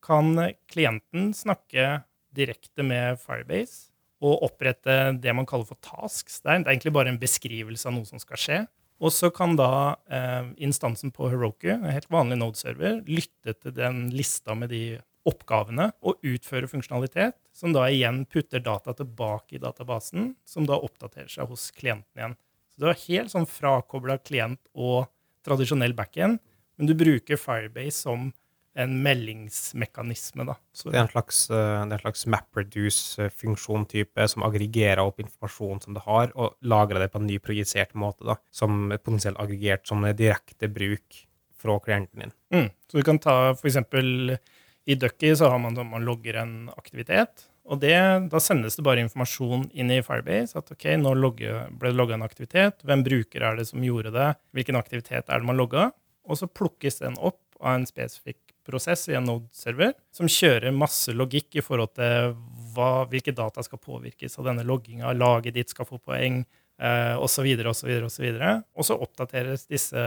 kan 0.05 0.37
klienten 0.71 1.33
snakke 1.35 2.05
direkte 2.37 2.85
med 2.85 3.19
Firebase 3.19 3.89
og 4.23 4.43
opprette 4.47 4.93
det 5.21 5.33
man 5.35 5.45
kaller 5.49 5.67
for 5.67 5.79
tasks. 5.83 6.39
Det 6.41 6.49
er, 6.49 6.63
egentlig 6.63 6.93
bare 6.95 7.11
en 7.13 7.21
beskrivelse 7.21 7.89
av 7.89 7.97
noe 7.97 8.07
som 8.07 8.21
skal 8.21 8.41
skje. 8.41 8.59
Og 8.97 9.13
så 9.13 9.29
kan 9.33 9.53
da 9.57 9.97
eh, 10.09 10.47
instansen 10.63 11.11
på 11.13 11.29
Heroku, 11.29 11.69
en 11.69 11.85
helt 11.85 12.09
vanlig 12.09 12.39
Node-server, 12.39 13.03
lytte 13.05 13.53
til 13.53 13.75
den 13.77 14.07
lista 14.13 14.55
med 14.57 14.73
de 14.73 14.97
oppgavene 15.27 15.91
og 16.07 16.23
utføre 16.25 16.69
funksjonalitet, 16.71 17.35
som 17.53 17.73
da 17.75 17.85
igjen 17.91 18.23
putter 18.31 18.63
data 18.63 18.95
tilbake 18.97 19.57
i 19.57 19.61
databasen, 19.61 20.31
som 20.47 20.65
da 20.65 20.79
oppdaterer 20.79 21.29
seg 21.29 21.51
hos 21.51 21.69
klienten 21.75 22.21
igjen. 22.21 22.37
Så 22.71 22.81
du 22.81 22.89
er 22.89 23.03
helt 23.05 23.33
sånn 23.33 23.49
frakobla 23.49 24.17
klient 24.21 24.61
og 24.73 25.09
tradisjonell 25.45 25.95
backend, 25.97 26.39
men 26.77 26.89
du 26.89 26.93
bruker 26.97 27.39
Firebase 27.41 27.99
som 28.05 28.31
en 28.77 28.93
meldingsmekanisme. 29.03 30.45
Da. 30.47 30.55
Så 30.75 30.91
det 30.91 30.97
er 30.99 31.05
en 31.05 31.13
slags, 31.13 31.37
eh, 31.49 31.55
er 31.57 31.81
en 31.85 32.03
slags 32.03 32.25
MapReduce-funksjontype 32.33 34.27
som 34.29 34.45
aggregerer 34.47 35.01
opp 35.03 35.19
informasjon 35.23 35.81
som 35.83 35.93
det 35.97 36.03
har, 36.05 36.25
og 36.35 36.47
lagrer 36.61 36.99
det 37.03 37.11
på 37.13 37.19
en 37.21 37.29
ny 37.29 37.37
projisert 37.43 37.93
måte, 37.97 38.23
da, 38.27 38.35
som 38.51 38.89
potensielt 38.93 39.39
aggregert 39.41 39.83
som 39.89 40.01
direkte 40.17 40.67
bruk 40.69 41.27
fra 41.57 41.79
klienten 41.81 42.19
din. 42.21 42.33
Mm. 42.53 42.69
Så 42.91 42.97
du 42.97 43.03
kan 43.03 43.19
ta 43.19 43.53
eksempel 43.55 44.37
i 44.87 44.95
Ducky 44.95 45.35
så 45.35 45.49
har 45.51 45.59
man 45.59 45.75
da 45.75 45.83
man 45.83 46.05
logger 46.05 46.37
en 46.39 46.69
aktivitet. 46.77 47.47
Og 47.67 47.81
det, 47.81 47.97
da 48.31 48.39
sendes 48.39 48.77
det 48.77 48.85
bare 48.87 49.03
informasjon 49.03 49.65
inn 49.75 49.91
i 49.91 49.99
Firebase. 50.05 50.55
At 50.61 50.71
ok, 50.71 50.85
nå 51.01 51.11
logge, 51.19 51.65
ble 51.75 51.91
det 51.91 51.99
logga 51.99 52.15
en 52.15 52.23
aktivitet. 52.23 52.79
Hvem 52.87 53.03
bruker 53.03 53.43
er 53.43 53.59
det 53.59 53.67
som 53.67 53.83
gjorde 53.83 54.13
det? 54.15 54.29
Hvilken 54.55 54.79
aktivitet 54.79 55.27
er 55.27 55.41
det 55.41 55.49
man 55.49 55.59
logga? 55.59 55.89
Og 56.27 56.39
så 56.39 56.47
plukkes 56.47 57.01
den 57.01 57.19
opp 57.19 57.41
av 57.59 57.81
en 57.81 57.89
spesifikk 57.89 58.46
prosess 58.67 59.07
i 59.09 59.15
en 59.17 59.27
Node-server 59.27 59.95
som 60.13 60.29
kjører 60.29 60.75
masse 60.75 61.13
logikk 61.15 61.57
i 61.57 61.63
forhold 61.65 61.95
til 61.97 62.33
hva, 62.75 63.05
hvilke 63.09 63.33
data 63.35 63.63
skal 63.65 63.81
påvirkes 63.81 64.37
av 64.37 64.49
denne 64.49 64.65
logginga, 64.67 65.13
laget 65.17 65.55
ditt 65.57 65.73
skal 65.73 65.87
få 65.89 65.99
poeng, 65.99 66.43
eh, 66.79 67.15
osv., 67.17 67.47
osv., 67.71 67.93
osv. 68.09 68.27
Og 68.77 68.87
så 68.87 68.97
oppdateres 68.97 69.67
disse 69.71 70.03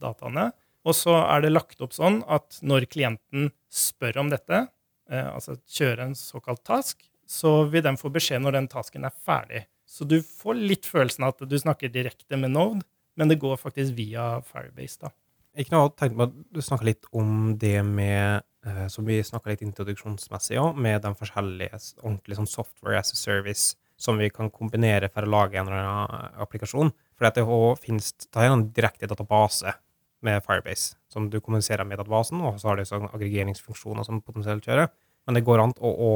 dataene. 0.00 0.50
Og 0.84 0.96
så 0.96 1.16
er 1.22 1.44
det 1.44 1.52
lagt 1.54 1.80
opp 1.84 1.94
sånn 1.96 2.20
at 2.28 2.60
når 2.62 2.88
klienten 2.92 3.50
spør 3.72 4.22
om 4.24 4.32
dette, 4.32 4.66
eh, 5.10 5.28
altså 5.28 5.56
kjører 5.64 6.08
en 6.08 6.18
såkalt 6.18 6.64
task, 6.64 7.04
så 7.26 7.62
vil 7.72 7.84
den 7.84 7.96
få 8.00 8.12
beskjed 8.12 8.44
når 8.44 8.58
den 8.58 8.68
tasken 8.72 9.06
er 9.08 9.14
ferdig. 9.24 9.64
Så 9.88 10.04
du 10.08 10.18
får 10.24 10.60
litt 10.60 10.88
følelsen 10.88 11.24
av 11.24 11.34
at 11.34 11.48
du 11.48 11.56
snakker 11.60 11.92
direkte 11.92 12.36
med 12.40 12.52
Node, 12.52 12.84
men 13.16 13.30
det 13.30 13.40
går 13.40 13.56
faktisk 13.60 13.94
via 13.96 14.42
Firebase. 14.44 15.06
da. 15.06 15.12
Ikke 15.54 15.76
noe 15.76 15.92
tenkt 15.94 16.18
på, 16.18 16.26
Du 16.54 16.60
snakka 16.62 16.86
litt 16.88 17.06
om 17.14 17.54
det 17.60 17.78
med 17.86 18.42
eh, 18.66 18.86
Som 18.90 19.06
vi 19.06 19.20
snakka 19.22 19.52
litt 19.52 19.62
introduksjonsmessig 19.66 20.58
òg, 20.60 20.76
med 20.76 21.02
de 21.04 21.14
forskjellige 21.18 21.80
ordentlige 22.02 22.40
sånn 22.40 22.50
software 22.50 22.98
as 22.98 23.14
a 23.14 23.18
service 23.18 23.74
som 23.96 24.18
vi 24.18 24.26
kan 24.34 24.50
kombinere 24.50 25.08
for 25.12 25.22
å 25.22 25.30
lage 25.30 25.58
en 25.60 25.68
eller 25.70 25.86
annen 25.86 26.40
applikasjon. 26.42 26.90
For 27.14 27.30
det 27.30 27.44
finnes 27.84 28.10
det 28.26 28.42
er 28.42 28.50
en 28.50 28.66
direkte 28.74 29.06
database 29.06 29.76
med 30.24 30.42
Firebase, 30.42 30.96
som 31.12 31.28
du 31.30 31.38
kommuniserer 31.40 31.86
med 31.86 32.00
databasen, 32.00 32.40
og 32.42 32.58
så 32.58 32.72
har 32.72 32.80
du 32.80 32.88
sånn 32.88 33.06
aggregeringsfunksjoner 33.10 34.06
som 34.06 34.22
potensielt 34.24 34.66
kjører. 34.66 34.90
Men 35.24 35.38
det 35.38 35.44
går 35.46 35.62
an 35.62 35.74
å, 35.78 35.90
å 35.94 36.12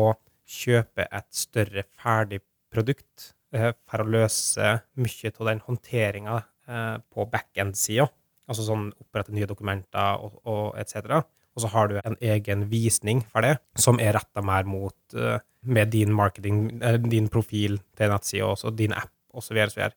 kjøpe 0.48 1.06
et 1.06 1.28
større 1.34 1.84
ferdig 2.00 2.40
produkt 2.72 3.32
eh, 3.54 3.70
for 3.88 4.02
å 4.02 4.10
løse 4.16 4.78
mye 4.98 5.32
av 5.34 5.50
den 5.50 5.62
håndteringa 5.66 6.38
eh, 6.40 6.96
på 7.12 7.28
backend-sida. 7.30 8.08
Altså 8.48 8.64
sånn 8.64 8.88
opprette 8.96 9.34
nye 9.36 9.48
dokumenter 9.48 10.22
og, 10.24 10.40
og 10.48 10.78
etc. 10.80 11.20
Og 11.58 11.64
så 11.64 11.70
har 11.72 11.88
du 11.90 11.96
en 11.98 12.14
egen 12.22 12.68
visning 12.70 13.24
for 13.32 13.42
det, 13.42 13.56
som 13.74 13.98
er 13.98 14.14
retta 14.14 14.44
mer 14.46 14.68
mot 14.68 15.16
uh, 15.18 15.40
med 15.66 15.90
din 15.90 16.12
marketing, 16.14 16.68
uh, 16.78 16.94
din 17.02 17.26
profil 17.32 17.80
til 17.98 18.12
nettsida, 18.12 18.46
også 18.46 18.70
din 18.78 18.94
app 18.94 19.10
osv. 19.34 19.58
Og, 19.58 19.72
så 19.74 19.88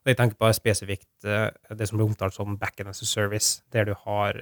og 0.00 0.08
jeg 0.08 0.16
tenker 0.16 0.40
på 0.40 0.48
spesifikt 0.56 1.28
uh, 1.28 1.50
det 1.76 1.90
som 1.90 2.00
blir 2.00 2.08
omtalt 2.08 2.36
som 2.36 2.56
backend 2.56 2.88
as 2.88 3.02
a 3.04 3.08
service, 3.08 3.60
der 3.72 3.90
du 3.90 3.94
har 4.06 4.40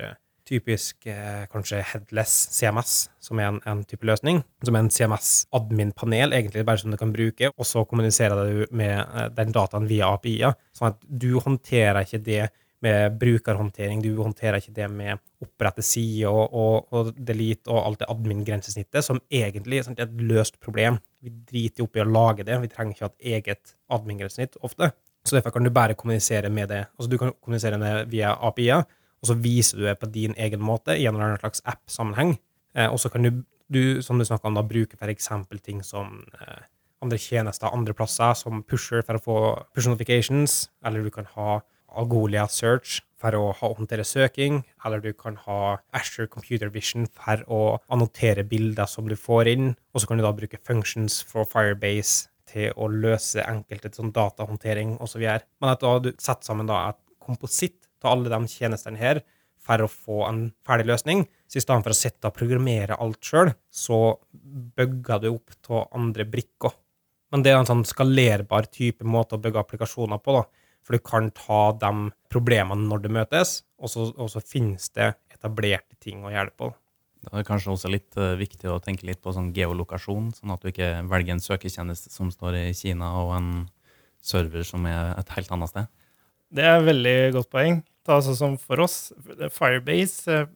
typisk 0.49 1.05
kanskje 1.53 1.83
headless 1.85 2.47
CMS, 2.57 2.93
som 3.21 3.37
er 3.37 3.51
en, 3.51 3.59
en 3.69 3.83
type 3.85 4.07
løsning. 4.09 4.39
Som 4.65 4.79
er 4.79 4.87
en 4.87 4.95
CMS-admin-panel, 4.95 6.33
egentlig 6.33 6.63
bare 6.65 6.81
som 6.81 6.95
du 6.95 6.97
kan 6.97 7.13
bruke, 7.13 7.51
og 7.51 7.69
så 7.69 7.83
kommuniserer 7.85 8.49
du 8.49 8.63
med 8.73 9.29
den 9.37 9.53
dataen 9.53 9.91
via 9.91 10.09
API-er. 10.15 10.57
Sånn 10.73 10.95
at 10.95 11.05
du 11.05 11.35
håndterer 11.45 12.07
ikke 12.07 12.23
det 12.25 12.47
med 12.85 13.17
brukerhåndtering. 13.19 14.03
Du 14.03 14.13
håndterer 14.21 14.61
ikke 14.61 14.75
det 14.77 14.87
med 14.93 15.19
opprette 15.43 15.83
side 15.83 16.31
og, 16.31 16.55
og, 16.55 16.87
og, 16.95 17.11
delete 17.17 17.71
og 17.73 17.81
alt 17.83 18.03
det 18.03 18.09
admin-grensesnittet, 18.13 19.05
som 19.07 19.21
egentlig 19.31 19.83
er 19.83 19.91
et 20.05 20.23
løst 20.31 20.61
problem. 20.63 21.01
Vi 21.23 21.33
driter 21.51 21.87
opp 21.87 21.99
i 21.99 22.05
å 22.05 22.09
lage 22.09 22.47
det. 22.47 22.61
Vi 22.63 22.71
trenger 22.73 22.95
ikke 22.95 23.07
ha 23.07 23.13
et 23.13 23.29
eget 23.35 23.75
admin-grensesnitt 23.95 24.61
ofte. 24.63 24.93
Så 25.27 25.37
derfor 25.37 25.57
kan 25.57 25.67
du 25.67 25.75
bare 25.75 25.99
kommunisere 25.99 26.51
med 26.51 26.71
det. 26.73 26.87
Altså 26.97 27.11
Du 27.11 27.19
kan 27.19 27.35
kommunisere 27.41 27.79
med 27.79 27.97
det 27.97 28.11
via 28.15 28.33
API-er, 28.35 28.87
og 29.19 29.31
så 29.31 29.35
viser 29.35 29.79
du 29.79 29.85
det 29.85 29.99
på 29.99 30.07
din 30.15 30.35
egen 30.39 30.63
måte 30.63 30.95
i 30.97 31.07
en 31.11 31.19
slags 31.41 31.63
app-sammenheng. 31.67 32.37
Eh, 32.75 32.87
og 32.87 33.01
så 33.01 33.11
kan 33.11 33.23
du, 33.23 33.43
du, 33.69 34.03
som 34.03 34.19
du 34.19 34.25
snakka 34.25 34.49
om, 34.49 34.55
da 34.55 34.63
bruke 34.63 34.97
f.eks. 34.97 35.31
ting 35.65 35.83
som 35.83 36.23
eh, 36.39 36.63
andre 37.03 37.19
tjenester 37.19 37.75
andre 37.75 37.95
plasser, 37.95 38.35
som 38.39 38.63
pusher 38.63 39.03
for 39.07 39.19
å 39.19 39.23
få 39.23 39.39
push 39.75 39.91
notifications, 39.91 40.69
eller 40.87 41.03
du 41.03 41.11
kan 41.11 41.29
ha 41.35 41.61
Algolia 41.97 42.47
Search 42.51 43.01
for 43.19 43.35
å 43.35 43.51
håndtere 43.59 44.05
søking, 44.07 44.61
eller 44.87 45.03
du 45.03 45.11
kan 45.17 45.37
ha 45.47 45.79
Asher 45.97 46.29
Computer 46.31 46.71
Vision 46.71 47.09
for 47.11 47.43
å 47.51 47.63
annotere 47.93 48.45
bilder 48.47 48.87
som 48.91 49.09
du 49.11 49.17
får 49.19 49.51
inn, 49.51 49.73
og 49.93 50.03
så 50.03 50.11
kan 50.11 50.21
du 50.21 50.27
da 50.27 50.35
bruke 50.37 50.61
functions 50.63 51.21
for 51.27 51.49
Firebase 51.49 52.29
til 52.49 52.73
å 52.81 52.89
løse 52.89 53.45
enkelte 53.45 53.91
sånn 53.93 54.15
datahåndtering 54.17 54.97
osv. 55.05 55.25
Men 55.25 55.73
at 55.73 55.83
da 55.85 55.97
du 56.03 56.13
setter 56.15 56.49
sammen 56.49 56.71
da 56.71 56.89
et 56.93 57.01
kompositt 57.21 57.81
av 58.05 58.15
alle 58.15 58.33
de 58.33 58.53
tjenestene 58.53 59.01
her 59.01 59.23
for 59.69 59.85
å 59.85 59.91
få 59.91 60.23
en 60.29 60.45
ferdig 60.65 60.89
løsning, 60.89 61.27
så 61.49 61.59
i 61.59 61.65
stedet 61.65 61.85
for 61.85 61.93
å 61.93 61.99
sitte 61.99 62.31
og 62.31 62.37
programmere 62.37 62.97
alt 63.03 63.21
sjøl, 63.25 63.53
så 63.69 64.17
bygger 64.79 65.25
du 65.25 65.33
opp 65.35 65.73
av 65.75 65.99
andre 65.99 66.25
brikker. 66.29 66.73
Men 67.33 67.45
det 67.45 67.53
er 67.53 67.59
en 67.61 67.69
sånn 67.69 67.85
skalerbar 67.85 68.71
type 68.73 69.05
måte 69.05 69.37
å 69.37 69.43
bygge 69.43 69.61
applikasjoner 69.61 70.23
på. 70.25 70.39
da, 70.39 70.47
for 70.89 70.97
du 70.97 71.05
kan 71.05 71.27
ta 71.37 71.63
de 71.77 72.09
problemene 72.33 72.89
når 72.89 73.03
det 73.05 73.11
møtes, 73.13 73.51
og 73.77 73.93
så, 73.93 74.07
og 74.17 74.31
så 74.33 74.41
finnes 74.41 74.89
det 74.97 75.11
etablerte 75.35 75.99
ting 76.01 76.23
å 76.25 76.33
gjøre 76.33 76.49
det 76.49 76.57
på. 76.57 76.71
Det 77.19 77.35
er 77.35 77.45
kanskje 77.45 77.75
også 77.75 77.91
litt 77.93 78.17
uh, 78.17 78.33
viktig 78.41 78.71
å 78.73 78.79
tenke 78.81 79.05
litt 79.05 79.21
på 79.21 79.35
sånn 79.37 79.51
geolokasjon, 79.53 80.31
sånn 80.39 80.55
at 80.55 80.65
du 80.65 80.71
ikke 80.71 81.03
velger 81.11 81.37
en 81.37 81.45
søketjeneste 81.45 82.15
som 82.15 82.31
står 82.33 82.57
i 82.63 82.67
Kina, 82.79 83.11
og 83.21 83.35
en 83.37 83.51
server 84.25 84.65
som 84.65 84.87
er 84.89 85.13
et 85.19 85.37
helt 85.37 85.53
annet 85.53 85.75
sted. 85.75 85.91
Det 86.49 86.65
er 86.65 86.79
et 86.79 86.89
veldig 86.89 87.17
godt 87.37 87.53
poeng. 87.53 87.83
Ta 88.09 88.23
sånn 88.25 88.39
som 88.39 88.57
for 88.63 88.81
oss, 88.87 89.11
Firebase 89.53 90.47
uh, 90.47 90.49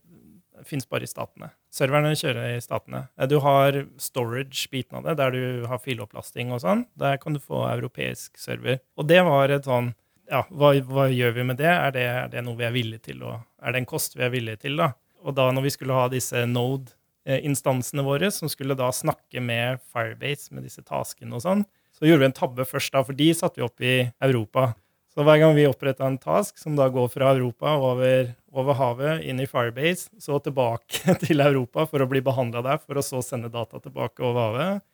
finnes 0.64 0.88
bare 0.88 1.04
i 1.04 1.10
statene. 1.10 1.52
Serverne 1.72 2.12
kjører 2.16 2.56
i 2.56 2.62
statene. 2.64 3.06
Eh, 3.18 3.28
du 3.28 3.38
har 3.44 3.82
storage-biten 4.00 5.00
av 5.00 5.06
det, 5.08 5.18
der 5.20 5.34
du 5.34 5.66
har 5.68 5.82
filopplasting 5.82 6.52
og 6.54 6.62
sånn. 6.64 6.86
Der 7.00 7.18
kan 7.20 7.36
du 7.36 7.42
få 7.42 7.66
europeisk 7.70 8.40
server. 8.40 8.80
Og 8.96 9.08
det 9.10 9.22
var 9.28 9.52
et 9.52 9.68
sånn 9.68 9.92
ja, 10.30 10.42
hva, 10.50 10.72
hva, 10.88 11.06
gjør 11.12 11.34
vi 11.36 11.46
med 11.50 11.58
det? 11.60 11.70
Er, 11.70 11.94
det? 11.94 12.06
er, 12.08 12.28
det? 12.32 12.42
noe 12.46 12.58
vi 12.58 12.66
er 12.66 12.74
villige 12.74 13.06
til? 13.10 13.22
Og 13.26 13.38
er 13.62 13.74
det 13.74 13.82
en 13.82 13.88
kost 13.88 14.16
vi 14.18 14.26
er 14.26 14.32
villige 14.34 14.64
til? 14.64 14.78
da? 14.80 14.92
Og 15.22 15.36
da 15.38 15.48
når 15.54 15.66
vi 15.66 15.74
skulle 15.74 15.96
ha 15.96 16.08
disse 16.12 16.44
Node-instansene 16.50 18.04
våre, 18.06 18.30
som 18.34 18.50
skulle 18.50 18.78
da 18.78 18.90
snakke 18.94 19.42
med 19.44 19.82
Firebase, 19.92 20.52
med 20.54 20.66
disse 20.66 20.82
taskene 20.86 21.38
og 21.38 21.44
sånn, 21.44 21.66
så 21.92 22.08
gjorde 22.08 22.24
vi 22.24 22.30
en 22.30 22.38
tabbe 22.38 22.66
først, 22.66 22.94
da, 22.94 23.04
for 23.06 23.18
de 23.18 23.28
satte 23.36 23.60
vi 23.60 23.66
opp 23.66 23.84
i 23.84 23.96
Europa. 24.24 24.72
Så 25.12 25.26
hver 25.26 25.42
gang 25.42 25.52
vi 25.52 25.68
oppretta 25.68 26.06
en 26.08 26.16
task 26.18 26.56
som 26.58 26.76
da 26.78 26.86
går 26.90 27.10
fra 27.12 27.34
Europa 27.34 27.74
over, 27.76 28.30
over, 28.48 28.76
havet, 28.78 29.26
inn 29.28 29.42
i 29.44 29.48
Firebase, 29.48 30.08
så 30.22 30.38
tilbake 30.40 31.14
til 31.26 31.44
Europa 31.44 31.84
for 31.90 32.02
å 32.02 32.08
bli 32.08 32.22
behandla 32.24 32.64
der, 32.64 32.80
for 32.80 32.96
å 32.96 33.04
så 33.04 33.20
sende 33.24 33.52
data 33.52 33.80
tilbake 33.82 34.24
over 34.24 34.40
havet. 34.48 34.86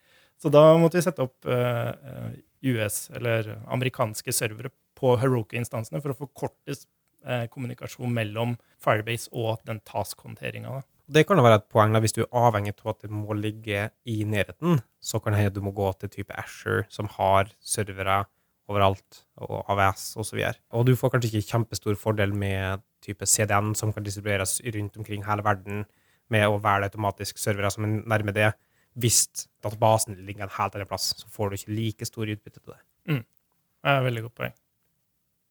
Så 0.42 0.50
da 0.54 0.64
måtte 0.78 0.98
vi 0.98 1.04
sette 1.06 1.22
opp 1.22 1.46
uh, 1.50 1.94
eh, 1.94 2.34
US, 2.74 3.08
eller 3.14 3.54
amerikanske 3.70 4.34
servere, 4.34 4.70
på 4.98 5.14
Heroku-instansene 5.22 6.02
for 6.02 6.14
å 6.14 6.18
forkorte 6.18 6.74
eh, 6.74 7.46
kommunikasjon 7.52 8.12
mellom 8.14 8.56
Firebase 8.82 9.30
og 9.32 9.62
den 9.68 9.82
task-håndteringa. 9.86 10.80
Det 11.08 11.24
kan 11.24 11.40
være 11.40 11.62
et 11.62 11.68
poeng 11.72 11.94
da, 11.94 12.02
hvis 12.04 12.16
du 12.16 12.24
er 12.24 12.34
avhengig 12.36 12.74
av 12.82 12.92
at 12.92 13.06
det 13.06 13.12
må 13.14 13.36
ligge 13.38 13.86
i 14.04 14.18
nærheten. 14.28 14.82
Så 15.00 15.22
kan 15.22 15.32
det 15.32 15.40
hende 15.40 15.54
du 15.56 15.62
må 15.64 15.72
gå 15.76 15.88
til 15.96 16.12
type 16.18 16.34
Asher, 16.36 16.84
som 16.92 17.08
har 17.14 17.48
servere 17.64 18.26
overalt, 18.68 19.22
og 19.40 19.62
AVS 19.72 20.10
osv. 20.20 20.42
Og, 20.42 20.58
og 20.76 20.84
du 20.84 20.92
får 20.98 21.14
kanskje 21.14 21.30
ikke 21.32 21.54
kjempestor 21.54 21.96
fordel 21.96 22.34
med 22.36 22.84
type 23.04 23.24
CDN, 23.24 23.72
som 23.78 23.94
kan 23.94 24.04
distribueres 24.04 24.58
rundt 24.74 25.00
omkring 25.00 25.24
hele 25.24 25.46
verden, 25.46 25.86
med 26.28 26.44
å 26.44 26.58
velge 26.60 26.90
automatisk 26.90 27.40
servere 27.40 27.70
som 27.72 27.86
er 27.86 28.02
nærme 28.04 28.34
det. 28.36 28.50
Hvis 28.98 29.22
databasen 29.64 30.18
ligger 30.26 30.44
en 30.44 30.56
helt 30.58 30.76
annen 30.76 30.90
plass, 30.90 31.14
så 31.16 31.28
får 31.32 31.48
du 31.48 31.56
ikke 31.56 31.76
like 31.76 32.08
stor 32.08 32.28
utbytte 32.28 32.60
til 32.60 32.74
det. 32.74 32.80
Mm. 33.08 33.22
Det 33.24 33.92
er 33.94 34.00
et 34.00 34.08
veldig 34.10 34.24
godt 34.26 34.40
poeng. 34.42 34.56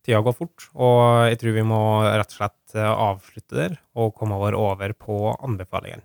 Tida 0.07 0.21
går 0.23 0.37
fort, 0.37 0.69
og 0.79 1.01
jeg 1.27 1.35
tror 1.41 1.51
vi 1.51 1.63
må 1.67 1.77
rett 2.07 2.29
og 2.31 2.35
slett 2.37 2.75
avslutte 2.79 3.57
der 3.57 3.73
og 3.99 4.13
komme 4.15 4.37
over 4.39 4.93
på 4.95 5.17
anbefalingene. 5.35 5.99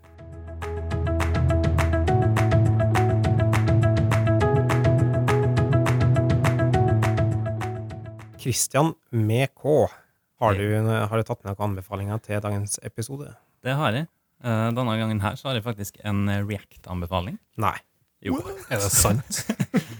Kristian 8.43 8.97
med 9.15 9.55
K. 9.55 9.87
Har 10.43 10.59
du, 10.59 10.67
har 10.83 11.15
du, 11.15 11.23
tatt 11.23 11.47
med 11.47 11.53
noen 11.53 11.69
anbefalinger 11.71 12.19
til 12.27 12.43
dagens 12.43 12.81
episode? 12.83 13.31
Det 13.63 13.79
har 13.79 13.95
jeg. 13.95 14.11
Eh, 14.43 14.69
denne 14.75 14.99
gangen 14.99 15.23
her 15.23 15.39
så 15.39 15.53
har 15.53 15.61
jeg 15.61 15.69
faktisk 15.71 16.03
en 16.03 16.27
React-anbefaling. 16.27 17.39
Nei. 17.63 17.77
Jo. 18.19 18.43
Er 18.67 18.83
det 18.83 18.91
sant? 18.91 19.45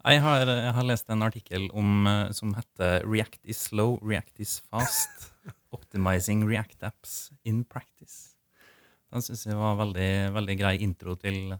jeg, 0.00 0.20
har, 0.24 0.48
jeg 0.48 0.74
har, 0.76 0.86
lest 0.88 1.10
en 1.12 1.24
artikkel 1.26 1.66
om, 1.76 2.06
eh, 2.08 2.30
som 2.32 2.54
heter 2.56 3.04
'React 3.04 3.40
is 3.44 3.58
slow, 3.68 3.98
React 4.02 4.40
is 4.40 4.60
fast'. 4.72 5.30
Optimizing 5.76 6.48
React 6.48 6.82
apps 6.82 7.30
in 7.44 7.64
practice. 7.64 8.34
Den 9.12 9.22
syns 9.22 9.44
jeg 9.46 9.58
var 9.58 9.76
veldig, 9.78 10.32
veldig 10.34 10.56
grei 10.58 10.76
intro 10.82 11.16
til 11.18 11.52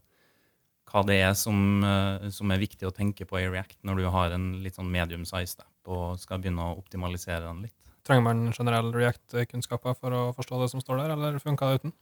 hva 0.91 1.03
det 1.07 1.21
er 1.23 1.35
som, 1.39 1.85
eh, 1.85 2.31
som, 2.35 2.51
er 2.51 2.63
viktig 2.63 2.89
å 2.89 2.95
tenke 2.95 3.27
på 3.29 3.39
i 3.39 3.49
React 3.49 3.79
når 3.87 4.03
du 4.03 4.09
har 4.11 4.35
en 4.35 4.49
litt 4.65 4.79
sånn 4.79 4.91
medium 4.91 5.27
size 5.29 5.61
app 5.63 5.91
og 5.91 6.19
skal 6.19 6.41
begynne 6.43 6.65
å 6.65 6.79
optimalisere 6.79 7.45
den 7.47 7.65
litt. 7.67 7.77
Trenger 8.07 8.25
man 8.25 8.53
generell 8.57 8.91
React-kunnskaper 8.95 9.95
for 9.99 10.17
å 10.17 10.23
forstå 10.35 10.63
det 10.63 10.71
som 10.73 10.83
står 10.83 11.03
der, 11.03 11.15
eller 11.15 11.39
funka 11.43 11.69
det 11.69 11.83
uten? 11.83 11.95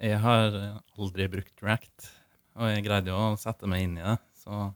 Jeg 0.00 0.18
har 0.22 0.54
aldri 0.96 1.28
brukt 1.30 1.62
React, 1.62 2.10
og 2.58 2.70
jeg 2.72 2.84
greide 2.86 3.12
jo 3.12 3.18
å 3.18 3.38
sette 3.38 3.68
meg 3.70 3.84
inn 3.86 3.98
i 3.98 4.06
det. 4.06 4.16
Så 4.38 4.70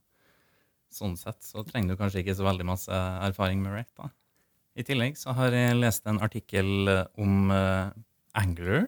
sånn 0.96 1.16
sett 1.20 1.42
så 1.44 1.64
trenger 1.66 1.94
du 1.94 2.00
kanskje 2.00 2.22
ikke 2.22 2.36
så 2.38 2.46
veldig 2.46 2.66
masse 2.68 3.02
erfaring 3.28 3.62
med 3.64 3.76
React. 3.76 3.94
da. 4.02 4.10
I 4.72 4.86
tillegg 4.88 5.18
så 5.20 5.34
har 5.36 5.52
jeg 5.52 5.76
lest 5.76 6.06
en 6.08 6.20
artikkel 6.24 6.88
om 7.20 7.52
uh, 7.52 7.92
Angler, 8.38 8.86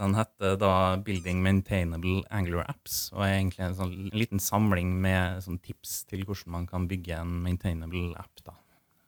den 0.00 0.16
heter 0.16 0.56
da 0.56 0.96
'Building 0.96 1.42
Maintainable 1.44 2.22
Angular 2.30 2.66
Apps' 2.68 3.12
og 3.12 3.22
er 3.26 3.36
egentlig 3.36 3.62
en 3.66 3.76
sånn 3.76 3.94
liten 4.16 4.40
samling 4.40 4.94
med 5.04 5.42
sånn 5.44 5.60
tips 5.62 6.02
til 6.10 6.24
hvordan 6.26 6.52
man 6.56 6.66
kan 6.66 6.88
bygge 6.88 7.18
en 7.20 7.36
maintainable 7.44 8.10
app. 8.18 8.42
da. 8.44 8.56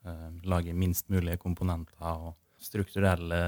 Uh, 0.05 0.30
lage 0.44 0.74
minst 0.76 1.09
mulige 1.09 1.40
komponenter 1.40 2.05
og 2.05 2.34
strukturelle 2.61 3.40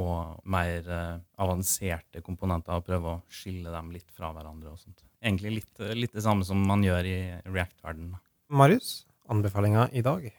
og 0.00 0.40
mer 0.48 0.88
uh, 0.88 1.20
avanserte 1.40 2.24
komponenter 2.24 2.76
og 2.76 2.86
prøve 2.88 3.12
å 3.12 3.22
skille 3.28 3.70
dem 3.70 3.92
litt 3.92 4.10
fra 4.10 4.32
hverandre. 4.32 4.72
og 4.72 4.80
sånt. 4.80 5.04
Egentlig 5.20 5.60
litt, 5.60 5.86
litt 5.96 6.16
det 6.16 6.24
samme 6.24 6.46
som 6.48 6.60
man 6.64 6.84
gjør 6.84 7.06
i 7.08 7.16
React-verdenen. 7.44 8.16
Marius, 8.50 9.04
anbefalinga 9.30 9.90
i 9.92 10.02
dag? 10.04 10.30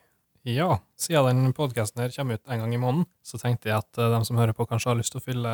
Ja, 0.41 0.79
siden 0.97 1.43
den 1.43 1.53
podkasten 1.53 2.09
kommer 2.15 2.39
ut 2.39 2.49
en 2.49 2.63
gang 2.63 2.73
i 2.73 2.79
måneden, 2.81 3.05
så 3.21 3.37
tenkte 3.37 3.69
jeg 3.69 3.77
at 3.77 3.99
eh, 4.01 4.09
de 4.09 4.25
som 4.25 4.39
hører 4.41 4.57
på, 4.57 4.65
kanskje 4.65 4.89
har 4.89 4.97
lyst 4.97 5.13
til 5.13 5.21
å 5.21 5.25
fylle 5.27 5.53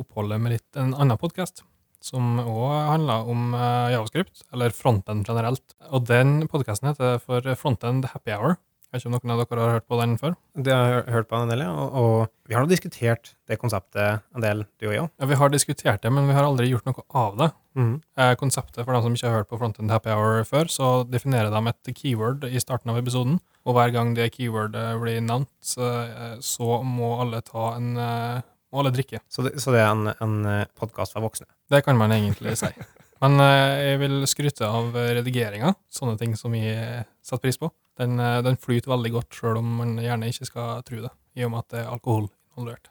oppholdet 0.00 0.40
med 0.40 0.54
litt 0.54 0.80
en 0.80 0.94
annen 0.96 1.20
podkast, 1.20 1.66
som 2.00 2.40
òg 2.40 2.72
handler 2.88 3.28
om 3.28 3.52
uh, 3.52 3.92
javascript, 3.92 4.46
eller 4.56 4.72
frontend 4.74 5.28
generelt. 5.28 5.76
Og 5.92 6.08
den 6.08 6.48
podkasten 6.50 6.88
heter 6.90 7.20
for 7.22 7.44
Frontend 7.60 8.08
Happy 8.14 8.32
Hour. 8.32 8.56
Jeg 8.92 8.98
vet 8.98 9.06
ikke 9.06 9.08
om 9.08 9.14
noen 9.16 9.32
av 9.32 9.38
dere 9.40 9.62
har 9.62 9.70
hørt 9.78 9.84
på 9.88 9.96
den 9.96 10.14
før? 10.20 10.34
Det 10.52 10.72
har 10.76 10.90
jeg 10.92 11.12
hørt 11.14 11.28
på 11.30 11.38
en 11.38 11.48
del, 11.48 11.62
ja. 11.64 11.70
Og, 11.72 11.94
og 11.96 12.48
vi 12.50 12.52
har 12.52 12.60
nå 12.60 12.68
diskutert 12.68 13.30
det 13.48 13.56
konseptet 13.56 14.20
en 14.36 14.44
del, 14.44 14.66
du 14.76 14.90
og 14.90 14.92
jeg. 14.92 15.08
Ja, 15.16 15.28
vi 15.30 15.38
har 15.40 15.52
diskutert 15.54 16.02
det, 16.04 16.10
men 16.12 16.26
vi 16.28 16.34
har 16.36 16.44
aldri 16.44 16.66
gjort 16.68 16.90
noe 16.90 17.04
av 17.16 17.38
det. 17.40 17.48
Mm. 17.72 17.94
Eh, 18.20 18.34
konseptet, 18.36 18.82
for 18.82 18.92
dem 18.92 19.06
som 19.06 19.16
ikke 19.16 19.30
har 19.30 19.38
hørt 19.38 19.48
på 19.48 19.56
Frontend 19.62 19.94
Happy 19.96 20.12
Hour 20.12 20.44
før, 20.44 20.68
så 20.68 20.90
definerer 21.08 21.48
de 21.48 21.72
et 21.72 21.92
keyword 22.02 22.44
i 22.44 22.60
starten 22.60 22.92
av 22.92 23.00
episoden. 23.00 23.40
Og 23.64 23.78
hver 23.78 23.96
gang 23.96 24.12
det 24.18 24.28
keywordet 24.34 24.84
blir 25.00 25.24
nevnt, 25.24 25.72
eh, 25.80 26.36
så 26.44 26.82
må 26.84 27.14
alle 27.24 27.40
ta 27.48 27.70
en 27.78 27.94
eh, 27.96 28.48
må 28.68 28.84
alle 28.84 28.92
drikke. 28.92 29.22
Så 29.32 29.46
det, 29.46 29.54
så 29.64 29.72
det 29.72 29.80
er 29.80 29.88
en, 29.94 30.10
en 30.12 30.36
eh, 30.52 30.68
podkast 30.76 31.16
for 31.16 31.24
voksne? 31.24 31.48
Det 31.72 31.80
kan 31.88 31.96
man 31.96 32.12
egentlig 32.12 32.58
si. 32.60 32.68
Men 33.24 33.38
jeg 33.40 34.00
vil 34.02 34.24
skryte 34.26 34.68
av 34.68 34.92
redigeringa, 34.92 35.76
sånne 35.94 36.18
ting 36.20 36.36
som 36.36 36.52
jeg 36.58 37.06
setter 37.22 37.40
pris 37.46 37.60
på. 37.60 37.72
Den, 38.00 38.16
den 38.16 38.56
flyter 38.56 38.94
veldig 38.94 39.10
godt, 39.18 39.36
sjøl 39.36 39.60
om 39.60 39.68
man 39.82 39.96
gjerne 40.00 40.30
ikke 40.32 40.48
skal 40.48 40.84
tro 40.86 41.02
det, 41.04 41.12
i 41.36 41.44
og 41.44 41.52
med 41.52 41.64
at 41.64 41.74
det 41.74 41.80
er 41.82 41.90
alkohol 41.92 42.30
involvert. 42.52 42.88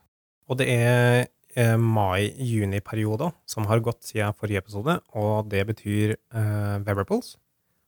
Og 0.52 0.60
det 0.60 0.68
er 0.70 1.28
eh, 1.56 1.78
mai-juni-perioden 1.80 3.34
som 3.49 3.68
har 3.70 3.84
gått 3.84 4.04
siden 4.10 4.36
forrige 4.38 4.62
episode, 4.62 4.97
og 5.16 5.49
det 5.52 5.64
betyr 5.70 6.16
eh, 6.16 6.78
wearables. 6.86 7.36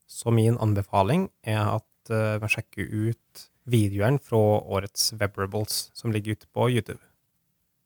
Så 0.07 0.31
min 0.33 0.57
anbefaling 0.61 1.27
er 1.43 1.77
at 1.79 2.13
eh, 2.13 2.39
man 2.41 2.51
sjekker 2.51 2.85
sjekke 2.87 3.11
ut 3.11 3.47
videoen 3.69 4.19
fra 4.19 4.39
årets 4.75 5.13
Webrables 5.19 5.89
som 5.95 6.11
ligger 6.11 6.35
ute 6.35 6.49
på 6.51 6.69
YouTube. 6.69 7.01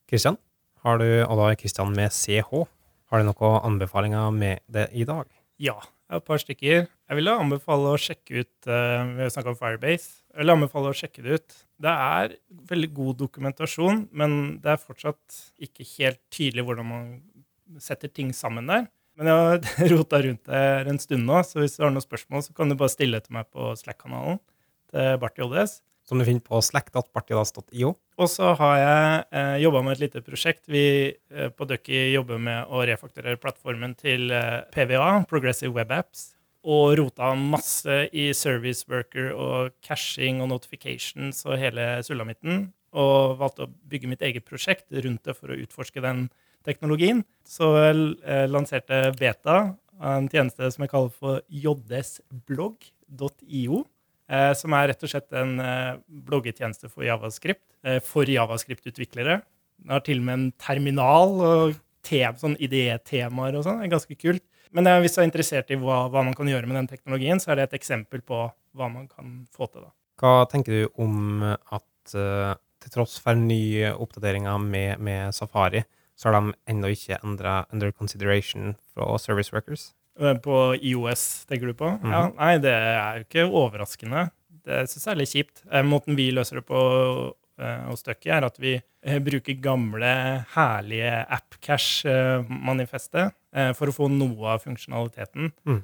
Kristian, 0.09 0.37
har 0.85 0.97
du, 1.01 1.07
og 1.25 1.37
da 1.37 1.51
er 1.51 1.59
Kristian 1.59 1.93
med 1.93 2.13
CH, 2.13 2.63
har 3.07 3.21
du 3.21 3.27
noen 3.27 3.61
anbefalinger 3.63 4.31
med 4.31 4.63
det 4.67 4.89
i 4.93 5.05
dag? 5.07 5.27
Ja, 5.61 5.77
et 6.07 6.23
par 6.23 6.39
stykker. 6.41 6.85
Jeg 6.87 7.19
ville 7.19 7.33
anbefale 7.35 7.93
å 7.93 7.99
sjekke 7.99 8.43
ut 8.43 8.69
uh, 8.69 9.07
Vi 9.17 9.25
har 9.25 9.49
om 9.49 9.57
Firebase. 9.59 10.21
Jeg 10.31 10.43
vil 10.43 10.53
anbefale 10.53 10.91
å 10.91 10.97
sjekke 10.97 11.23
det 11.25 11.39
ut. 11.39 11.57
Det 11.83 11.93
er 11.93 12.35
veldig 12.69 12.91
god 12.95 13.17
dokumentasjon, 13.23 14.05
men 14.11 14.37
det 14.63 14.73
er 14.73 14.83
fortsatt 14.83 15.41
ikke 15.67 15.87
helt 15.97 16.21
tydelig 16.33 16.65
hvordan 16.67 16.87
man 16.89 17.09
setter 17.83 18.11
ting 18.11 18.31
sammen 18.35 18.69
der. 18.69 18.87
Men 19.17 19.31
jeg 19.31 19.41
har 19.41 19.91
rota 19.95 20.21
rundt 20.23 20.45
det 20.45 20.63
en 20.93 21.01
stund 21.01 21.25
nå, 21.27 21.41
så 21.43 21.63
hvis 21.63 21.77
du 21.77 21.83
har 21.83 21.93
noen 21.93 22.05
spørsmål, 22.05 22.45
så 22.45 22.55
kan 22.57 22.69
du 22.69 22.77
bare 22.77 22.93
stille 22.93 23.19
til 23.23 23.37
meg 23.37 23.49
på 23.53 23.73
Slack-kanalen 23.79 24.39
til 24.93 25.19
Barth 25.21 25.41
JS. 25.41 25.79
Som 26.07 26.21
du 26.21 26.25
finner 26.27 26.43
på 26.45 26.61
slack.partidas.io. 26.63 27.89
Og 28.17 28.29
så 28.31 28.53
har 28.55 28.77
jeg 28.79 29.23
eh, 29.35 29.57
jobba 29.65 29.81
med 29.83 29.97
et 29.97 30.05
lite 30.05 30.21
prosjekt. 30.23 30.63
Vi 30.71 30.85
eh, 31.11 31.49
på 31.51 31.67
Ducky 31.67 32.13
jobber 32.13 32.39
med 32.39 32.71
å 32.71 32.85
refakturere 32.87 33.39
plattformen 33.41 33.91
til 33.99 34.31
eh, 34.31 34.63
PVA, 34.71 35.25
Progressive 35.27 35.73
Web 35.75 35.91
Apps. 35.97 36.31
Og 36.67 36.95
rota 36.99 37.33
masse 37.37 38.07
i 38.15 38.33
service 38.35 38.87
worker 38.91 39.29
og 39.35 39.75
cashing 39.83 40.41
og 40.43 40.49
notifications 40.51 41.45
og 41.47 41.59
hele 41.59 42.03
sulamitten. 42.07 42.71
Og 42.97 43.37
valgte 43.41 43.67
å 43.67 43.73
bygge 43.91 44.07
mitt 44.11 44.23
eget 44.23 44.47
prosjekt 44.47 44.87
rundt 44.95 45.27
det 45.27 45.35
for 45.35 45.51
å 45.51 45.59
utforske 45.59 46.01
den 46.03 46.29
teknologien. 46.67 47.23
Så 47.47 47.75
jeg 47.77 48.15
eh, 48.23 48.47
lanserte 48.47 49.11
Beta, 49.19 49.75
en 49.99 50.27
tjeneste 50.31 50.71
som 50.71 50.83
jeg 50.83 50.91
kaller 50.93 51.11
for 51.13 51.41
jsblogg.io. 51.51 52.87
Eh, 54.27 54.51
som 54.59 54.75
er 54.75 54.89
rett 54.91 55.05
og 55.05 55.11
slett 55.11 55.35
en 55.39 55.53
eh, 55.63 55.99
bloggetjeneste 56.27 56.89
for 56.91 57.05
javascript, 57.07 57.63
for 58.03 58.27
javascript-utviklere. 58.27 59.37
Den 59.79 59.93
har 59.93 60.01
til 60.03 60.19
og 60.19 60.25
med 60.27 60.35
en 60.35 60.47
terminal 60.59 61.35
og 61.45 61.77
sånn 62.07 62.57
idétemaer 62.63 63.55
og 63.55 63.63
sånn. 63.63 63.79
Det 63.79 63.87
er 63.87 63.93
ganske 63.93 64.17
kult. 64.19 64.43
Men 64.75 64.89
hvis 65.03 65.15
du 65.15 65.21
er 65.21 65.27
interessert 65.29 65.71
i 65.71 65.77
hva, 65.79 66.07
hva, 66.11 66.23
man 66.25 66.35
kan 66.35 66.49
gjøre 66.49 66.67
med 66.67 66.75
den 66.81 66.89
teknologien, 66.89 67.39
så 67.39 67.53
er 67.53 67.59
det 67.59 67.67
et 67.69 67.77
eksempel 67.79 68.23
på 68.25 68.41
hva 68.75 68.89
man 68.91 69.07
kan 69.07 69.45
få 69.53 69.69
til. 69.71 69.85
da. 69.85 69.93
Hva 70.19 70.33
tenker 70.51 70.73
du 70.73 70.99
om 71.05 71.45
at 71.45 72.17
til 72.87 72.93
tross 72.93 73.17
for 73.21 73.37
nye 73.37 73.93
oppdateringer 73.93 74.59
med, 74.63 74.99
med 75.03 75.35
Safari, 75.35 75.83
så 76.17 76.29
har 76.29 76.37
de 76.37 76.55
ennå 76.71 76.91
ikke 76.93 77.19
endra 77.21 77.61
under 77.73 77.91
consideration 77.91 78.75
fra 78.93 79.17
Service 79.21 79.53
Workers. 79.53 79.91
Eh, 80.19 80.37
på 80.37 80.77
IOS, 80.81 81.45
tenker 81.45 81.67
du 81.67 81.73
på? 81.73 81.85
Mm 81.85 81.99
-hmm. 82.01 82.11
Ja, 82.11 82.31
Nei, 82.37 82.57
det 82.57 82.71
er 82.71 83.17
jo 83.17 83.23
ikke 83.23 83.51
overraskende. 83.51 84.29
Det 84.65 84.89
syns 84.89 85.05
jeg 85.05 85.11
er 85.11 85.17
litt 85.17 85.29
kjipt. 85.29 85.63
Eh, 85.71 85.83
måten 85.83 86.15
vi 86.15 86.31
løser 86.31 86.55
det 86.55 86.65
på 86.65 87.33
eh, 87.59 87.89
hos 87.89 87.99
Stucky, 87.99 88.29
er 88.29 88.43
at 88.45 88.59
vi 88.59 88.81
bruker 89.03 89.53
gamle, 89.61 90.45
herlige 90.55 91.25
AppCash-manifestet 91.29 93.31
for 93.75 93.87
å 93.87 93.91
få 93.91 94.07
noe 94.09 94.47
av 94.47 94.59
funksjonaliteten. 94.59 95.51
Mm. 95.65 95.83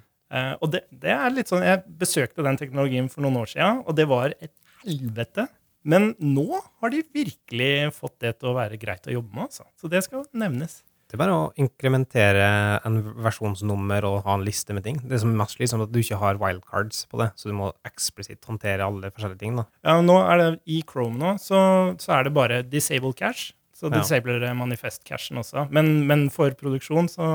Og 0.59 0.71
det, 0.71 0.81
det, 0.91 1.09
er 1.09 1.29
litt 1.29 1.47
sånn 1.47 1.63
Jeg 1.63 1.83
besøkte 1.87 2.43
den 2.43 2.57
teknologien 2.57 3.09
for 3.09 3.21
noen 3.21 3.37
år 3.37 3.45
siden, 3.45 3.83
og 3.87 3.95
det 3.95 4.07
var 4.09 4.33
et 4.41 4.51
helvete. 4.83 5.47
Men 5.83 6.15
nå 6.19 6.61
har 6.79 6.89
de 6.89 7.03
virkelig 7.13 7.93
fått 7.93 8.19
det 8.19 8.39
til 8.39 8.47
å 8.49 8.53
være 8.53 8.77
greit 8.77 9.07
å 9.07 9.11
jobbe 9.11 9.35
med, 9.35 9.43
altså. 9.43 9.63
Så 9.79 9.87
det 9.87 10.03
skal 10.03 10.25
nevnes. 10.33 10.83
Det 11.13 11.19
er 11.19 11.27
bare 11.27 11.33
å 11.37 11.49
inkrementere 11.61 12.45
en 12.89 12.95
versjonsnummer 13.21 14.01
og 14.09 14.23
ha 14.25 14.33
en 14.33 14.45
liste 14.47 14.73
med 14.73 14.81
ting. 14.81 14.95
Det 15.05 15.19
som 15.21 15.29
er 15.29 15.37
mest 15.43 15.59
slitsomt, 15.59 15.83
er 15.83 15.85
at 15.85 15.93
du 15.93 15.99
ikke 15.99 16.17
har 16.17 16.39
wildcards 16.41 17.03
på 17.11 17.19
det, 17.21 17.27
så 17.37 17.51
du 17.51 17.53
må 17.53 17.67
eksplisitt 17.85 18.47
håndtere 18.49 18.81
alle 18.81 19.11
forskjellige 19.13 19.43
ting. 19.43 19.59
da. 19.59 19.67
Ja, 19.85 19.99
nå 20.01 20.15
er 20.23 20.41
det 20.41 20.47
I 20.73 20.79
Chrome 20.89 21.21
nå, 21.21 21.35
så, 21.37 21.59
så 22.01 22.15
er 22.15 22.25
det 22.25 22.33
bare 22.33 22.63
disable 22.65 23.13
cache. 23.13 23.53
Så 23.77 23.91
disabler 23.93 24.41
det 24.41 24.55
manifest-cashen 24.57 25.37
også. 25.43 25.67
Men, 25.75 25.91
men 26.09 26.25
for 26.33 26.57
produksjon, 26.57 27.11
så 27.13 27.29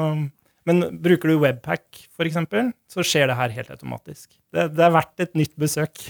Men 0.66 0.82
bruker 0.98 1.30
du 1.30 1.38
Webpack, 1.38 2.08
eksempel, 2.26 2.72
så 2.90 3.06
skjer 3.06 3.30
det 3.30 3.38
her 3.38 3.54
helt 3.60 3.70
automatisk. 3.70 4.32
Det, 4.50 4.72
det 4.74 4.84
er 4.88 4.96
verdt 4.96 5.22
et 5.22 5.38
nytt 5.38 5.54
besøk. 5.54 6.02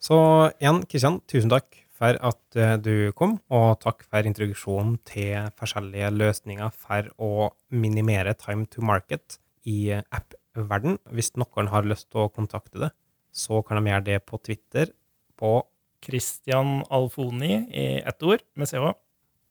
Så 0.00 0.16
igjen, 0.56 0.80
Kristian, 0.88 1.20
tusen 1.28 1.52
takk 1.52 1.76
for 2.00 2.16
at 2.30 2.56
eh, 2.56 2.76
du 2.80 3.12
kom, 3.16 3.36
og 3.52 3.82
takk 3.82 4.06
for 4.08 4.24
introduksjonen 4.24 4.96
til 5.08 5.50
forskjellige 5.60 6.08
løsninger 6.14 6.72
for 6.72 7.10
å 7.20 7.50
minimere 7.68 8.32
time 8.40 8.64
to 8.72 8.84
market 8.86 9.36
i 9.68 9.92
eh, 9.98 10.06
app-verden. 10.16 10.96
Hvis 11.12 11.34
noen 11.36 11.68
har 11.72 11.88
lyst 11.88 12.08
til 12.08 12.24
å 12.24 12.32
kontakte 12.32 12.86
det, 12.86 12.90
så 13.30 13.60
kan 13.62 13.78
de 13.78 13.92
gjøre 13.92 14.06
det 14.08 14.18
på 14.26 14.40
Twitter 14.40 14.94
på 15.40 15.58
Christian 16.00 16.80
Alfoni 16.88 17.52
i 17.68 17.86
ett 18.00 18.24
ord, 18.24 18.42
med 18.56 18.70
CH. 18.70 18.94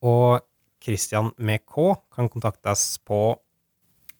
Og 0.02 0.42
Christian 0.82 1.30
med 1.38 1.62
K 1.70 1.92
kan 2.10 2.30
kontaktes 2.32 2.96
på 3.06 3.38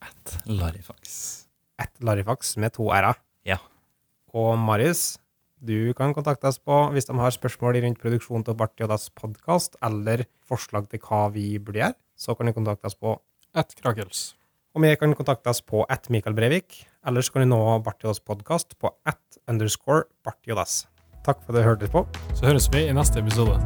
At 0.00 0.36
Larifax. 0.46 1.48
At 1.80 1.98
Larifax 2.04 2.54
med 2.62 2.76
to 2.76 2.86
r-er. 2.94 3.18
Ja. 3.48 3.58
Og 4.30 4.54
Marius, 4.60 5.18
du 5.60 5.92
kan 5.96 6.14
kontakte 6.16 6.48
oss 6.48 6.58
på 6.58 6.82
hvis 6.94 7.08
de 7.08 7.16
har 7.20 7.36
spørsmål 7.36 7.80
rundt 7.84 8.00
produksjonen 8.02 8.44
til 8.46 8.56
og 8.56 8.88
dass 8.90 9.10
podkast, 9.10 9.76
eller 9.84 10.24
forslag 10.48 10.88
til 10.90 11.02
hva 11.04 11.28
vi 11.34 11.58
burde 11.58 11.84
gjøre, 11.84 11.98
så 12.16 12.34
kan 12.34 12.48
du 12.48 12.56
kontakte 12.56 12.90
oss 12.90 12.98
på 12.98 13.18
At 13.54 13.74
krakels. 13.74 14.36
Og 14.74 14.84
vi 14.84 14.94
kan 14.94 15.12
kontakte 15.18 15.50
oss 15.50 15.60
på 15.60 15.82
at 15.90 16.06
Mikael 16.08 16.36
Brevik, 16.36 16.86
Ellers 17.06 17.30
kan 17.32 17.40
du 17.40 17.48
nå 17.48 17.60
Barti 17.84 18.04
og 18.04 18.12
dass 18.12 18.20
podkast 18.20 18.76
på 18.78 18.92
at 19.08 19.40
underscore 19.48 20.04
Barti 20.24 20.52
og 20.52 20.60
dass. 20.60 20.82
Takk 21.24 21.40
for 21.46 21.56
at 21.56 21.62
du 21.62 21.64
hørte 21.64 21.88
på. 21.88 22.04
Så 22.34 22.50
høres 22.50 22.68
vi 22.72 22.84
i 22.88 22.92
neste 22.96 23.24
episode. 23.24 23.56